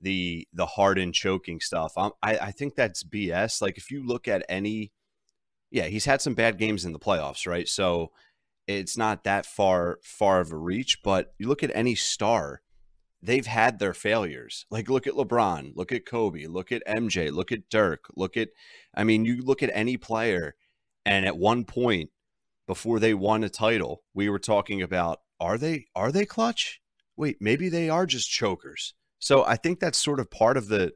the 0.00 0.46
the 0.52 0.66
Harden 0.66 1.12
choking 1.12 1.60
stuff. 1.60 1.94
Um, 1.96 2.12
I, 2.22 2.36
I 2.36 2.50
think 2.50 2.74
that's 2.74 3.04
BS. 3.04 3.62
Like 3.62 3.78
if 3.78 3.90
you 3.90 4.06
look 4.06 4.28
at 4.28 4.44
any, 4.50 4.92
yeah, 5.70 5.84
he's 5.84 6.04
had 6.04 6.20
some 6.20 6.34
bad 6.34 6.58
games 6.58 6.84
in 6.84 6.92
the 6.92 6.98
playoffs, 6.98 7.46
right? 7.46 7.68
So 7.68 8.12
it's 8.66 8.98
not 8.98 9.24
that 9.24 9.46
far 9.46 9.98
far 10.02 10.40
of 10.40 10.52
a 10.52 10.58
reach. 10.58 11.02
But 11.02 11.32
you 11.38 11.48
look 11.48 11.62
at 11.62 11.74
any 11.74 11.94
star 11.94 12.60
they've 13.24 13.46
had 13.46 13.78
their 13.78 13.94
failures. 13.94 14.66
Like 14.70 14.88
look 14.88 15.06
at 15.06 15.14
LeBron, 15.14 15.72
look 15.74 15.92
at 15.92 16.06
Kobe, 16.06 16.46
look 16.46 16.70
at 16.70 16.86
MJ, 16.86 17.32
look 17.32 17.50
at 17.50 17.70
Dirk, 17.70 18.04
look 18.14 18.36
at 18.36 18.50
I 18.94 19.04
mean, 19.04 19.24
you 19.24 19.42
look 19.42 19.62
at 19.62 19.70
any 19.72 19.96
player 19.96 20.54
and 21.06 21.26
at 21.26 21.36
one 21.36 21.64
point 21.64 22.10
before 22.66 22.98
they 22.98 23.14
won 23.14 23.44
a 23.44 23.48
title, 23.48 24.02
we 24.14 24.28
were 24.28 24.38
talking 24.38 24.82
about 24.82 25.20
are 25.40 25.58
they 25.58 25.86
are 25.94 26.12
they 26.12 26.26
clutch? 26.26 26.80
Wait, 27.16 27.38
maybe 27.40 27.68
they 27.68 27.88
are 27.88 28.06
just 28.06 28.30
chokers. 28.30 28.94
So 29.18 29.44
I 29.44 29.56
think 29.56 29.80
that's 29.80 29.98
sort 29.98 30.20
of 30.20 30.30
part 30.30 30.56
of 30.56 30.68
the 30.68 30.92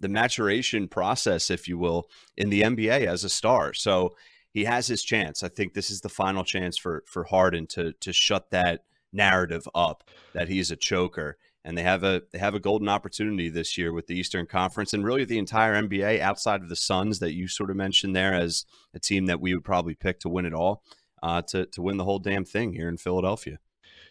the 0.00 0.08
maturation 0.08 0.86
process, 0.88 1.50
if 1.50 1.66
you 1.66 1.78
will, 1.78 2.08
in 2.36 2.50
the 2.50 2.62
NBA 2.62 3.06
as 3.06 3.24
a 3.24 3.28
star. 3.28 3.74
So 3.74 4.14
he 4.50 4.64
has 4.64 4.86
his 4.86 5.02
chance. 5.02 5.42
I 5.42 5.48
think 5.48 5.74
this 5.74 5.90
is 5.90 6.02
the 6.02 6.08
final 6.08 6.44
chance 6.44 6.76
for 6.76 7.02
for 7.06 7.24
Harden 7.24 7.66
to 7.68 7.92
to 8.00 8.12
shut 8.12 8.50
that 8.50 8.84
narrative 9.12 9.68
up 9.74 10.04
that 10.34 10.48
he's 10.48 10.70
a 10.70 10.76
choker 10.76 11.36
and 11.64 11.76
they 11.78 11.82
have 11.82 12.04
a 12.04 12.22
they 12.32 12.38
have 12.38 12.54
a 12.54 12.60
golden 12.60 12.88
opportunity 12.88 13.48
this 13.48 13.78
year 13.78 13.92
with 13.92 14.06
the 14.06 14.18
Eastern 14.18 14.46
Conference 14.46 14.92
and 14.92 15.04
really 15.04 15.24
the 15.24 15.38
entire 15.38 15.74
NBA 15.74 16.20
outside 16.20 16.62
of 16.62 16.68
the 16.68 16.76
Suns 16.76 17.18
that 17.20 17.34
you 17.34 17.48
sort 17.48 17.70
of 17.70 17.76
mentioned 17.76 18.14
there 18.14 18.34
as 18.34 18.64
a 18.94 19.00
team 19.00 19.26
that 19.26 19.40
we 19.40 19.54
would 19.54 19.64
probably 19.64 19.94
pick 19.94 20.20
to 20.20 20.28
win 20.28 20.46
it 20.46 20.54
all 20.54 20.82
uh, 21.22 21.42
to 21.42 21.66
to 21.66 21.82
win 21.82 21.96
the 21.96 22.04
whole 22.04 22.18
damn 22.18 22.44
thing 22.44 22.72
here 22.72 22.88
in 22.88 22.96
Philadelphia. 22.96 23.58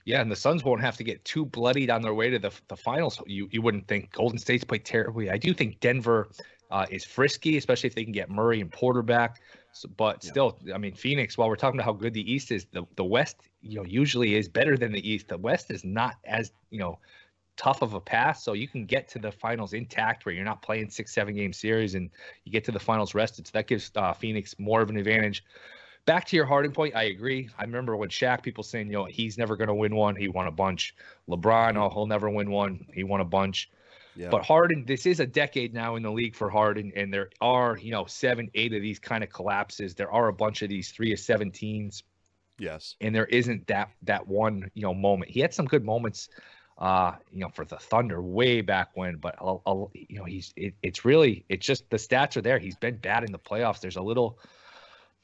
Yeah, 0.05 0.19
and 0.19 0.29
the 0.29 0.35
Suns 0.35 0.65
won't 0.65 0.81
have 0.81 0.97
to 0.97 1.03
get 1.03 1.23
too 1.23 1.45
bloodied 1.45 1.89
on 1.89 2.01
their 2.01 2.13
way 2.13 2.29
to 2.29 2.39
the 2.39 2.51
the 2.67 2.75
finals. 2.75 3.21
You 3.27 3.47
you 3.51 3.61
wouldn't 3.61 3.87
think 3.87 4.11
Golden 4.11 4.37
State's 4.39 4.63
played 4.63 4.83
terribly. 4.83 5.29
I 5.29 5.37
do 5.37 5.53
think 5.53 5.79
Denver 5.79 6.29
uh, 6.71 6.87
is 6.89 7.05
frisky, 7.05 7.57
especially 7.57 7.87
if 7.87 7.95
they 7.95 8.03
can 8.03 8.13
get 8.13 8.29
Murray 8.29 8.59
and 8.59 8.71
Porter 8.71 9.03
back. 9.03 9.41
So, 9.73 9.89
but 9.95 10.23
still, 10.23 10.59
I 10.73 10.77
mean, 10.77 10.93
Phoenix. 10.93 11.37
While 11.37 11.49
we're 11.49 11.55
talking 11.55 11.79
about 11.79 11.85
how 11.85 11.93
good 11.93 12.13
the 12.13 12.31
East 12.31 12.51
is, 12.51 12.65
the 12.71 12.83
the 12.95 13.05
West, 13.05 13.37
you 13.61 13.77
know, 13.77 13.85
usually 13.85 14.35
is 14.35 14.49
better 14.49 14.75
than 14.75 14.91
the 14.91 15.07
East. 15.07 15.29
The 15.29 15.37
West 15.37 15.71
is 15.71 15.85
not 15.85 16.15
as 16.25 16.51
you 16.69 16.79
know 16.79 16.99
tough 17.57 17.81
of 17.81 17.93
a 17.93 17.99
path. 17.99 18.39
So 18.39 18.53
you 18.53 18.67
can 18.67 18.85
get 18.85 19.07
to 19.09 19.19
the 19.19 19.31
finals 19.31 19.73
intact 19.73 20.25
where 20.25 20.33
you're 20.33 20.45
not 20.45 20.61
playing 20.61 20.89
six, 20.89 21.13
seven 21.13 21.35
game 21.35 21.53
series 21.53 21.95
and 21.95 22.09
you 22.43 22.51
get 22.51 22.63
to 22.65 22.71
the 22.71 22.79
finals 22.79 23.13
rested. 23.13 23.47
So 23.47 23.51
that 23.53 23.67
gives 23.67 23.91
uh, 23.95 24.13
Phoenix 24.13 24.55
more 24.57 24.81
of 24.81 24.89
an 24.89 24.97
advantage. 24.97 25.43
Back 26.05 26.25
to 26.27 26.35
your 26.35 26.45
Harden 26.45 26.73
point, 26.73 26.95
I 26.95 27.03
agree. 27.03 27.49
I 27.57 27.63
remember 27.63 27.95
when 27.95 28.09
Shaq, 28.09 28.43
people 28.43 28.63
saying, 28.63 28.87
you 28.87 28.93
know, 28.93 29.05
he's 29.05 29.37
never 29.37 29.55
going 29.55 29.69
to 29.69 29.73
win 29.73 29.95
one. 29.95 30.15
He 30.15 30.27
won 30.27 30.47
a 30.47 30.51
bunch. 30.51 30.95
LeBron, 31.29 31.77
oh, 31.77 31.89
he'll 31.89 32.07
never 32.07 32.29
win 32.29 32.51
one. 32.51 32.85
He 32.93 33.03
won 33.03 33.21
a 33.21 33.25
bunch. 33.25 33.69
Yeah. 34.15 34.29
But 34.29 34.43
Harden, 34.43 34.83
this 34.85 35.05
is 35.05 35.19
a 35.19 35.25
decade 35.25 35.73
now 35.73 35.95
in 35.95 36.03
the 36.03 36.11
league 36.11 36.35
for 36.35 36.49
Harden, 36.49 36.91
and 36.95 37.11
there 37.11 37.29
are, 37.41 37.77
you 37.77 37.91
know, 37.91 38.05
seven, 38.05 38.49
eight 38.53 38.73
of 38.73 38.81
these 38.81 38.99
kind 38.99 39.23
of 39.23 39.29
collapses. 39.31 39.95
There 39.95 40.11
are 40.11 40.27
a 40.27 40.33
bunch 40.33 40.61
of 40.61 40.69
these 40.69 40.91
three 40.91 41.13
of 41.13 41.19
17s. 41.19 42.03
Yes. 42.59 42.95
And 43.01 43.15
there 43.15 43.25
isn't 43.25 43.65
that 43.67 43.89
that 44.03 44.27
one, 44.27 44.69
you 44.75 44.83
know, 44.83 44.93
moment. 44.93 45.31
He 45.31 45.39
had 45.39 45.53
some 45.53 45.65
good 45.65 45.83
moments 45.83 46.29
uh, 46.83 47.15
you 47.31 47.39
know, 47.39 47.47
for 47.47 47.63
the 47.63 47.77
Thunder 47.77 48.21
way 48.21 48.59
back 48.59 48.89
when. 48.93 49.15
But 49.15 49.35
I'll, 49.39 49.61
I'll 49.65 49.89
you 49.93 50.17
know, 50.17 50.25
he's 50.25 50.53
it, 50.57 50.73
it's 50.83 51.05
really 51.05 51.45
it's 51.47 51.65
just 51.65 51.89
the 51.89 51.95
stats 51.95 52.35
are 52.35 52.41
there. 52.41 52.59
He's 52.59 52.75
been 52.75 52.97
bad 52.97 53.23
in 53.23 53.31
the 53.31 53.39
playoffs. 53.39 53.79
There's 53.79 53.95
a 53.95 54.01
little. 54.01 54.37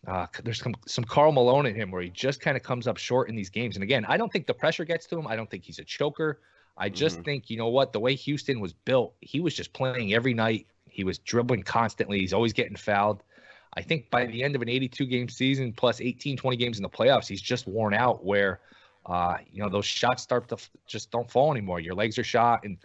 Uh, 0.08 0.26
there's 0.46 0.64
some 0.64 0.74
some 0.88 1.04
Karl 1.04 1.34
Malone 1.34 1.66
in 1.66 1.76
him 1.76 1.92
where 1.92 2.02
he 2.02 2.10
just 2.10 2.40
kind 2.40 2.56
of 2.56 2.64
comes 2.64 2.88
up 2.88 2.96
short 2.96 3.28
in 3.28 3.36
these 3.36 3.50
games. 3.50 3.76
And 3.76 3.84
again, 3.84 4.06
I 4.08 4.16
don't 4.16 4.32
think 4.32 4.48
the 4.48 4.54
pressure 4.54 4.86
gets 4.86 5.06
to 5.08 5.20
him. 5.20 5.28
I 5.28 5.36
don't 5.36 5.52
think 5.52 5.66
he's 5.66 5.80
a 5.80 5.84
choker. 5.84 6.40
I 6.78 6.88
just 6.88 7.16
mm-hmm. 7.18 7.24
think 7.26 7.50
you 7.50 7.58
know 7.58 7.68
what 7.68 7.92
the 7.92 8.00
way 8.00 8.16
Houston 8.16 8.62
was 8.62 8.72
built, 8.72 9.14
he 9.20 9.42
was 9.42 9.54
just 9.54 9.74
playing 9.74 10.14
every 10.14 10.34
night. 10.34 10.66
He 10.90 11.04
was 11.04 11.20
dribbling 11.20 11.64
constantly. 11.64 12.20
He's 12.20 12.32
always 12.32 12.54
getting 12.54 12.78
fouled. 12.78 13.22
I 13.74 13.82
think 13.82 14.10
by 14.10 14.28
the 14.28 14.44
end 14.44 14.56
of 14.56 14.62
an 14.62 14.70
82 14.70 15.06
game 15.08 15.28
season 15.28 15.74
plus 15.74 16.00
18, 16.00 16.38
20 16.38 16.56
games 16.56 16.78
in 16.78 16.84
the 16.84 16.90
playoffs, 16.90 17.28
he's 17.28 17.42
just 17.42 17.68
worn 17.68 17.94
out 17.94 18.24
where 18.24 18.62
uh, 19.10 19.38
you 19.52 19.62
know, 19.62 19.70
those 19.70 19.86
shots 19.86 20.22
start 20.22 20.48
to 20.50 20.56
f- 20.56 20.70
just 20.86 21.10
don't 21.10 21.30
fall 21.30 21.52
anymore. 21.52 21.80
Your 21.80 21.96
legs 21.96 22.20
are 22.20 22.24
shot, 22.24 22.64
and 22.64 22.78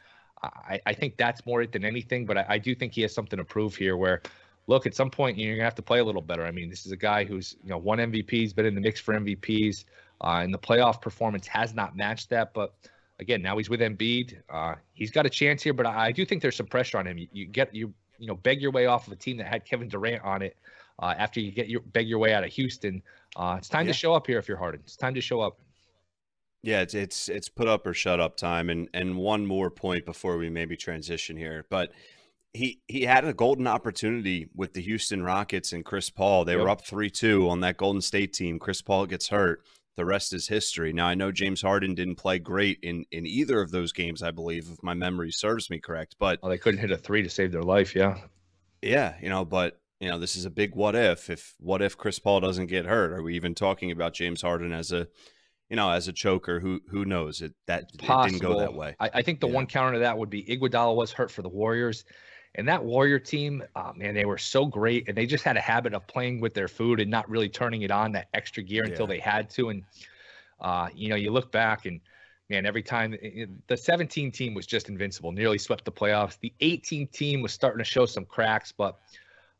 I, 0.42 0.80
I 0.86 0.94
think 0.94 1.16
that's 1.16 1.44
more 1.44 1.62
it 1.62 1.72
than 1.72 1.84
anything. 1.84 2.24
But 2.24 2.38
I, 2.38 2.46
I, 2.48 2.58
do 2.58 2.74
think 2.74 2.94
he 2.94 3.02
has 3.02 3.14
something 3.14 3.36
to 3.36 3.44
prove 3.44 3.76
here. 3.76 3.96
Where, 3.96 4.22
look, 4.66 4.86
at 4.86 4.94
some 4.94 5.10
point 5.10 5.36
you're 5.36 5.54
gonna 5.54 5.64
have 5.64 5.74
to 5.74 5.82
play 5.82 5.98
a 5.98 6.04
little 6.04 6.22
better. 6.22 6.46
I 6.46 6.50
mean, 6.50 6.70
this 6.70 6.86
is 6.86 6.92
a 6.92 6.96
guy 6.96 7.24
who's 7.24 7.56
you 7.62 7.68
know 7.68 7.78
won 7.78 7.98
MVPs, 7.98 8.54
been 8.54 8.66
in 8.66 8.74
the 8.74 8.80
mix 8.80 9.00
for 9.00 9.14
MVPs, 9.14 9.84
uh, 10.22 10.40
and 10.42 10.52
the 10.52 10.58
playoff 10.58 11.00
performance 11.00 11.46
has 11.46 11.74
not 11.74 11.94
matched 11.94 12.30
that. 12.30 12.54
But 12.54 12.74
again, 13.20 13.42
now 13.42 13.58
he's 13.58 13.68
with 13.68 13.80
Embiid. 13.80 14.40
Uh, 14.48 14.76
he's 14.94 15.10
got 15.10 15.26
a 15.26 15.30
chance 15.30 15.62
here, 15.62 15.74
but 15.74 15.86
I, 15.86 16.06
I, 16.06 16.12
do 16.12 16.24
think 16.24 16.40
there's 16.40 16.56
some 16.56 16.66
pressure 16.66 16.98
on 16.98 17.06
him. 17.06 17.18
You, 17.18 17.28
you, 17.32 17.46
get 17.46 17.74
you 17.74 17.92
you 18.18 18.26
know 18.26 18.36
beg 18.36 18.62
your 18.62 18.70
way 18.70 18.86
off 18.86 19.06
of 19.06 19.12
a 19.12 19.16
team 19.16 19.36
that 19.38 19.46
had 19.46 19.64
Kevin 19.64 19.88
Durant 19.88 20.22
on 20.22 20.42
it. 20.42 20.56
Uh, 21.00 21.12
after 21.18 21.40
you 21.40 21.50
get 21.50 21.68
your 21.68 21.80
beg 21.80 22.08
your 22.08 22.18
way 22.18 22.32
out 22.32 22.44
of 22.44 22.52
Houston, 22.52 23.02
uh, 23.36 23.56
it's 23.58 23.68
time 23.68 23.86
yeah. 23.86 23.92
to 23.92 23.98
show 23.98 24.14
up 24.14 24.26
here 24.26 24.38
if 24.38 24.48
you're 24.48 24.56
Harden. 24.56 24.80
It's 24.84 24.96
time 24.96 25.14
to 25.14 25.20
show 25.20 25.40
up. 25.40 25.58
Yeah, 26.64 26.80
it's 26.80 26.94
it's 26.94 27.28
it's 27.28 27.50
put 27.50 27.68
up 27.68 27.86
or 27.86 27.92
shut 27.92 28.20
up 28.20 28.36
time. 28.36 28.70
And 28.70 28.88
and 28.94 29.18
one 29.18 29.46
more 29.46 29.70
point 29.70 30.06
before 30.06 30.38
we 30.38 30.48
maybe 30.48 30.76
transition 30.76 31.36
here, 31.36 31.66
but 31.68 31.92
he 32.54 32.80
he 32.88 33.02
had 33.02 33.26
a 33.26 33.34
golden 33.34 33.66
opportunity 33.66 34.48
with 34.54 34.72
the 34.72 34.80
Houston 34.80 35.22
Rockets 35.22 35.74
and 35.74 35.84
Chris 35.84 36.08
Paul. 36.08 36.46
They 36.46 36.52
yep. 36.52 36.62
were 36.62 36.70
up 36.70 36.86
three 36.86 37.10
two 37.10 37.50
on 37.50 37.60
that 37.60 37.76
Golden 37.76 38.00
State 38.00 38.32
team. 38.32 38.58
Chris 38.58 38.80
Paul 38.80 39.04
gets 39.04 39.28
hurt. 39.28 39.60
The 39.96 40.06
rest 40.06 40.32
is 40.32 40.48
history. 40.48 40.92
Now 40.94 41.06
I 41.06 41.14
know 41.14 41.30
James 41.30 41.60
Harden 41.60 41.94
didn't 41.94 42.16
play 42.16 42.38
great 42.38 42.78
in 42.82 43.04
in 43.10 43.26
either 43.26 43.60
of 43.60 43.70
those 43.70 43.92
games. 43.92 44.22
I 44.22 44.30
believe, 44.30 44.70
if 44.72 44.82
my 44.82 44.94
memory 44.94 45.32
serves 45.32 45.68
me 45.68 45.80
correct. 45.80 46.16
But 46.18 46.40
well, 46.42 46.48
they 46.48 46.58
couldn't 46.58 46.80
hit 46.80 46.90
a 46.90 46.96
three 46.96 47.22
to 47.22 47.28
save 47.28 47.52
their 47.52 47.62
life. 47.62 47.94
Yeah, 47.94 48.16
yeah, 48.80 49.16
you 49.20 49.28
know, 49.28 49.44
but 49.44 49.78
you 50.00 50.08
know, 50.08 50.18
this 50.18 50.34
is 50.34 50.46
a 50.46 50.50
big 50.50 50.74
what 50.74 50.96
if. 50.96 51.28
If 51.28 51.54
what 51.58 51.82
if 51.82 51.98
Chris 51.98 52.18
Paul 52.18 52.40
doesn't 52.40 52.68
get 52.68 52.86
hurt? 52.86 53.12
Are 53.12 53.22
we 53.22 53.36
even 53.36 53.54
talking 53.54 53.90
about 53.90 54.14
James 54.14 54.40
Harden 54.40 54.72
as 54.72 54.92
a 54.92 55.08
you 55.74 55.76
know, 55.76 55.90
as 55.90 56.06
a 56.06 56.12
choker, 56.12 56.60
who 56.60 56.80
who 56.86 57.04
knows? 57.04 57.42
It 57.42 57.52
that 57.66 57.90
it 57.94 57.98
didn't 57.98 58.38
go 58.38 58.60
that 58.60 58.72
way. 58.72 58.94
I, 59.00 59.10
I 59.14 59.22
think 59.22 59.40
the 59.40 59.48
yeah. 59.48 59.54
one 59.54 59.66
counter 59.66 59.94
to 59.94 59.98
that 59.98 60.16
would 60.16 60.30
be 60.30 60.44
Iguodala 60.44 60.94
was 60.94 61.10
hurt 61.10 61.32
for 61.32 61.42
the 61.42 61.48
Warriors, 61.48 62.04
and 62.54 62.68
that 62.68 62.84
Warrior 62.84 63.18
team, 63.18 63.60
oh, 63.74 63.92
man, 63.96 64.14
they 64.14 64.24
were 64.24 64.38
so 64.38 64.66
great, 64.66 65.08
and 65.08 65.18
they 65.18 65.26
just 65.26 65.42
had 65.42 65.56
a 65.56 65.60
habit 65.60 65.92
of 65.92 66.06
playing 66.06 66.38
with 66.38 66.54
their 66.54 66.68
food 66.68 67.00
and 67.00 67.10
not 67.10 67.28
really 67.28 67.48
turning 67.48 67.82
it 67.82 67.90
on 67.90 68.12
that 68.12 68.28
extra 68.34 68.62
gear 68.62 68.84
until 68.84 69.08
they 69.08 69.18
had 69.18 69.50
to. 69.50 69.70
And 69.70 69.82
uh, 70.60 70.90
you 70.94 71.08
know, 71.08 71.16
you 71.16 71.32
look 71.32 71.50
back 71.50 71.86
and 71.86 72.00
man, 72.48 72.66
every 72.66 72.82
time 72.84 73.16
the 73.66 73.76
17 73.76 74.30
team 74.30 74.54
was 74.54 74.66
just 74.66 74.88
invincible, 74.88 75.32
nearly 75.32 75.58
swept 75.58 75.84
the 75.84 75.90
playoffs. 75.90 76.38
The 76.38 76.52
18 76.60 77.08
team 77.08 77.42
was 77.42 77.52
starting 77.52 77.78
to 77.78 77.84
show 77.84 78.06
some 78.06 78.26
cracks, 78.26 78.70
but 78.70 79.00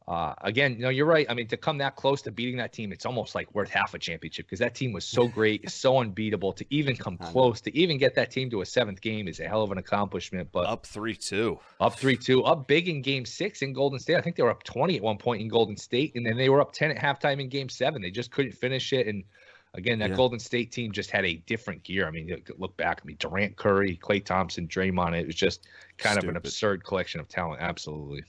uh, 0.07 0.35
again, 0.43 0.75
you 0.75 0.83
know, 0.83 0.91
you're 0.91 1.07
right. 1.07 1.27
I 1.31 1.35
mean, 1.35 1.47
to 1.49 1.57
come 1.57 1.79
that 1.79 1.97
close 1.97 2.21
to 2.23 2.31
beating 2.31 2.59
that 2.59 2.75
team, 2.75 2.93
it's 2.93 3.07
almost 3.07 3.35
like 3.35 3.53
worth 3.55 3.71
half 3.71 3.95
a 3.95 3.99
championship 3.99 4.45
because 4.45 4.59
that 4.59 4.75
team 4.75 4.93
was 4.93 5.07
so 5.07 5.27
great, 5.27 5.71
so 5.71 5.99
unbeatable. 5.99 6.53
To 6.53 6.67
even 6.69 6.95
come 6.95 7.17
close, 7.17 7.63
to 7.63 7.75
even 7.75 7.97
get 7.97 8.15
that 8.17 8.31
team 8.31 8.51
to 8.51 8.61
a 8.61 8.67
seventh 8.67 9.01
game 9.01 9.29
is 9.29 9.41
a 9.41 9.49
hell 9.49 9.63
of 9.63 9.73
an 9.73 9.79
accomplishment. 9.79 10.51
But 10.53 10.67
up 10.67 10.85
three 10.85 11.15
two, 11.15 11.59
up 11.81 11.99
three 11.99 12.19
two, 12.19 12.45
up 12.45 12.69
big 12.69 12.91
in 12.91 13.01
Game 13.01 13.25
Six 13.25 13.63
in 13.63 13.73
Golden 13.73 13.99
State. 13.99 14.17
I 14.17 14.21
think 14.21 14.37
they 14.37 14.43
were 14.43 14.51
up 14.51 14.63
twenty 14.63 14.97
at 14.97 15.03
one 15.03 15.17
point 15.17 15.41
in 15.41 15.49
Golden 15.49 15.77
State, 15.77 16.15
and 16.17 16.27
then 16.27 16.37
they 16.37 16.51
were 16.51 16.61
up 16.61 16.75
ten 16.75 16.91
at 16.91 16.99
halftime 16.99 17.41
in 17.41 17.49
Game 17.49 17.71
Seven. 17.71 18.03
They 18.03 18.11
just 18.11 18.31
couldn't 18.31 18.53
finish 18.53 18.93
it. 18.93 19.07
And 19.07 19.25
again, 19.73 19.99
that 20.01 20.11
yeah. 20.11 20.17
Golden 20.17 20.39
State 20.39 20.71
team 20.71 20.93
just 20.93 21.11
had 21.11 21.25
a 21.25 21.37
different 21.47 21.83
gear. 21.83 22.07
I 22.07 22.11
mean, 22.11 22.43
look 22.59 22.77
back. 22.77 23.01
I 23.03 23.07
mean, 23.07 23.17
Durant, 23.19 23.57
Curry, 23.57 23.99
Klay 24.03 24.23
Thompson, 24.23 24.69
Draymond. 24.69 25.19
It 25.19 25.27
was 25.27 25.35
just 25.35 25.67
kind 25.97 26.13
Stupid. 26.13 26.25
of 26.25 26.31
an 26.31 26.37
absurd 26.37 26.85
collection 26.85 27.21
of 27.21 27.29
talent. 27.29 27.63
Absolutely. 27.63 28.25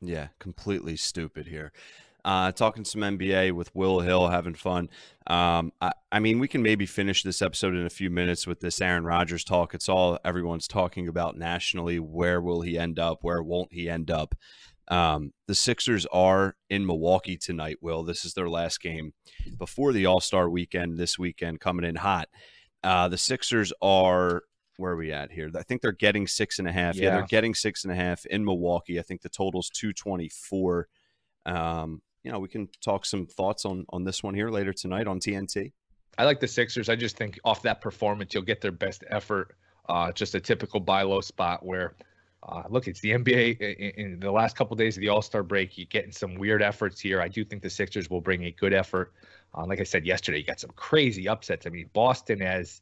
Yeah, 0.00 0.28
completely 0.38 0.96
stupid 0.96 1.46
here. 1.46 1.72
Uh, 2.24 2.50
talking 2.50 2.84
some 2.84 3.02
NBA 3.02 3.52
with 3.52 3.72
Will 3.72 4.00
Hill, 4.00 4.28
having 4.28 4.54
fun. 4.54 4.90
Um, 5.28 5.72
I, 5.80 5.92
I, 6.10 6.18
mean, 6.18 6.40
we 6.40 6.48
can 6.48 6.60
maybe 6.60 6.84
finish 6.84 7.22
this 7.22 7.40
episode 7.40 7.76
in 7.76 7.86
a 7.86 7.90
few 7.90 8.10
minutes 8.10 8.48
with 8.48 8.58
this 8.58 8.80
Aaron 8.80 9.04
Rodgers 9.04 9.44
talk. 9.44 9.74
It's 9.74 9.88
all 9.88 10.18
everyone's 10.24 10.66
talking 10.66 11.06
about 11.06 11.38
nationally. 11.38 12.00
Where 12.00 12.40
will 12.40 12.62
he 12.62 12.76
end 12.76 12.98
up? 12.98 13.18
Where 13.22 13.44
won't 13.44 13.72
he 13.72 13.88
end 13.88 14.10
up? 14.10 14.34
Um, 14.88 15.34
the 15.46 15.54
Sixers 15.54 16.04
are 16.06 16.56
in 16.68 16.84
Milwaukee 16.84 17.36
tonight. 17.36 17.78
Will 17.80 18.02
this 18.02 18.24
is 18.24 18.34
their 18.34 18.48
last 18.48 18.80
game 18.80 19.12
before 19.56 19.92
the 19.92 20.06
All 20.06 20.20
Star 20.20 20.50
weekend? 20.50 20.98
This 20.98 21.16
weekend 21.16 21.60
coming 21.60 21.84
in 21.84 21.94
hot. 21.94 22.28
Uh, 22.82 23.08
the 23.08 23.18
Sixers 23.18 23.72
are 23.80 24.42
where 24.76 24.92
are 24.92 24.96
we 24.96 25.12
at 25.12 25.30
here? 25.30 25.50
I 25.54 25.62
think 25.62 25.82
they're 25.82 25.92
getting 25.92 26.26
six 26.26 26.58
and 26.58 26.68
a 26.68 26.72
half. 26.72 26.96
Yeah, 26.96 27.04
yeah 27.04 27.10
they're 27.16 27.26
getting 27.26 27.54
six 27.54 27.84
and 27.84 27.92
a 27.92 27.96
half 27.96 28.26
in 28.26 28.44
Milwaukee. 28.44 28.98
I 28.98 29.02
think 29.02 29.22
the 29.22 29.28
total's 29.28 29.70
two 29.70 29.92
twenty 29.92 30.28
four. 30.28 30.88
Um, 31.44 32.02
you 32.22 32.32
know, 32.32 32.38
we 32.38 32.48
can 32.48 32.68
talk 32.80 33.06
some 33.06 33.26
thoughts 33.26 33.64
on 33.64 33.86
on 33.90 34.04
this 34.04 34.22
one 34.22 34.34
here 34.34 34.50
later 34.50 34.72
tonight 34.72 35.06
on 35.06 35.20
TNT. 35.20 35.72
I 36.18 36.24
like 36.24 36.40
the 36.40 36.48
Sixers. 36.48 36.88
I 36.88 36.96
just 36.96 37.16
think 37.16 37.38
off 37.44 37.62
that 37.62 37.80
performance, 37.80 38.32
you'll 38.32 38.42
get 38.42 38.60
their 38.60 38.72
best 38.72 39.04
effort. 39.10 39.56
Uh, 39.88 40.10
just 40.12 40.34
a 40.34 40.40
typical 40.40 40.80
buy 40.80 41.02
low 41.02 41.20
spot 41.20 41.64
where, 41.64 41.94
uh, 42.42 42.62
look, 42.68 42.88
it's 42.88 43.00
the 43.00 43.10
NBA. 43.10 43.60
In, 43.60 44.12
in 44.12 44.20
the 44.20 44.30
last 44.30 44.56
couple 44.56 44.72
of 44.74 44.78
days 44.78 44.96
of 44.96 45.02
the 45.02 45.08
All 45.08 45.22
Star 45.22 45.42
break, 45.42 45.76
you're 45.76 45.86
getting 45.86 46.12
some 46.12 46.34
weird 46.34 46.62
efforts 46.62 47.00
here. 47.00 47.20
I 47.20 47.28
do 47.28 47.44
think 47.44 47.62
the 47.62 47.70
Sixers 47.70 48.08
will 48.08 48.20
bring 48.20 48.44
a 48.44 48.50
good 48.50 48.72
effort. 48.72 49.12
Uh, 49.54 49.66
like 49.66 49.80
I 49.80 49.84
said 49.84 50.06
yesterday, 50.06 50.38
you 50.38 50.44
got 50.44 50.60
some 50.60 50.72
crazy 50.74 51.28
upsets. 51.28 51.66
I 51.66 51.70
mean, 51.70 51.90
Boston 51.92 52.40
has 52.40 52.80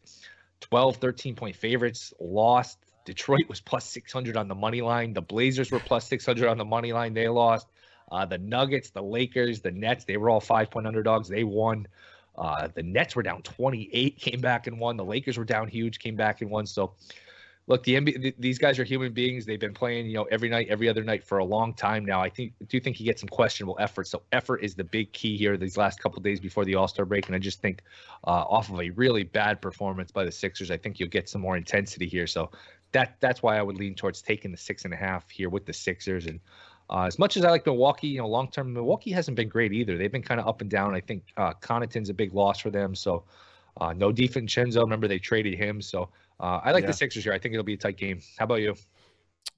12, 0.65 0.97
13 0.97 1.37
point 1.37 1.57
favorites, 1.57 2.15
lost. 2.19 2.79
Detroit 3.05 3.49
was 3.49 3.61
plus 3.61 3.85
600 3.85 4.37
on 4.37 4.49
the 4.49 4.55
money 4.55 4.81
line. 4.81 5.13
The 5.13 5.21
Blazers 5.21 5.71
were 5.71 5.79
plus 5.79 6.09
600 6.09 6.49
on 6.49 6.57
the 6.57 6.65
money 6.65 6.93
line. 6.95 7.13
They 7.13 7.29
lost. 7.29 7.67
Uh, 8.11 8.25
the 8.25 8.39
Nuggets, 8.39 8.91
the 8.91 9.03
Lakers, 9.03 9.61
the 9.61 9.71
Nets, 9.71 10.05
they 10.05 10.17
were 10.17 10.31
all 10.31 10.41
five 10.41 10.71
point 10.71 10.87
underdogs. 10.87 11.29
They 11.29 11.45
won. 11.45 11.87
Uh, 12.37 12.69
the 12.75 12.83
Nets 12.83 13.15
were 13.15 13.23
down 13.23 13.43
28, 13.43 14.19
came 14.19 14.41
back 14.41 14.67
and 14.67 14.81
won. 14.81 14.97
The 14.97 15.05
Lakers 15.05 15.37
were 15.37 15.45
down 15.45 15.69
huge, 15.69 15.99
came 15.99 16.17
back 16.17 16.41
and 16.41 16.51
won. 16.51 16.67
So 16.67 16.95
look, 17.67 17.83
the 17.85 17.95
NBA, 17.95 18.35
these 18.39 18.59
guys 18.59 18.79
are 18.79 18.85
human 18.85 19.13
beings. 19.13 19.47
They've 19.47 19.59
been 19.59 19.75
playing, 19.75 20.07
you 20.07 20.15
know, 20.15 20.25
every 20.25 20.49
night, 20.49 20.67
every 20.69 20.89
other 20.89 21.03
night 21.03 21.25
for 21.25 21.39
a 21.39 21.45
long 21.45 21.73
time 21.73 22.05
now. 22.05 22.21
I 22.21 22.29
think, 22.29 22.53
do 22.69 22.79
think 22.79 22.97
he 22.97 23.05
gets 23.05 23.23
some 23.23 23.29
questionable 23.29 23.77
effort. 23.81 24.07
So 24.07 24.23
effort 24.33 24.59
is 24.59 24.75
the 24.75 24.85
big 24.85 25.13
key 25.13 25.37
here 25.37 25.57
these 25.57 25.77
last 25.77 26.01
couple 26.01 26.21
days 26.21 26.41
before 26.41 26.65
the 26.65 26.75
All 26.75 26.89
Star 26.89 27.07
break. 27.07 27.27
And 27.27 27.35
I 27.35 27.39
just 27.39 27.63
think, 27.63 27.83
uh, 28.27 28.31
off 28.31 28.71
of 28.71 28.81
a 28.81 28.91
really 28.91 29.23
bad 29.23 29.63
performance 29.63 30.11
by 30.11 30.25
the 30.25 30.33
Sixers, 30.33 30.71
I 30.71 30.77
think 30.77 31.01
you'll 31.01 31.09
get 31.09 31.29
some 31.29 31.41
more 31.41 31.57
intensity 31.57 32.07
here. 32.07 32.27
So 32.27 32.51
that 32.93 33.17
that's 33.21 33.43
why 33.43 33.59
I 33.59 33.63
would 33.63 33.77
lean 33.77 33.95
towards 33.95 34.23
taking 34.23 34.51
the 34.51 34.57
six 34.57 34.85
and 34.85 34.95
a 34.95 34.97
half 34.97 35.29
here 35.31 35.49
with 35.49 35.67
the 35.67 35.73
Sixers. 35.73 36.27
And 36.27 36.41
uh, 36.91 37.05
as 37.05 37.19
much 37.19 37.37
as 37.37 37.45
I 37.45 37.51
like 37.51 37.67
Milwaukee, 37.67 38.09
you 38.09 38.19
know, 38.19 38.29
long 38.29 38.51
term 38.51 38.73
Milwaukee 38.73 39.11
hasn't 39.11 39.37
been 39.37 39.49
great 39.49 39.73
either. 39.73 39.97
They've 39.97 40.13
been 40.13 40.23
kind 40.23 40.41
of 40.41 40.47
up 40.47 40.61
and 40.61 40.71
down. 40.71 40.95
I 40.95 41.01
think 41.01 41.25
uh, 41.37 41.55
Connaughton's 41.61 42.11
a 42.11 42.15
big 42.15 42.35
loss 42.35 42.61
for 42.61 42.71
them. 42.71 42.95
So 42.95 43.25
uh, 43.81 43.93
no 43.93 44.13
DiVincenzo. 44.13 44.83
Remember 44.83 45.09
they 45.09 45.19
traded 45.19 45.55
him. 45.55 45.81
So 45.81 46.11
uh, 46.41 46.61
I 46.63 46.73
like 46.73 46.83
yeah. 46.83 46.89
the 46.89 46.93
Sixers 46.95 47.25
here. 47.25 47.33
I 47.33 47.39
think 47.39 47.55
it'll 47.55 47.65
be 47.65 47.75
a 47.75 47.79
tight 47.79 47.97
game. 47.97 48.21
How 48.39 48.45
about 48.45 48.61
you? 48.61 48.75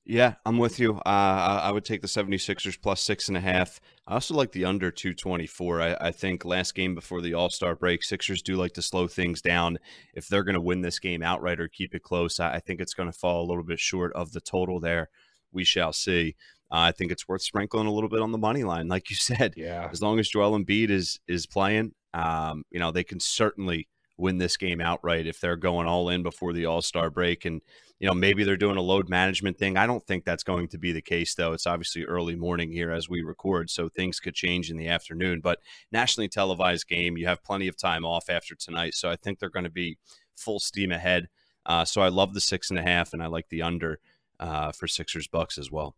Yeah, 0.09 0.35
I'm 0.45 0.59
with 0.59 0.79
you. 0.79 0.99
Uh, 0.99 1.61
I 1.63 1.73
would 1.73 1.85
take 1.85 2.01
the 2.01 2.07
76ers 2.07 2.81
plus 2.81 3.01
six 3.03 3.27
and 3.27 3.37
a 3.37 3.41
half. 3.41 3.81
I 4.07 4.15
also 4.15 4.35
like 4.35 4.53
the 4.53 4.65
under 4.65 4.93
224. 4.93 5.83
I, 5.83 5.97
I 6.01 6.13
think 6.13 6.45
last 6.45 6.77
game 6.77 6.95
before 6.95 7.21
the 7.21 7.35
All 7.35 7.51
Star 7.51 7.75
break, 7.75 8.05
Sixers 8.05 8.41
do 8.41 8.55
like 8.55 8.73
to 8.75 8.83
slow 8.83 9.09
things 9.09 9.43
down. 9.43 9.79
If 10.15 10.29
they're 10.29 10.45
going 10.45 10.55
to 10.55 10.61
win 10.61 10.81
this 10.81 11.01
game 11.01 11.25
outright 11.25 11.59
or 11.59 11.67
keep 11.67 11.93
it 11.93 12.05
close, 12.05 12.39
I, 12.39 12.55
I 12.55 12.61
think 12.61 12.81
it's 12.81 12.95
going 12.95 13.11
to 13.11 13.19
fall 13.19 13.45
a 13.45 13.49
little 13.49 13.65
bit 13.65 13.81
short 13.81 14.13
of 14.13 14.31
the 14.31 14.41
total 14.41 14.79
there. 14.79 15.09
We 15.51 15.65
shall 15.65 15.93
see. 15.93 16.37
Uh, 16.71 16.87
I 16.87 16.93
think 16.93 17.11
it's 17.11 17.27
worth 17.27 17.43
sprinkling 17.43 17.89
a 17.89 17.93
little 17.93 18.11
bit 18.11 18.21
on 18.21 18.31
the 18.31 18.39
money 18.39 18.63
line, 18.63 18.87
like 18.87 19.11
you 19.11 19.17
said. 19.17 19.55
Yeah. 19.57 19.89
As 19.91 20.03
long 20.03 20.21
as 20.21 20.29
Joel 20.29 20.57
Embiid 20.57 20.91
is 20.91 21.19
is 21.27 21.47
playing, 21.47 21.95
um, 22.15 22.63
you 22.71 22.79
know 22.79 22.93
they 22.93 23.05
can 23.05 23.19
certainly 23.19 23.89
win 24.19 24.39
this 24.39 24.57
game 24.57 24.81
outright 24.81 25.27
if 25.27 25.41
they're 25.41 25.57
going 25.57 25.87
all 25.87 26.09
in 26.09 26.23
before 26.23 26.53
the 26.53 26.67
All 26.67 26.83
Star 26.83 27.11
break. 27.11 27.45
And, 27.45 27.61
you 27.99 28.07
know, 28.07 28.15
maybe 28.15 28.45
they're 28.45 28.57
doing 28.57 28.77
a 28.77 28.83
load 28.83 29.09
management 29.09 29.59
thing. 29.59 29.77
I 29.77 29.87
don't 29.87 30.07
think 30.07 30.25
that's 30.25 30.43
going 30.43 30.69
to 30.69 30.79
be 30.79 30.93
the 30.93 31.03
case, 31.03 31.35
though. 31.35 31.53
It's 31.53 31.67
obviously 31.67 32.05
early 32.05 32.37
morning 32.37 32.71
here 32.71 32.91
as 32.91 33.09
we 33.09 33.23
record, 33.23 33.71
so 33.71 33.89
things 33.89 34.21
could 34.21 34.35
change 34.35 34.71
in 34.71 34.77
the 34.77 34.89
afternoon. 34.89 35.41
But 35.41 35.61
nationally 35.93 36.29
televised 36.29 36.89
game, 36.89 37.17
you 37.17 37.27
have 37.27 37.45
plenty 37.45 37.69
of 37.69 37.77
time 37.77 38.05
off 38.05 38.29
after 38.31 38.55
tonight. 38.55 38.95
So 38.95 39.11
I 39.11 39.17
think 39.17 39.39
they're 39.39 39.49
going 39.51 39.65
to 39.65 39.71
be 39.71 39.99
full 40.37 40.61
steam 40.61 40.93
ahead. 40.93 41.29
Uh, 41.65 41.85
so 41.85 42.01
I 42.01 42.09
love 42.09 42.33
the 42.33 42.41
six 42.41 42.71
and 42.71 42.79
a 42.79 42.83
half, 42.83 43.13
and 43.13 43.23
I 43.23 43.27
like 43.27 43.49
the 43.49 43.63
under 43.63 43.99
uh, 44.39 44.73
for 44.73 44.87
Sixers 44.87 45.27
Bucks 45.27 45.59
as 45.59 45.71
well. 45.71 45.97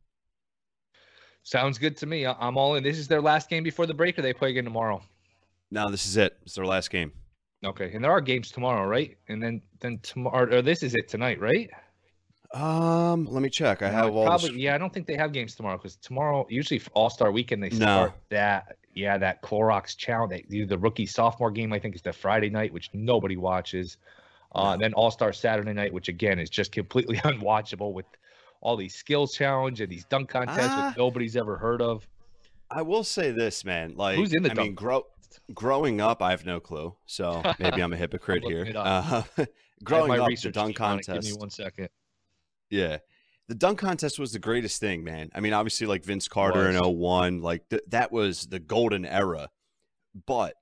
Sounds 1.42 1.78
good 1.78 1.96
to 1.98 2.07
me. 2.07 2.26
I'm 2.26 2.57
all 2.57 2.74
in. 2.74 2.83
This 2.83 2.98
is 2.98 3.09
their 3.09 3.22
last 3.22 3.48
game 3.48 3.62
before 3.62 3.87
the 3.87 3.94
break, 3.94 4.18
or 4.18 4.22
they 4.22 4.33
play 4.33 4.50
again 4.50 4.64
tomorrow? 4.64 5.02
No, 5.70 5.90
this 5.90 6.07
is 6.07 6.16
it. 6.16 6.37
It's 6.42 6.54
their 6.54 6.66
last 6.66 6.90
game. 6.90 7.12
Okay, 7.64 7.90
and 7.92 8.04
there 8.04 8.10
are 8.12 8.20
games 8.20 8.50
tomorrow, 8.50 8.86
right? 8.86 9.16
And 9.28 9.42
then 9.42 9.60
then 9.80 9.98
tomorrow, 10.02 10.58
or 10.58 10.62
this 10.62 10.82
is 10.82 10.94
it 10.94 11.08
tonight, 11.08 11.40
right? 11.40 11.68
Um, 12.54 13.26
let 13.26 13.42
me 13.42 13.50
check. 13.50 13.82
I 13.82 13.90
have 13.90 14.14
all 14.14 14.24
probably 14.24 14.50
the... 14.52 14.60
yeah. 14.60 14.74
I 14.74 14.78
don't 14.78 14.92
think 14.92 15.06
they 15.06 15.16
have 15.16 15.32
games 15.32 15.54
tomorrow 15.54 15.76
because 15.76 15.96
tomorrow 15.96 16.46
usually 16.48 16.80
All 16.94 17.10
Star 17.10 17.30
Weekend 17.30 17.62
they 17.62 17.70
start 17.70 18.10
No. 18.10 18.14
that 18.30 18.76
yeah 18.94 19.18
that 19.18 19.42
Clorox 19.42 19.96
challenge. 19.96 20.30
They 20.30 20.42
do 20.48 20.66
the 20.66 20.78
rookie 20.78 21.04
sophomore 21.06 21.50
game. 21.50 21.72
I 21.72 21.78
think 21.78 21.94
is 21.94 22.02
the 22.02 22.12
Friday 22.12 22.48
night, 22.48 22.72
which 22.72 22.90
nobody 22.94 23.36
watches. 23.36 23.98
Uh, 24.54 24.76
then 24.78 24.94
All 24.94 25.10
Star 25.10 25.32
Saturday 25.32 25.74
night, 25.74 25.92
which 25.92 26.08
again 26.08 26.38
is 26.38 26.48
just 26.48 26.72
completely 26.72 27.16
unwatchable 27.24 27.92
with 27.92 28.06
all 28.60 28.76
these 28.76 28.94
skills 28.94 29.34
challenge 29.34 29.80
and 29.80 29.90
these 29.92 30.04
dunk 30.06 30.30
contests 30.30 30.68
Ah. 30.70 30.88
which 30.88 30.96
nobody's 30.98 31.36
ever 31.36 31.56
heard 31.58 31.82
of. 31.82 32.06
I 32.70 32.82
will 32.82 33.04
say 33.04 33.30
this, 33.30 33.64
man. 33.64 33.94
Like, 33.96 34.16
Who's 34.16 34.34
in 34.34 34.42
the 34.42 34.50
I 34.50 34.54
mean, 34.54 34.66
dunk 34.66 34.76
grow, 34.78 35.06
growing 35.54 36.00
up, 36.00 36.22
I 36.22 36.30
have 36.30 36.44
no 36.44 36.60
clue. 36.60 36.94
So 37.06 37.42
maybe 37.58 37.82
I'm 37.82 37.92
a 37.92 37.96
hypocrite 37.96 38.44
here. 38.44 38.70
Uh, 38.74 39.22
growing 39.84 40.20
up, 40.20 40.28
the 40.28 40.50
dunk 40.50 40.78
it. 40.80 41.06
Give 41.06 41.24
me 41.24 41.32
one 41.32 41.50
second. 41.50 41.88
Yeah. 42.70 42.98
The 43.48 43.54
dunk 43.54 43.78
contest 43.78 44.18
was 44.18 44.32
the 44.32 44.38
greatest 44.38 44.78
thing, 44.78 45.02
man. 45.04 45.30
I 45.34 45.40
mean, 45.40 45.54
obviously, 45.54 45.86
like 45.86 46.04
Vince 46.04 46.28
Carter 46.28 46.68
in 46.68 46.76
Was. 46.78 46.94
01, 46.94 47.40
like 47.40 47.68
th- 47.70 47.82
that 47.88 48.12
was 48.12 48.46
the 48.46 48.58
golden 48.58 49.06
era. 49.06 49.48
But 50.26 50.54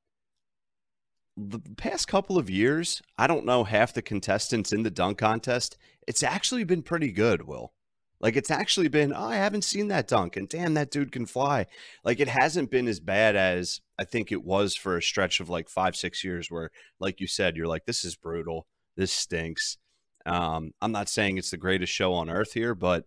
the 1.36 1.60
past 1.76 2.08
couple 2.08 2.38
of 2.38 2.48
years, 2.48 3.02
I 3.18 3.26
don't 3.26 3.44
know 3.44 3.64
half 3.64 3.92
the 3.92 4.02
contestants 4.02 4.72
in 4.72 4.84
the 4.84 4.90
dunk 4.90 5.18
contest. 5.18 5.76
It's 6.06 6.22
actually 6.22 6.64
been 6.64 6.82
pretty 6.82 7.10
good, 7.10 7.46
Will. 7.46 7.72
Like, 8.20 8.36
it's 8.36 8.50
actually 8.50 8.88
been, 8.88 9.12
oh, 9.12 9.26
I 9.26 9.36
haven't 9.36 9.64
seen 9.64 9.88
that 9.88 10.08
dunk, 10.08 10.36
and 10.36 10.48
damn, 10.48 10.74
that 10.74 10.90
dude 10.90 11.12
can 11.12 11.26
fly. 11.26 11.66
Like, 12.02 12.18
it 12.18 12.28
hasn't 12.28 12.70
been 12.70 12.88
as 12.88 12.98
bad 12.98 13.36
as 13.36 13.80
I 13.98 14.04
think 14.04 14.32
it 14.32 14.44
was 14.44 14.74
for 14.74 14.96
a 14.96 15.02
stretch 15.02 15.40
of 15.40 15.50
like 15.50 15.68
five, 15.68 15.96
six 15.96 16.24
years 16.24 16.50
where, 16.50 16.70
like 16.98 17.20
you 17.20 17.26
said, 17.26 17.56
you're 17.56 17.66
like, 17.66 17.84
this 17.84 18.04
is 18.04 18.16
brutal. 18.16 18.66
This 18.96 19.12
stinks. 19.12 19.76
Um, 20.24 20.72
I'm 20.80 20.92
not 20.92 21.08
saying 21.08 21.38
it's 21.38 21.50
the 21.50 21.56
greatest 21.56 21.92
show 21.92 22.14
on 22.14 22.30
earth 22.30 22.54
here, 22.54 22.74
but 22.74 23.04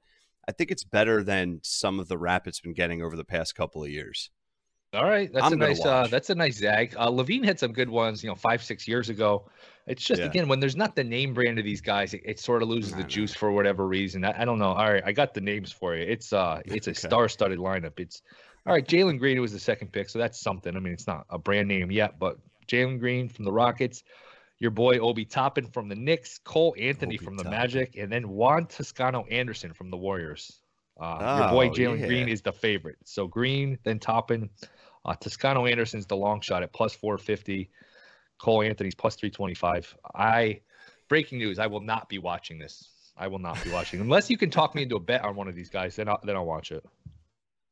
I 0.47 0.51
think 0.51 0.71
it's 0.71 0.83
better 0.83 1.23
than 1.23 1.59
some 1.63 1.99
of 1.99 2.07
the 2.07 2.17
rap 2.17 2.47
it's 2.47 2.61
been 2.61 2.73
getting 2.73 3.01
over 3.01 3.15
the 3.15 3.25
past 3.25 3.55
couple 3.55 3.83
of 3.83 3.89
years. 3.89 4.29
All 4.93 5.05
right, 5.05 5.31
that's 5.31 5.45
I'm 5.45 5.53
a 5.53 5.55
nice, 5.55 5.85
uh, 5.85 6.07
that's 6.09 6.31
a 6.31 6.35
nice 6.35 6.57
zag. 6.57 6.95
Uh, 6.97 7.09
LaVine 7.09 7.45
had 7.45 7.59
some 7.59 7.73
good 7.73 7.89
ones, 7.89 8.23
you 8.23 8.29
know, 8.29 8.35
five 8.35 8.63
six 8.63 8.87
years 8.87 9.09
ago. 9.09 9.47
It's 9.89 10.03
just 10.03 10.21
Yeah. 10.21 10.27
again 10.27 10.47
when 10.47 10.59
there's 10.59 10.75
not 10.75 10.95
the 10.95 11.03
name 11.03 11.33
brand 11.33 11.59
of 11.59 11.65
these 11.65 11.81
guys, 11.81 12.13
it, 12.13 12.21
it 12.23 12.39
sort 12.39 12.61
of 12.61 12.69
loses 12.69 12.93
the 12.93 13.01
know. 13.01 13.07
juice 13.07 13.33
for 13.33 13.51
whatever 13.51 13.87
reason. 13.87 14.23
I, 14.23 14.41
I 14.41 14.45
don't 14.45 14.59
know. 14.59 14.71
All 14.71 14.91
right, 14.91 15.03
I 15.05 15.11
got 15.11 15.33
the 15.33 15.41
names 15.41 15.71
for 15.71 15.95
you. 15.95 16.03
It's 16.03 16.31
uh, 16.31 16.61
it's 16.65 16.87
a 16.87 16.91
Okay. 16.91 16.99
star-studded 17.07 17.59
lineup. 17.59 17.99
It's 17.99 18.21
all 18.65 18.73
right. 18.73 18.85
Jalen 18.87 19.17
Green 19.19 19.41
was 19.41 19.51
the 19.51 19.59
second 19.59 19.91
pick, 19.91 20.09
so 20.09 20.19
that's 20.19 20.39
something. 20.39 20.75
I 20.75 20.79
mean, 20.79 20.93
it's 20.93 21.07
not 21.07 21.25
a 21.29 21.37
brand 21.37 21.67
name 21.67 21.91
yet, 21.91 22.19
but 22.19 22.37
Jalen 22.67 22.99
Green 22.99 23.27
from 23.29 23.45
the 23.45 23.51
Rockets, 23.51 24.03
your 24.59 24.71
boy 24.71 24.99
Obi 24.99 25.25
Toppin 25.25 25.65
from 25.67 25.89
the 25.89 25.95
Knicks, 25.95 26.37
Cole 26.37 26.75
Anthony 26.79 27.15
Obi 27.15 27.25
from 27.25 27.35
the 27.37 27.43
Toppin. 27.43 27.57
Magic, 27.57 27.95
and 27.97 28.11
then 28.11 28.29
Juan 28.29 28.67
Toscano 28.67 29.25
Anderson 29.31 29.73
from 29.73 29.89
the 29.89 29.97
Warriors. 29.97 30.61
Uh, 30.99 31.37
your 31.39 31.49
boy 31.49 31.67
Oh, 31.67 31.71
Jalen 31.71 32.01
yeah. 32.01 32.07
Green 32.07 32.27
is 32.27 32.41
the 32.41 32.51
favorite. 32.51 32.97
So 33.05 33.25
Green, 33.25 33.79
then 33.83 33.99
Toppin. 33.99 34.49
Uh, 35.05 35.15
Toscano 35.15 35.65
Anderson's 35.65 36.05
the 36.05 36.17
long 36.17 36.41
shot 36.41 36.61
at 36.61 36.73
plus 36.73 36.93
450. 36.93 37.69
Cole 38.39 38.63
Anthony's 38.63 38.95
plus 38.95 39.15
325. 39.15 39.95
I 40.15 40.61
breaking 41.07 41.39
news. 41.39 41.59
I 41.59 41.67
will 41.67 41.81
not 41.81 42.09
be 42.09 42.17
watching 42.17 42.57
this. 42.57 42.89
I 43.17 43.27
will 43.27 43.39
not 43.39 43.61
be 43.63 43.71
watching 43.71 43.99
unless 43.99 44.29
you 44.29 44.37
can 44.37 44.49
talk 44.49 44.73
me 44.75 44.83
into 44.83 44.95
a 44.95 44.99
bet 44.99 45.23
on 45.25 45.35
one 45.35 45.47
of 45.47 45.55
these 45.55 45.69
guys. 45.69 45.95
Then 45.95 46.07
I'll, 46.07 46.19
then 46.23 46.35
I'll 46.35 46.45
watch 46.45 46.71
it. 46.71 46.83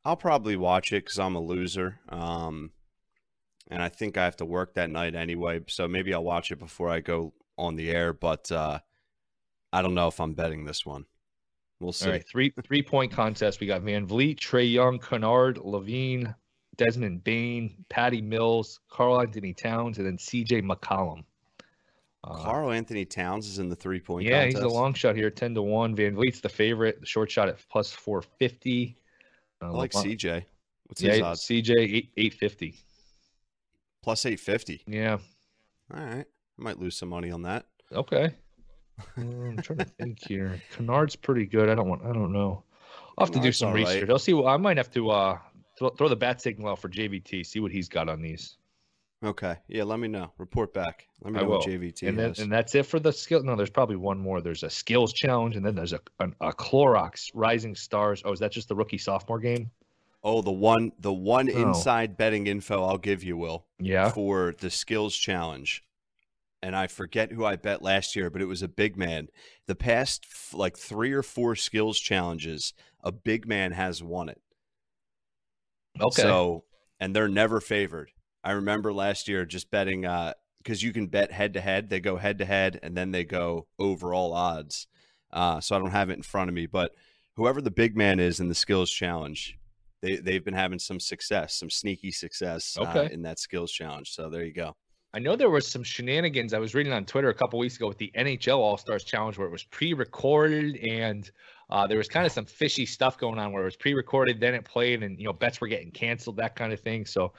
I'll 0.04 0.18
probably 0.18 0.58
watch 0.58 0.92
it 0.92 1.06
because 1.06 1.20
I'm 1.20 1.36
a 1.36 1.40
loser. 1.40 2.00
Um, 2.10 2.72
and 3.70 3.82
I 3.82 3.90
think 3.90 4.18
I 4.18 4.26
have 4.26 4.38
to 4.38 4.46
work 4.46 4.76
that 4.76 4.90
night 4.90 5.16
anyway. 5.16 5.62
So 5.68 5.88
maybe 5.88 6.14
I'll 6.14 6.24
watch 6.24 6.52
it 6.52 6.60
before 6.60 6.90
I 6.90 7.00
go 7.00 7.34
on 7.58 7.76
the 7.76 7.90
air. 7.90 8.14
But 8.14 8.52
uh, 8.52 8.80
I 9.74 9.82
don't 9.82 9.96
know 9.96 10.08
if 10.08 10.20
I'm 10.20 10.34
betting 10.34 10.66
this 10.66 10.86
one. 10.86 11.06
We'll 11.80 11.94
see. 11.94 12.08
All 12.08 12.12
right, 12.14 12.28
three 12.28 12.54
three 12.64 12.82
point 12.82 13.12
contest. 13.12 13.60
We 13.60 13.68
got 13.68 13.84
Van 13.84 14.08
Vliet, 14.08 14.40
Trae 14.40 14.72
Young, 14.72 14.98
Kennard, 14.98 15.58
LaVine, 15.58 16.34
Desmond 16.78 17.24
Bane, 17.24 17.84
Patty 17.90 18.22
Mills, 18.22 18.80
Karl 18.90 19.20
Anthony 19.22 19.54
Towns, 19.54 19.98
and 19.98 20.06
then 20.08 20.18
C.J. 20.18 20.62
McCollum. 20.62 21.24
Uh, 22.24 22.36
Karl 22.44 22.72
Anthony 22.72 23.06
Towns 23.06 23.48
is 23.48 23.60
in 23.60 23.70
the 23.70 23.76
three 23.76 24.00
point 24.00 24.26
yeah, 24.26 24.44
contest. 24.44 24.58
he's 24.64 24.64
a 24.72 24.76
long 24.76 24.94
shot 24.94 25.16
here, 25.16 25.30
ten 25.30 25.54
to 25.56 25.62
one. 25.62 25.96
VanVleet's 25.96 26.42
the 26.42 26.50
favorite. 26.50 27.00
The 27.00 27.06
short 27.06 27.32
shot 27.32 27.48
at 27.50 27.58
plus 27.70 27.92
four 27.92 28.22
fifty. 28.22 28.98
I 29.62 29.68
Uh, 29.68 29.72
like 29.74 29.92
LeBron- 29.92 30.18
CJ. 30.20 30.46
What's 30.88 31.02
his 31.02 31.22
odds? 31.22 31.42
CJ 31.48 31.74
eight 31.80 32.10
eight 32.18 32.34
fifty. 32.34 32.76
Plus 34.04 34.26
850. 34.26 34.84
Yeah. 34.88 35.18
All 35.94 36.00
right. 36.00 36.26
I 36.26 36.62
might 36.64 36.80
lose 36.80 36.96
some 36.98 37.10
money 37.10 37.30
on 37.30 37.42
that. 37.42 37.66
Okay. 37.92 38.30
Um, 39.18 39.42
I'm 39.58 39.58
trying 39.58 39.80
to 39.80 39.86
think 39.86 40.20
here. 40.26 40.62
Kennard's 40.72 41.16
pretty 41.18 41.46
good. 41.46 41.68
I 41.68 41.76
don't 41.76 41.90
want. 41.90 42.04
I 42.06 42.14
don't 42.14 42.32
know. 42.32 42.64
I'll 43.18 43.26
have 43.26 43.34
to 43.36 43.42
do 43.42 43.52
some 43.52 43.70
all 43.70 43.74
right. 43.74 43.86
research. 43.86 44.10
I'll 44.10 44.18
see. 44.20 44.34
what- 44.34 44.46
I 44.48 44.56
might 44.58 44.78
have 44.78 44.90
to 44.92 45.10
uh 45.10 45.38
throw, 45.78 45.90
throw 45.90 46.10
the 46.10 46.16
bat 46.16 46.42
signal 46.42 46.70
out 46.70 46.80
for 46.80 46.90
JVT. 46.90 47.46
See 47.46 47.60
what 47.60 47.72
he's 47.72 47.90
got 47.90 48.10
on 48.10 48.22
these. 48.22 48.58
Okay. 49.24 49.56
Yeah, 49.68 49.84
let 49.84 50.00
me 50.00 50.08
know. 50.08 50.32
Report 50.38 50.74
back. 50.74 51.08
Let 51.24 51.34
me 51.34 51.40
I 51.40 51.44
know 51.44 51.50
what. 51.50 51.66
JVT 51.66 52.08
and 52.08 52.20
and 52.20 52.52
that's 52.52 52.76
it 52.76 52.84
for 52.86 53.00
the 53.00 53.12
skill. 53.12 53.42
No, 53.44 53.56
there's 53.56 53.70
probably 53.72 53.96
one 53.96 54.20
more. 54.20 54.42
There's 54.42 54.62
a 54.64 54.70
skills 54.70 55.12
challenge, 55.12 55.56
and 55.56 55.66
then 55.66 55.74
there's 55.74 55.94
a 55.94 56.00
a, 56.20 56.28
a 56.42 56.54
Clorox 56.54 57.32
Rising 57.34 57.74
Stars. 57.76 58.22
Oh, 58.26 58.32
is 58.32 58.40
that 58.40 58.52
just 58.52 58.68
the 58.70 58.76
rookie 58.76 58.98
sophomore 59.00 59.40
game? 59.40 59.72
oh, 60.24 60.42
the 60.42 60.52
one 60.52 60.92
the 61.00 61.14
one 61.14 61.50
Oh. 61.50 61.62
inside 61.70 62.18
betting 62.18 62.48
info 62.48 62.84
I'll 62.84 62.98
give 62.98 63.24
you, 63.24 63.38
Will. 63.38 63.66
Yeah. 63.80 64.10
for 64.10 64.54
the 64.60 64.70
skills 64.70 65.16
challenge. 65.16 65.84
And 66.62 66.76
I 66.76 66.88
forget 66.88 67.32
who 67.32 67.46
I 67.46 67.56
bet 67.56 67.82
last 67.84 68.16
year, 68.16 68.30
but 68.32 68.42
it 68.42 68.46
was 68.48 68.62
a 68.64 68.68
big 68.68 68.98
man. 68.98 69.30
The 69.68 69.76
past 69.76 70.26
like 70.54 70.76
three 70.78 71.12
or 71.14 71.22
four 71.24 71.56
skills 71.56 72.00
challenges, 72.00 72.74
a 73.04 73.12
big 73.12 73.48
man 73.48 73.72
has 73.74 74.04
won 74.04 74.28
it. 74.28 74.42
Okay. 76.02 76.22
So, 76.22 76.64
and 77.00 77.16
they're 77.16 77.28
never 77.28 77.62
favored. 77.62 78.12
I 78.44 78.52
remember 78.52 78.94
last 78.94 79.28
year 79.28 79.46
just 79.46 79.70
betting 79.72 80.06
uh 80.06 80.34
because 80.68 80.84
you 80.84 80.92
can 80.92 81.08
bet 81.08 81.32
head 81.32 81.54
to 81.54 81.62
head. 81.62 81.90
They 81.90 82.00
go 82.00 82.18
head 82.18 82.40
to 82.40 82.46
head 82.46 82.80
and 82.84 82.96
then 82.96 83.12
they 83.12 83.24
go 83.24 83.68
overall 83.80 84.34
odds. 84.34 84.88
Uh, 85.32 85.62
so 85.62 85.76
I 85.76 85.80
don't 85.80 85.92
have 85.92 86.10
it 86.10 86.18
in 86.18 86.24
front 86.24 86.50
of 86.50 86.56
me, 86.56 86.66
but 86.66 86.92
whoever 87.36 87.62
the 87.62 87.72
big 87.72 87.96
man 87.96 88.20
is 88.20 88.40
in 88.40 88.50
the 88.50 88.56
skills 88.56 88.90
challenge, 88.90 89.58
they 90.02 90.18
they've 90.18 90.44
been 90.44 90.54
having 90.54 90.80
some 90.80 91.00
success, 91.00 91.56
some 91.56 91.70
sneaky 91.70 92.12
success 92.12 92.78
uh, 92.78 93.08
in 93.12 93.22
that 93.24 93.40
skills 93.40 93.72
challenge. 93.72 94.12
So 94.12 94.30
there 94.30 94.44
you 94.44 94.54
go. 94.54 94.76
I 95.14 95.20
know 95.20 95.36
there 95.36 95.50
was 95.50 95.68
some 95.68 95.84
shenanigans 95.84 96.54
I 96.54 96.60
was 96.60 96.76
reading 96.76 96.94
on 96.94 97.06
Twitter 97.06 97.30
a 97.30 97.34
couple 97.34 97.60
weeks 97.60 97.78
ago 97.78 97.88
with 97.88 97.98
the 97.98 98.12
NHL 98.16 98.58
All 98.58 98.78
Stars 98.78 99.04
Challenge 99.04 99.38
where 99.38 99.48
it 99.48 99.52
was 99.52 99.64
pre-recorded 99.64 100.76
and 100.78 101.32
uh, 101.70 101.88
there 101.88 101.98
was 101.98 102.08
kind 102.08 102.26
of 102.26 102.32
some 102.32 102.46
fishy 102.46 102.86
stuff 102.86 103.18
going 103.18 103.40
on 103.40 103.52
where 103.52 103.64
it 103.64 103.66
was 103.66 103.76
pre-recorded, 103.76 104.40
then 104.40 104.54
it 104.54 104.64
played, 104.66 105.04
and 105.04 105.20
you 105.20 105.26
know 105.26 105.34
bets 105.34 105.60
were 105.60 105.68
getting 105.68 105.92
canceled, 105.92 106.38
that 106.38 106.56
kind 106.56 106.72
of 106.72 106.80
thing. 106.80 107.06
So 107.06 107.34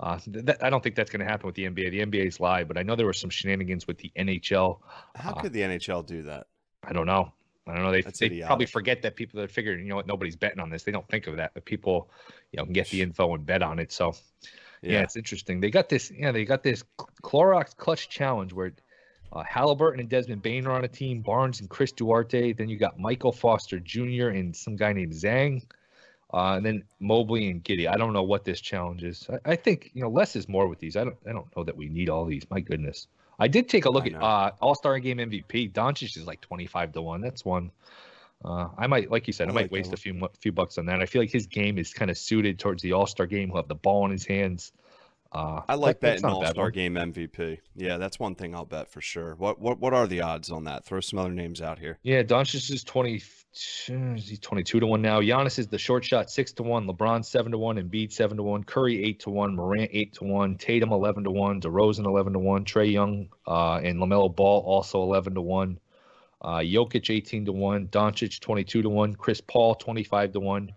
uh, 0.00 0.18
that, 0.26 0.62
I 0.62 0.70
don't 0.70 0.82
think 0.82 0.94
that's 0.96 1.10
going 1.10 1.20
to 1.20 1.26
happen 1.26 1.46
with 1.46 1.54
the 1.54 1.64
NBA. 1.64 1.90
The 1.90 2.00
NBA 2.00 2.26
is 2.26 2.40
live, 2.40 2.68
but 2.68 2.78
I 2.78 2.82
know 2.82 2.96
there 2.96 3.06
were 3.06 3.12
some 3.12 3.30
shenanigans 3.30 3.86
with 3.86 3.98
the 3.98 4.12
NHL. 4.16 4.80
How 5.14 5.32
Uh, 5.32 5.40
could 5.40 5.52
the 5.52 5.60
NHL 5.60 6.06
do 6.06 6.22
that? 6.24 6.46
I 6.82 6.92
don't 6.92 7.06
know. 7.06 7.32
I 7.66 7.74
don't 7.74 7.82
know. 7.84 7.92
They, 7.92 8.02
That's 8.02 8.18
they 8.18 8.40
probably 8.40 8.66
forget 8.66 9.02
that 9.02 9.16
people 9.16 9.40
that 9.40 9.50
figure, 9.50 9.76
you 9.76 9.84
know 9.88 9.96
what, 9.96 10.06
nobody's 10.06 10.36
betting 10.36 10.60
on 10.60 10.70
this. 10.70 10.82
They 10.82 10.92
don't 10.92 11.06
think 11.08 11.26
of 11.26 11.36
that, 11.36 11.52
but 11.54 11.64
people, 11.64 12.10
you 12.52 12.56
know, 12.56 12.64
can 12.64 12.72
get 12.72 12.88
the 12.88 13.00
info 13.02 13.34
and 13.34 13.44
bet 13.46 13.62
on 13.62 13.78
it. 13.78 13.92
So 13.92 14.14
yeah, 14.82 15.02
it's 15.02 15.16
interesting. 15.16 15.60
They 15.60 15.70
got 15.70 15.88
this. 15.88 16.10
Yeah, 16.10 16.32
they 16.32 16.44
got 16.44 16.62
this 16.62 16.82
Clorox 17.22 17.76
Clutch 17.76 18.08
Challenge 18.08 18.52
where 18.52 18.72
uh, 19.32 19.42
Halliburton 19.42 20.00
and 20.00 20.08
Desmond 20.08 20.42
Bane 20.42 20.66
are 20.66 20.72
on 20.72 20.84
a 20.84 20.88
team. 20.88 21.20
Barnes 21.20 21.60
and 21.60 21.68
Chris 21.68 21.92
Duarte. 21.92 22.52
Then 22.52 22.68
you 22.68 22.76
got 22.76 22.98
Michael 22.98 23.32
Foster 23.32 23.78
Jr. 23.78 24.28
and 24.28 24.54
some 24.54 24.76
guy 24.76 24.92
named 24.92 25.12
Zhang. 25.12 25.62
Uh, 26.32 26.54
and 26.56 26.64
then 26.64 26.84
Mobley 27.00 27.50
and 27.50 27.62
Giddey. 27.62 27.88
I 27.88 27.96
don't 27.96 28.12
know 28.12 28.22
what 28.22 28.44
this 28.44 28.60
challenge 28.60 29.02
is. 29.02 29.28
I, 29.28 29.52
I 29.52 29.56
think 29.56 29.90
you 29.94 30.02
know 30.02 30.10
less 30.10 30.36
is 30.36 30.48
more 30.48 30.68
with 30.68 30.78
these. 30.78 30.96
I 30.96 31.04
don't. 31.04 31.16
I 31.28 31.32
don't 31.32 31.54
know 31.56 31.64
that 31.64 31.76
we 31.76 31.88
need 31.88 32.08
all 32.08 32.24
these. 32.24 32.44
My 32.50 32.60
goodness. 32.60 33.08
I 33.38 33.48
did 33.48 33.68
take 33.68 33.86
a 33.86 33.90
look 33.90 34.06
at 34.06 34.14
uh, 34.14 34.52
All 34.60 34.74
Star 34.74 34.98
Game 34.98 35.16
MVP. 35.16 35.72
Doncic 35.72 36.16
is 36.16 36.26
like 36.26 36.40
twenty 36.40 36.66
five 36.66 36.92
to 36.92 37.02
one. 37.02 37.20
That's 37.20 37.44
one. 37.44 37.72
Uh, 38.44 38.68
I 38.78 38.86
might, 38.86 39.10
like 39.10 39.26
you 39.26 39.32
said, 39.32 39.48
I, 39.48 39.50
I 39.50 39.54
might 39.54 39.62
like 39.62 39.72
waste 39.72 39.92
a 39.92 39.96
few 39.96 40.28
few 40.38 40.52
bucks 40.52 40.78
on 40.78 40.86
that. 40.86 41.00
I 41.00 41.06
feel 41.06 41.20
like 41.20 41.30
his 41.30 41.46
game 41.46 41.78
is 41.78 41.92
kind 41.92 42.10
of 42.10 42.16
suited 42.16 42.58
towards 42.58 42.82
the 42.82 42.92
All 42.92 43.06
Star 43.06 43.26
game. 43.26 43.48
He'll 43.48 43.56
have 43.56 43.68
the 43.68 43.74
ball 43.74 44.04
in 44.04 44.12
his 44.12 44.24
hands. 44.24 44.72
Uh, 45.32 45.62
I 45.68 45.74
like 45.76 46.00
that- 46.00 46.00
that's 46.00 46.22
betting 46.22 46.34
not 46.36 46.42
a 46.42 46.46
All 46.46 46.52
Star. 46.52 46.70
Game 46.72 46.94
MVP. 46.94 47.58
Yeah, 47.76 47.98
that's 47.98 48.18
one 48.18 48.34
thing 48.34 48.52
I'll 48.54 48.64
bet 48.64 48.88
for 48.90 49.00
sure. 49.00 49.36
What 49.36 49.60
what 49.60 49.78
what 49.78 49.94
are 49.94 50.06
the 50.08 50.22
odds 50.22 50.50
on 50.50 50.64
that? 50.64 50.84
Throw 50.84 51.00
some 51.00 51.18
other 51.20 51.30
names 51.30 51.62
out 51.62 51.78
here. 51.78 51.98
Yeah, 52.02 52.22
Doncic 52.24 52.68
is 52.70 52.82
twenty. 52.82 53.22
He's 53.52 54.38
twenty-two 54.40 54.80
to 54.80 54.86
one 54.86 55.02
now. 55.02 55.20
Giannis 55.20 55.58
is 55.58 55.66
the 55.68 55.78
short 55.78 56.04
shot, 56.04 56.30
six 56.30 56.52
to 56.54 56.62
one. 56.62 56.86
LeBron 56.86 57.24
seven 57.24 57.52
to 57.52 57.58
one. 57.58 57.76
Embiid 57.76 58.12
seven 58.12 58.36
to 58.36 58.42
one. 58.42 58.64
Curry 58.64 59.02
eight 59.04 59.20
to 59.20 59.30
one. 59.30 59.54
Morant 59.54 59.90
eight 59.92 60.14
to 60.14 60.24
one. 60.24 60.56
Tatum 60.56 60.92
eleven 60.92 61.24
to 61.24 61.30
one. 61.30 61.60
DeRozan 61.60 62.06
eleven 62.06 62.32
to 62.32 62.38
one. 62.38 62.64
Trae 62.64 62.90
Young 62.92 63.28
uh, 63.46 63.76
and 63.76 63.98
LaMelo 64.00 64.34
Ball 64.34 64.60
also 64.66 65.02
eleven 65.02 65.34
to 65.34 65.40
one. 65.40 65.78
Uh, 66.42 66.58
Jokic 66.58 67.08
eighteen 67.14 67.44
to 67.44 67.52
one. 67.52 67.86
Doncic 67.88 68.40
twenty-two 68.40 68.82
to 68.82 68.88
one. 68.88 69.14
Chris 69.14 69.40
Paul 69.40 69.74
twenty-five 69.76 70.32
to 70.32 70.40
one. 70.40 70.72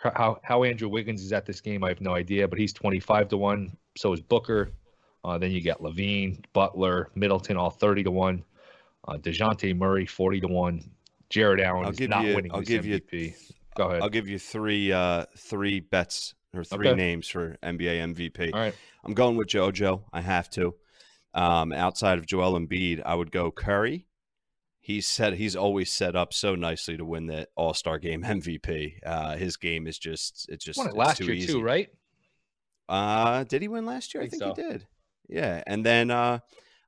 How 0.00 0.38
how 0.42 0.62
Andrew 0.64 0.88
Wiggins 0.88 1.22
is 1.24 1.32
at 1.32 1.44
this 1.46 1.60
game, 1.60 1.82
I 1.82 1.88
have 1.88 2.00
no 2.00 2.14
idea, 2.14 2.46
but 2.46 2.58
he's 2.58 2.72
twenty-five 2.72 3.28
to 3.28 3.36
one. 3.36 3.76
So 3.98 4.12
is 4.12 4.20
Booker. 4.20 4.70
Uh, 5.24 5.36
then 5.38 5.50
you 5.50 5.60
got 5.60 5.80
LaVine, 5.80 6.44
Butler, 6.52 7.10
Middleton, 7.16 7.56
all 7.56 7.70
thirty 7.70 8.02
to 8.04 8.10
one. 8.10 8.44
Uh, 9.06 9.16
Dejounte 9.16 9.74
Murray, 9.76 10.04
40 10.06 10.40
to 10.42 10.48
1. 10.48 10.90
Jarrett 11.30 11.60
Allen 11.60 11.84
I'll 11.86 11.90
is 11.92 11.96
give 11.98 12.10
not 12.10 12.24
you- 12.26 12.34
winning 12.36 12.52
I'll 12.52 12.60
give 12.60 12.84
you- 12.84 13.00
Go 13.74 13.88
ahead. 13.88 14.02
I'll 14.02 14.08
give 14.10 14.28
you 14.28 14.38
three 14.38 14.92
uh 14.92 15.24
three 15.36 15.80
bets 15.80 16.34
or 16.54 16.62
three 16.64 16.88
Okay. 16.88 16.96
names 16.96 17.28
for 17.28 17.56
NBA 17.62 18.00
MVP. 18.14 18.52
All 18.52 18.60
right. 18.60 18.74
I'm 19.04 19.14
going 19.14 19.36
with 19.36 19.48
JoJo. 19.48 20.02
I 20.12 20.20
have 20.20 20.50
to. 20.50 20.74
Um, 21.34 21.72
outside 21.72 22.18
of 22.18 22.26
Joel 22.26 22.58
Embiid, 22.58 23.02
I 23.04 23.14
would 23.14 23.30
go 23.30 23.50
Curry. 23.50 24.06
He's 24.80 25.06
set. 25.06 25.34
He's 25.34 25.54
always 25.54 25.92
set 25.92 26.16
up 26.16 26.32
so 26.32 26.54
nicely 26.54 26.96
to 26.96 27.04
win 27.04 27.26
the 27.26 27.48
All 27.56 27.74
Star 27.74 27.98
Game 27.98 28.22
MVP. 28.24 28.94
Uh, 29.04 29.36
his 29.36 29.56
game 29.56 29.86
is 29.86 29.98
just 29.98 30.46
it's 30.48 30.64
just 30.64 30.78
it 30.80 30.94
last 30.94 31.20
year 31.20 31.32
easy. 31.34 31.52
too, 31.52 31.62
right? 31.62 31.88
Uh, 32.88 33.44
did 33.44 33.62
he 33.62 33.68
win 33.68 33.84
last 33.86 34.14
year? 34.14 34.22
I 34.22 34.28
Think 34.28 34.42
think 34.42 34.56
so. 34.56 34.62
he 34.62 34.68
did. 34.70 34.86
Yeah, 35.28 35.62
and 35.66 35.84
then 35.84 36.10
uh, 36.10 36.38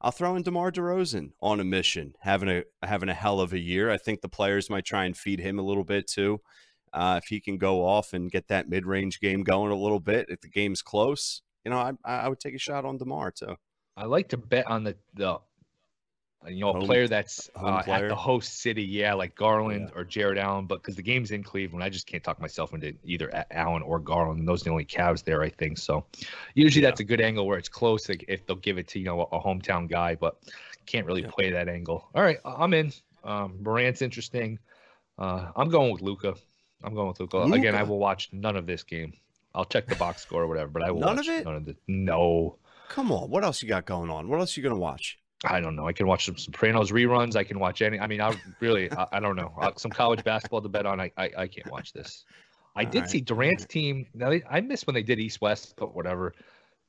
I'll 0.01 0.11
throw 0.13 0.35
in 0.37 0.43
DeMar 0.43 0.73
DeRozan 0.73 1.33
on 1.43 1.61
a 1.61 1.65
mission, 1.65 2.15
having 2.21 2.49
a 2.49 2.65
having 2.83 3.09
a 3.11 3.15
hell 3.15 3.41
of 3.41 3.53
a 3.53 3.59
year. 3.59 3.91
I 3.91 3.99
think 3.99 4.21
the 4.23 4.29
players 4.29 4.71
might 4.71 4.85
try 4.85 5.05
and 5.05 5.17
feed 5.17 5.41
him 5.41 5.59
a 5.59 5.63
little 5.63 5.85
bit 5.85 6.07
too. 6.07 6.41
Uh, 6.93 7.21
if 7.23 7.29
he 7.29 7.41
can 7.41 7.59
go 7.59 7.85
off 7.87 8.13
and 8.15 8.31
get 8.31 8.49
that 8.49 8.69
mid 8.69 8.87
range 8.87 9.21
game 9.21 9.43
going 9.43 9.71
a 9.71 9.77
little 9.77 10.01
bit, 10.01 10.27
if 10.29 10.41
the 10.41 10.49
game's 10.49 10.83
close, 10.83 11.43
you 11.65 11.71
know, 11.71 11.79
I 11.79 11.93
I 12.05 12.29
would 12.29 12.41
take 12.41 12.55
a 12.55 12.59
shot 12.59 12.85
on 12.85 12.97
DeMar 12.97 13.31
too. 13.33 13.57
I 13.97 14.07
like 14.07 14.31
to 14.31 14.37
bet 14.39 14.67
on 14.69 14.85
the 14.85 14.97
the 15.15 15.39
you 16.49 16.61
know 16.61 16.71
a 16.71 16.73
Home- 16.73 16.83
player 16.87 17.07
that's 17.07 17.51
uh, 17.55 17.83
at 17.87 18.09
the 18.09 18.15
host 18.15 18.61
city, 18.61 18.83
yeah, 18.83 19.13
like 19.15 19.35
Garland 19.35 19.91
or 19.95 20.05
Jarrett 20.05 20.39
Allen. 20.39 20.67
But 20.67 20.77
because 20.83 20.97
the 20.97 21.03
game's 21.03 21.31
in 21.33 21.43
Cleveland, 21.43 21.85
I 21.85 21.89
just 21.91 22.07
can't 22.07 22.25
talk 22.25 22.41
myself 22.41 22.73
into 22.73 22.95
either 23.05 23.45
Allen 23.51 23.83
or 23.83 23.99
Garland. 23.99 24.47
Those 24.49 24.63
are 24.63 24.65
the 24.65 24.71
only 24.71 24.85
Cavs 24.87 25.23
there, 25.23 25.43
I 25.43 25.51
think. 25.51 25.77
So 25.79 26.07
usually 26.55 26.83
Yeah. 26.83 26.91
that's 26.91 27.01
a 27.01 27.05
good 27.05 27.21
angle 27.21 27.47
where 27.47 27.59
it's 27.59 27.69
close. 27.69 28.09
Like 28.09 28.25
if 28.29 28.47
they'll 28.47 28.57
give 28.57 28.79
it 28.79 28.89
to 28.89 28.99
you 28.99 29.05
know 29.05 29.23
a, 29.33 29.41
hometown 29.41 29.89
guy, 29.89 30.15
but 30.15 30.37
can't 30.87 31.07
really 31.07 31.23
Yeah. 31.23 31.31
play 31.31 31.51
that 31.51 31.69
angle. 31.69 32.09
All 32.15 32.23
right, 32.23 32.39
I'm 32.45 32.73
in. 32.75 32.93
Um, 33.23 33.63
Morant's 33.63 34.01
interesting. 34.01 34.59
Uh, 35.19 35.51
I'm 35.57 35.69
going 35.69 35.93
with 35.93 36.01
Luka. 36.01 36.35
I'm 36.83 36.95
going 36.95 37.09
with 37.09 37.21
Luka. 37.21 37.43
Again, 37.43 37.75
I 37.75 37.83
will 37.83 37.99
watch 37.99 38.31
none 38.33 38.57
of 38.57 38.65
this 38.67 38.83
game. 38.83 39.13
I'll 39.55 39.67
check 39.67 39.87
the 39.87 39.97
box 39.97 40.23
score 40.23 40.45
or 40.45 40.47
whatever, 40.47 40.71
but 40.71 40.83
I 40.83 40.91
will 40.91 41.01
None 41.01 41.19
of 41.19 41.29
it? 41.29 41.45
none 41.45 41.57
of 41.57 41.65
the 41.67 41.77
no. 41.87 42.57
Come 42.89 43.13
on, 43.13 43.29
what 43.29 43.45
else 43.45 43.63
you 43.63 43.69
got 43.69 43.85
going 43.85 44.09
on? 44.09 44.29
What 44.29 44.41
else 44.41 44.57
you 44.57 44.63
gonna 44.63 44.77
watch? 44.77 45.19
I 45.45 45.61
don't 45.61 45.75
know. 45.75 45.87
I 45.87 45.93
can 45.93 46.07
watch 46.07 46.27
some 46.27 46.37
Sopranos 46.37 46.91
reruns. 46.91 47.35
I 47.35 47.45
can 47.45 47.59
watch 47.59 47.81
any. 47.81 47.99
I 47.99 48.07
mean, 48.07 48.21
I 48.21 48.35
really, 48.61 48.91
I, 48.93 49.07
I 49.13 49.21
don't 49.21 49.37
know. 49.37 49.53
Uh, 49.61 49.71
some 49.77 49.91
college 49.91 50.23
basketball 50.23 50.61
to 50.61 50.69
bet 50.69 50.85
on. 50.87 51.01
I, 51.01 51.11
I, 51.17 51.31
I 51.39 51.47
can't 51.49 51.71
watch 51.71 51.93
this. 51.93 52.25
I 52.77 52.85
All 52.85 52.91
did 52.91 53.01
right, 53.01 53.11
see 53.11 53.21
Durant's 53.21 53.65
team. 53.65 54.07
Now 54.15 54.31
they, 54.31 54.43
I 54.49 54.61
missed 54.61 54.87
when 54.87 54.95
they 54.95 55.03
did 55.03 55.19
East 55.19 55.41
West, 55.41 55.75
but 55.77 55.95
whatever. 55.95 56.35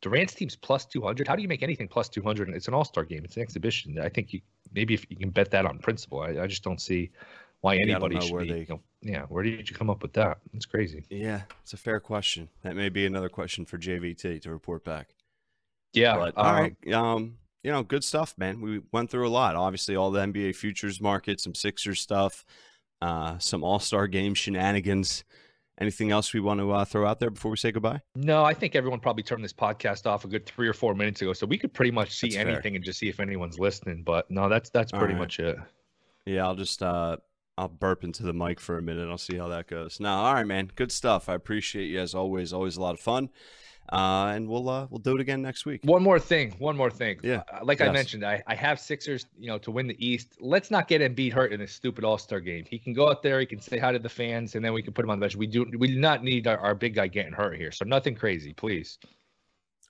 Durant's 0.01 0.33
team's 0.33 0.55
plus 0.55 0.85
two 0.85 1.01
hundred. 1.01 1.27
How 1.27 1.35
do 1.35 1.41
you 1.41 1.47
make 1.47 1.63
anything 1.63 1.87
plus 1.87 2.09
two 2.09 2.21
hundred? 2.21 2.49
It's 2.49 2.67
an 2.67 2.73
All 2.73 2.83
Star 2.83 3.05
game. 3.05 3.23
It's 3.23 3.37
an 3.37 3.41
exhibition. 3.43 3.97
I 3.99 4.09
think 4.09 4.33
you 4.33 4.41
maybe 4.73 4.93
if 4.95 5.05
you 5.09 5.15
can 5.15 5.29
bet 5.29 5.51
that 5.51 5.65
on 5.65 5.79
principle. 5.79 6.19
I, 6.21 6.41
I 6.41 6.47
just 6.47 6.63
don't 6.63 6.81
see 6.81 7.11
why 7.61 7.75
anybody 7.77 8.19
should 8.19 8.33
where 8.33 8.43
be. 8.43 8.51
they- 8.51 8.59
you 8.59 8.65
know, 8.69 8.79
yeah, 9.01 9.21
where 9.23 9.43
did 9.43 9.69
you 9.69 9.75
come 9.75 9.89
up 9.89 10.01
with 10.01 10.13
that? 10.13 10.39
It's 10.53 10.65
crazy. 10.65 11.03
Yeah, 11.09 11.41
it's 11.63 11.73
a 11.73 11.77
fair 11.77 11.99
question. 11.99 12.49
That 12.63 12.75
may 12.75 12.89
be 12.89 13.05
another 13.05 13.29
question 13.29 13.65
for 13.65 13.77
JVT 13.77 14.41
to 14.41 14.51
report 14.51 14.83
back. 14.83 15.15
Yeah. 15.93 16.15
But 16.17 16.37
um, 16.37 16.45
all 16.45 16.53
right, 16.53 16.93
um, 16.93 17.37
you 17.63 17.71
know, 17.71 17.83
good 17.83 18.03
stuff, 18.03 18.35
man. 18.37 18.61
We 18.61 18.81
went 18.91 19.09
through 19.09 19.27
a 19.27 19.29
lot. 19.29 19.55
Obviously, 19.55 19.95
all 19.95 20.11
the 20.11 20.21
NBA 20.21 20.55
futures 20.55 20.99
market, 20.99 21.39
some 21.39 21.53
Sixers 21.55 21.99
stuff, 21.99 22.43
uh, 23.01 23.37
some 23.39 23.63
All 23.63 23.79
Star 23.79 24.07
game 24.07 24.33
shenanigans. 24.33 25.23
Anything 25.79 26.11
else 26.11 26.31
we 26.33 26.39
want 26.39 26.59
to 26.59 26.71
uh, 26.71 26.85
throw 26.85 27.07
out 27.07 27.19
there 27.19 27.31
before 27.31 27.49
we 27.49 27.57
say 27.57 27.71
goodbye? 27.71 28.01
No, 28.15 28.43
I 28.43 28.53
think 28.53 28.75
everyone 28.75 28.99
probably 28.99 29.23
turned 29.23 29.43
this 29.43 29.53
podcast 29.53 30.05
off 30.05 30.25
a 30.25 30.27
good 30.27 30.45
three 30.45 30.67
or 30.67 30.73
four 30.73 30.93
minutes 30.93 31.21
ago, 31.23 31.33
so 31.33 31.47
we 31.47 31.57
could 31.57 31.73
pretty 31.73 31.89
much 31.91 32.11
see 32.15 32.27
That's 32.27 32.43
fair. 32.43 32.49
anything 32.53 32.75
and 32.75 32.85
just 32.85 32.99
see 32.99 33.09
if 33.09 33.19
anyone's 33.19 33.57
listening. 33.57 34.03
But 34.03 34.29
no, 34.29 34.47
that's 34.47 34.69
that's 34.69 34.93
All 34.93 34.99
pretty 34.99 35.15
right. 35.15 35.21
much 35.21 35.39
it. 35.39 35.57
Yeah, 36.25 36.45
I'll 36.45 36.55
just 36.55 36.83
uh, 36.83 37.17
I'll 37.57 37.67
burp 37.67 38.03
into 38.03 38.21
the 38.21 38.33
mic 38.33 38.59
for 38.59 38.77
a 38.77 38.81
minute. 38.81 39.09
I'll 39.09 39.17
see 39.17 39.37
how 39.37 39.47
that 39.47 39.67
goes. 39.67 39.99
Now, 39.99 40.21
all 40.21 40.33
right, 40.35 40.45
man. 40.45 40.69
Good 40.75 40.91
stuff. 40.91 41.29
I 41.29 41.33
appreciate 41.33 41.87
you 41.87 41.99
as 41.99 42.13
always. 42.13 42.53
Always 42.53 42.77
a 42.77 42.81
lot 42.81 42.93
of 42.93 42.99
fun. 42.99 43.29
Uh, 43.91 44.31
and 44.33 44.47
we'll 44.47 44.69
uh, 44.69 44.87
we'll 44.89 44.99
do 44.99 45.15
it 45.15 45.21
again 45.21 45.41
next 45.41 45.65
week. 45.65 45.81
One 45.83 46.01
more 46.01 46.17
thing. 46.19 46.55
One 46.59 46.77
more 46.77 46.89
thing. 46.89 47.19
Yeah, 47.23 47.43
Uh, 47.51 47.59
Like 47.63 47.81
I 47.81 47.91
mentioned, 47.91 48.23
I, 48.25 48.41
I 48.47 48.55
have 48.55 48.79
Sixers, 48.79 49.25
you 49.37 49.47
know, 49.47 49.57
to 49.57 49.71
win 49.71 49.85
the 49.87 49.97
East. 50.05 50.37
Let's 50.39 50.71
not 50.71 50.87
get 50.87 51.01
Embiid 51.01 51.33
hurt 51.33 51.51
in 51.51 51.59
this 51.59 51.73
stupid 51.73 52.05
All 52.05 52.17
Star 52.17 52.39
game. 52.39 52.63
He 52.69 52.79
can 52.79 52.93
go 52.93 53.09
out 53.09 53.21
there, 53.21 53.39
he 53.41 53.45
can 53.45 53.59
say 53.59 53.77
hi 53.77 53.91
to 53.91 53.99
the 53.99 54.07
fans, 54.07 54.55
and 54.55 54.63
then 54.63 54.71
we 54.71 54.81
can 54.81 54.93
put 54.93 55.03
him 55.03 55.11
on 55.11 55.19
the 55.19 55.23
bench. 55.25 55.35
We 55.35 55.45
do 55.47 55.65
we 55.77 55.87
do 55.89 55.99
not 55.99 56.23
need 56.23 56.47
our, 56.47 56.57
our 56.57 56.73
big 56.73 56.95
guy 56.95 57.07
getting 57.07 57.33
hurt 57.33 57.57
here. 57.57 57.71
So 57.71 57.83
nothing 57.83 58.15
crazy, 58.15 58.53
please. 58.53 58.97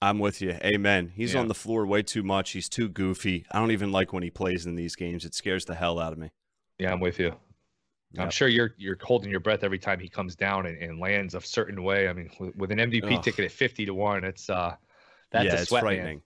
I'm 0.02 0.18
with 0.18 0.42
you. 0.42 0.58
Amen. 0.64 1.12
He's 1.16 1.36
Yeah. 1.36 1.42
on 1.42 1.48
the 1.48 1.54
floor 1.54 1.86
way 1.86 2.02
too 2.02 2.24
much. 2.24 2.52
He's 2.52 2.68
too 2.70 2.90
goofy. 2.90 3.46
I 3.52 3.60
don't 3.60 3.70
even 3.70 3.92
like 3.92 4.14
when 4.14 4.24
he 4.24 4.32
plays 4.32 4.66
in 4.66 4.74
these 4.76 4.96
games. 4.96 5.26
It 5.26 5.36
scares 5.36 5.66
the 5.66 5.76
hell 5.76 6.00
out 6.00 6.12
of 6.12 6.18
me. 6.18 6.32
Yeah, 6.80 6.92
I'm 6.92 7.00
with 7.00 7.20
you. 7.20 7.36
I'm 8.18 8.30
sure 8.30 8.48
you're 8.48 8.74
you're 8.78 8.98
holding 9.02 9.32
your 9.32 9.40
breath 9.40 9.64
every 9.64 9.80
time 9.80 10.00
he 10.00 10.10
comes 10.10 10.36
down 10.36 10.66
and, 10.66 10.78
and 10.78 11.00
lands 11.00 11.34
a 11.36 11.42
certain 11.42 11.82
way. 11.84 12.10
I 12.10 12.14
mean, 12.14 12.30
with, 12.40 12.56
with 12.56 12.72
an 12.72 12.80
MVP 12.80 13.18
Ugh. 13.18 13.24
ticket 13.24 13.46
at 13.46 13.52
50 13.52 13.86
to 13.86 13.94
one, 13.94 14.24
it's 14.24 14.50
uh, 14.50 14.76
that's 15.32 15.46
yeah, 15.46 15.54
a 15.54 15.66
sweat 15.66 15.84
man. 15.84 15.94
frightening. 15.94 16.22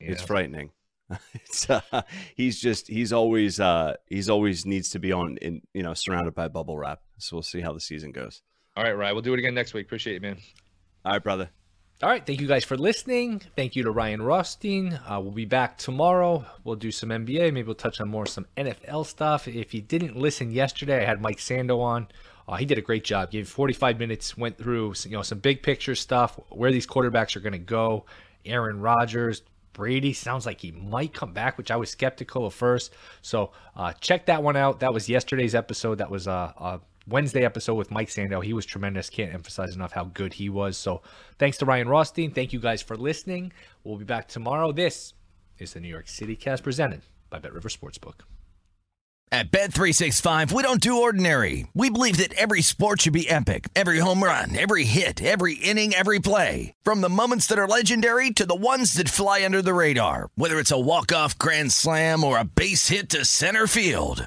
It's 0.00 0.22
frightening. 0.22 0.70
it's, 1.34 1.68
uh, 1.68 2.02
he's 2.34 2.60
just 2.60 2.88
he's 2.88 3.12
always 3.12 3.60
uh, 3.60 3.94
he's 4.06 4.28
always 4.28 4.66
needs 4.66 4.90
to 4.90 4.98
be 4.98 5.12
on 5.12 5.36
in 5.38 5.62
you 5.72 5.82
know 5.82 5.94
surrounded 5.94 6.34
by 6.34 6.48
bubble 6.48 6.76
wrap. 6.76 7.00
So 7.18 7.36
we'll 7.36 7.42
see 7.42 7.60
how 7.60 7.72
the 7.72 7.80
season 7.80 8.12
goes. 8.12 8.42
All 8.76 8.84
right, 8.84 8.92
Ryan. 8.92 9.14
We'll 9.14 9.22
do 9.22 9.34
it 9.34 9.38
again 9.38 9.54
next 9.54 9.74
week. 9.74 9.86
Appreciate 9.86 10.16
it, 10.16 10.22
man. 10.22 10.38
All 11.04 11.12
right, 11.12 11.22
brother. 11.22 11.50
All 12.02 12.08
right. 12.08 12.24
Thank 12.24 12.40
you 12.40 12.46
guys 12.46 12.64
for 12.64 12.78
listening. 12.78 13.42
Thank 13.56 13.76
you 13.76 13.82
to 13.82 13.90
Ryan 13.90 14.22
Rothstein. 14.22 14.98
Uh, 15.06 15.20
we'll 15.20 15.32
be 15.32 15.44
back 15.44 15.76
tomorrow. 15.76 16.46
We'll 16.64 16.76
do 16.76 16.90
some 16.90 17.10
NBA. 17.10 17.52
Maybe 17.52 17.62
we'll 17.62 17.74
touch 17.74 18.00
on 18.00 18.08
more 18.08 18.24
some 18.24 18.46
NFL 18.56 19.04
stuff. 19.04 19.46
If 19.46 19.74
you 19.74 19.82
didn't 19.82 20.16
listen 20.16 20.50
yesterday, 20.50 21.02
I 21.02 21.04
had 21.04 21.20
Mike 21.20 21.36
Sando 21.36 21.80
on. 21.80 22.08
Uh, 22.48 22.56
he 22.56 22.64
did 22.64 22.78
a 22.78 22.80
great 22.80 23.04
job. 23.04 23.30
Gave 23.30 23.50
45 23.50 23.98
minutes. 23.98 24.34
Went 24.34 24.56
through 24.56 24.94
you 25.04 25.10
know 25.10 25.20
some 25.20 25.40
big 25.40 25.62
picture 25.62 25.94
stuff. 25.94 26.40
Where 26.48 26.72
these 26.72 26.86
quarterbacks 26.86 27.36
are 27.36 27.40
going 27.40 27.52
to 27.52 27.58
go. 27.58 28.06
Aaron 28.46 28.80
Rodgers. 28.80 29.42
Brady 29.74 30.14
sounds 30.14 30.46
like 30.46 30.62
he 30.62 30.72
might 30.72 31.12
come 31.12 31.34
back, 31.34 31.58
which 31.58 31.70
I 31.70 31.76
was 31.76 31.90
skeptical 31.90 32.46
at 32.46 32.54
first. 32.54 32.94
So 33.20 33.52
uh, 33.76 33.92
check 33.92 34.24
that 34.26 34.42
one 34.42 34.56
out. 34.56 34.80
That 34.80 34.94
was 34.94 35.06
yesterday's 35.06 35.54
episode. 35.54 35.98
That 35.98 36.10
was 36.10 36.26
uh, 36.26 36.52
uh, 36.56 36.78
Wednesday 37.06 37.44
episode 37.44 37.74
with 37.74 37.90
Mike 37.90 38.08
Sando. 38.08 38.42
He 38.42 38.52
was 38.52 38.66
tremendous. 38.66 39.10
Can't 39.10 39.34
emphasize 39.34 39.74
enough 39.74 39.92
how 39.92 40.04
good 40.04 40.34
he 40.34 40.48
was. 40.48 40.76
So 40.76 41.02
thanks 41.38 41.58
to 41.58 41.66
Ryan 41.66 41.88
Rothstein. 41.88 42.32
Thank 42.32 42.52
you 42.52 42.60
guys 42.60 42.82
for 42.82 42.96
listening. 42.96 43.52
We'll 43.84 43.98
be 43.98 44.04
back 44.04 44.28
tomorrow. 44.28 44.72
This 44.72 45.14
is 45.58 45.72
the 45.72 45.80
New 45.80 45.88
York 45.88 46.08
City 46.08 46.36
Cast 46.36 46.62
presented 46.62 47.02
by 47.28 47.38
Bet 47.38 47.52
River 47.52 47.68
Sportsbook. 47.68 48.20
At 49.32 49.52
Bet365, 49.52 50.50
we 50.50 50.64
don't 50.64 50.80
do 50.80 51.02
ordinary. 51.02 51.68
We 51.72 51.88
believe 51.88 52.16
that 52.16 52.32
every 52.32 52.62
sport 52.62 53.02
should 53.02 53.12
be 53.12 53.30
epic. 53.30 53.68
Every 53.76 54.00
home 54.00 54.24
run, 54.24 54.58
every 54.58 54.82
hit, 54.82 55.22
every 55.22 55.54
inning, 55.54 55.94
every 55.94 56.18
play. 56.18 56.74
From 56.82 57.00
the 57.00 57.08
moments 57.08 57.46
that 57.46 57.58
are 57.58 57.68
legendary 57.68 58.32
to 58.32 58.44
the 58.44 58.56
ones 58.56 58.94
that 58.94 59.08
fly 59.08 59.44
under 59.44 59.62
the 59.62 59.72
radar. 59.72 60.30
Whether 60.34 60.58
it's 60.58 60.72
a 60.72 60.80
walk-off 60.80 61.38
grand 61.38 61.70
slam 61.70 62.24
or 62.24 62.38
a 62.38 62.44
base 62.44 62.88
hit 62.88 63.08
to 63.10 63.24
center 63.24 63.68
field. 63.68 64.26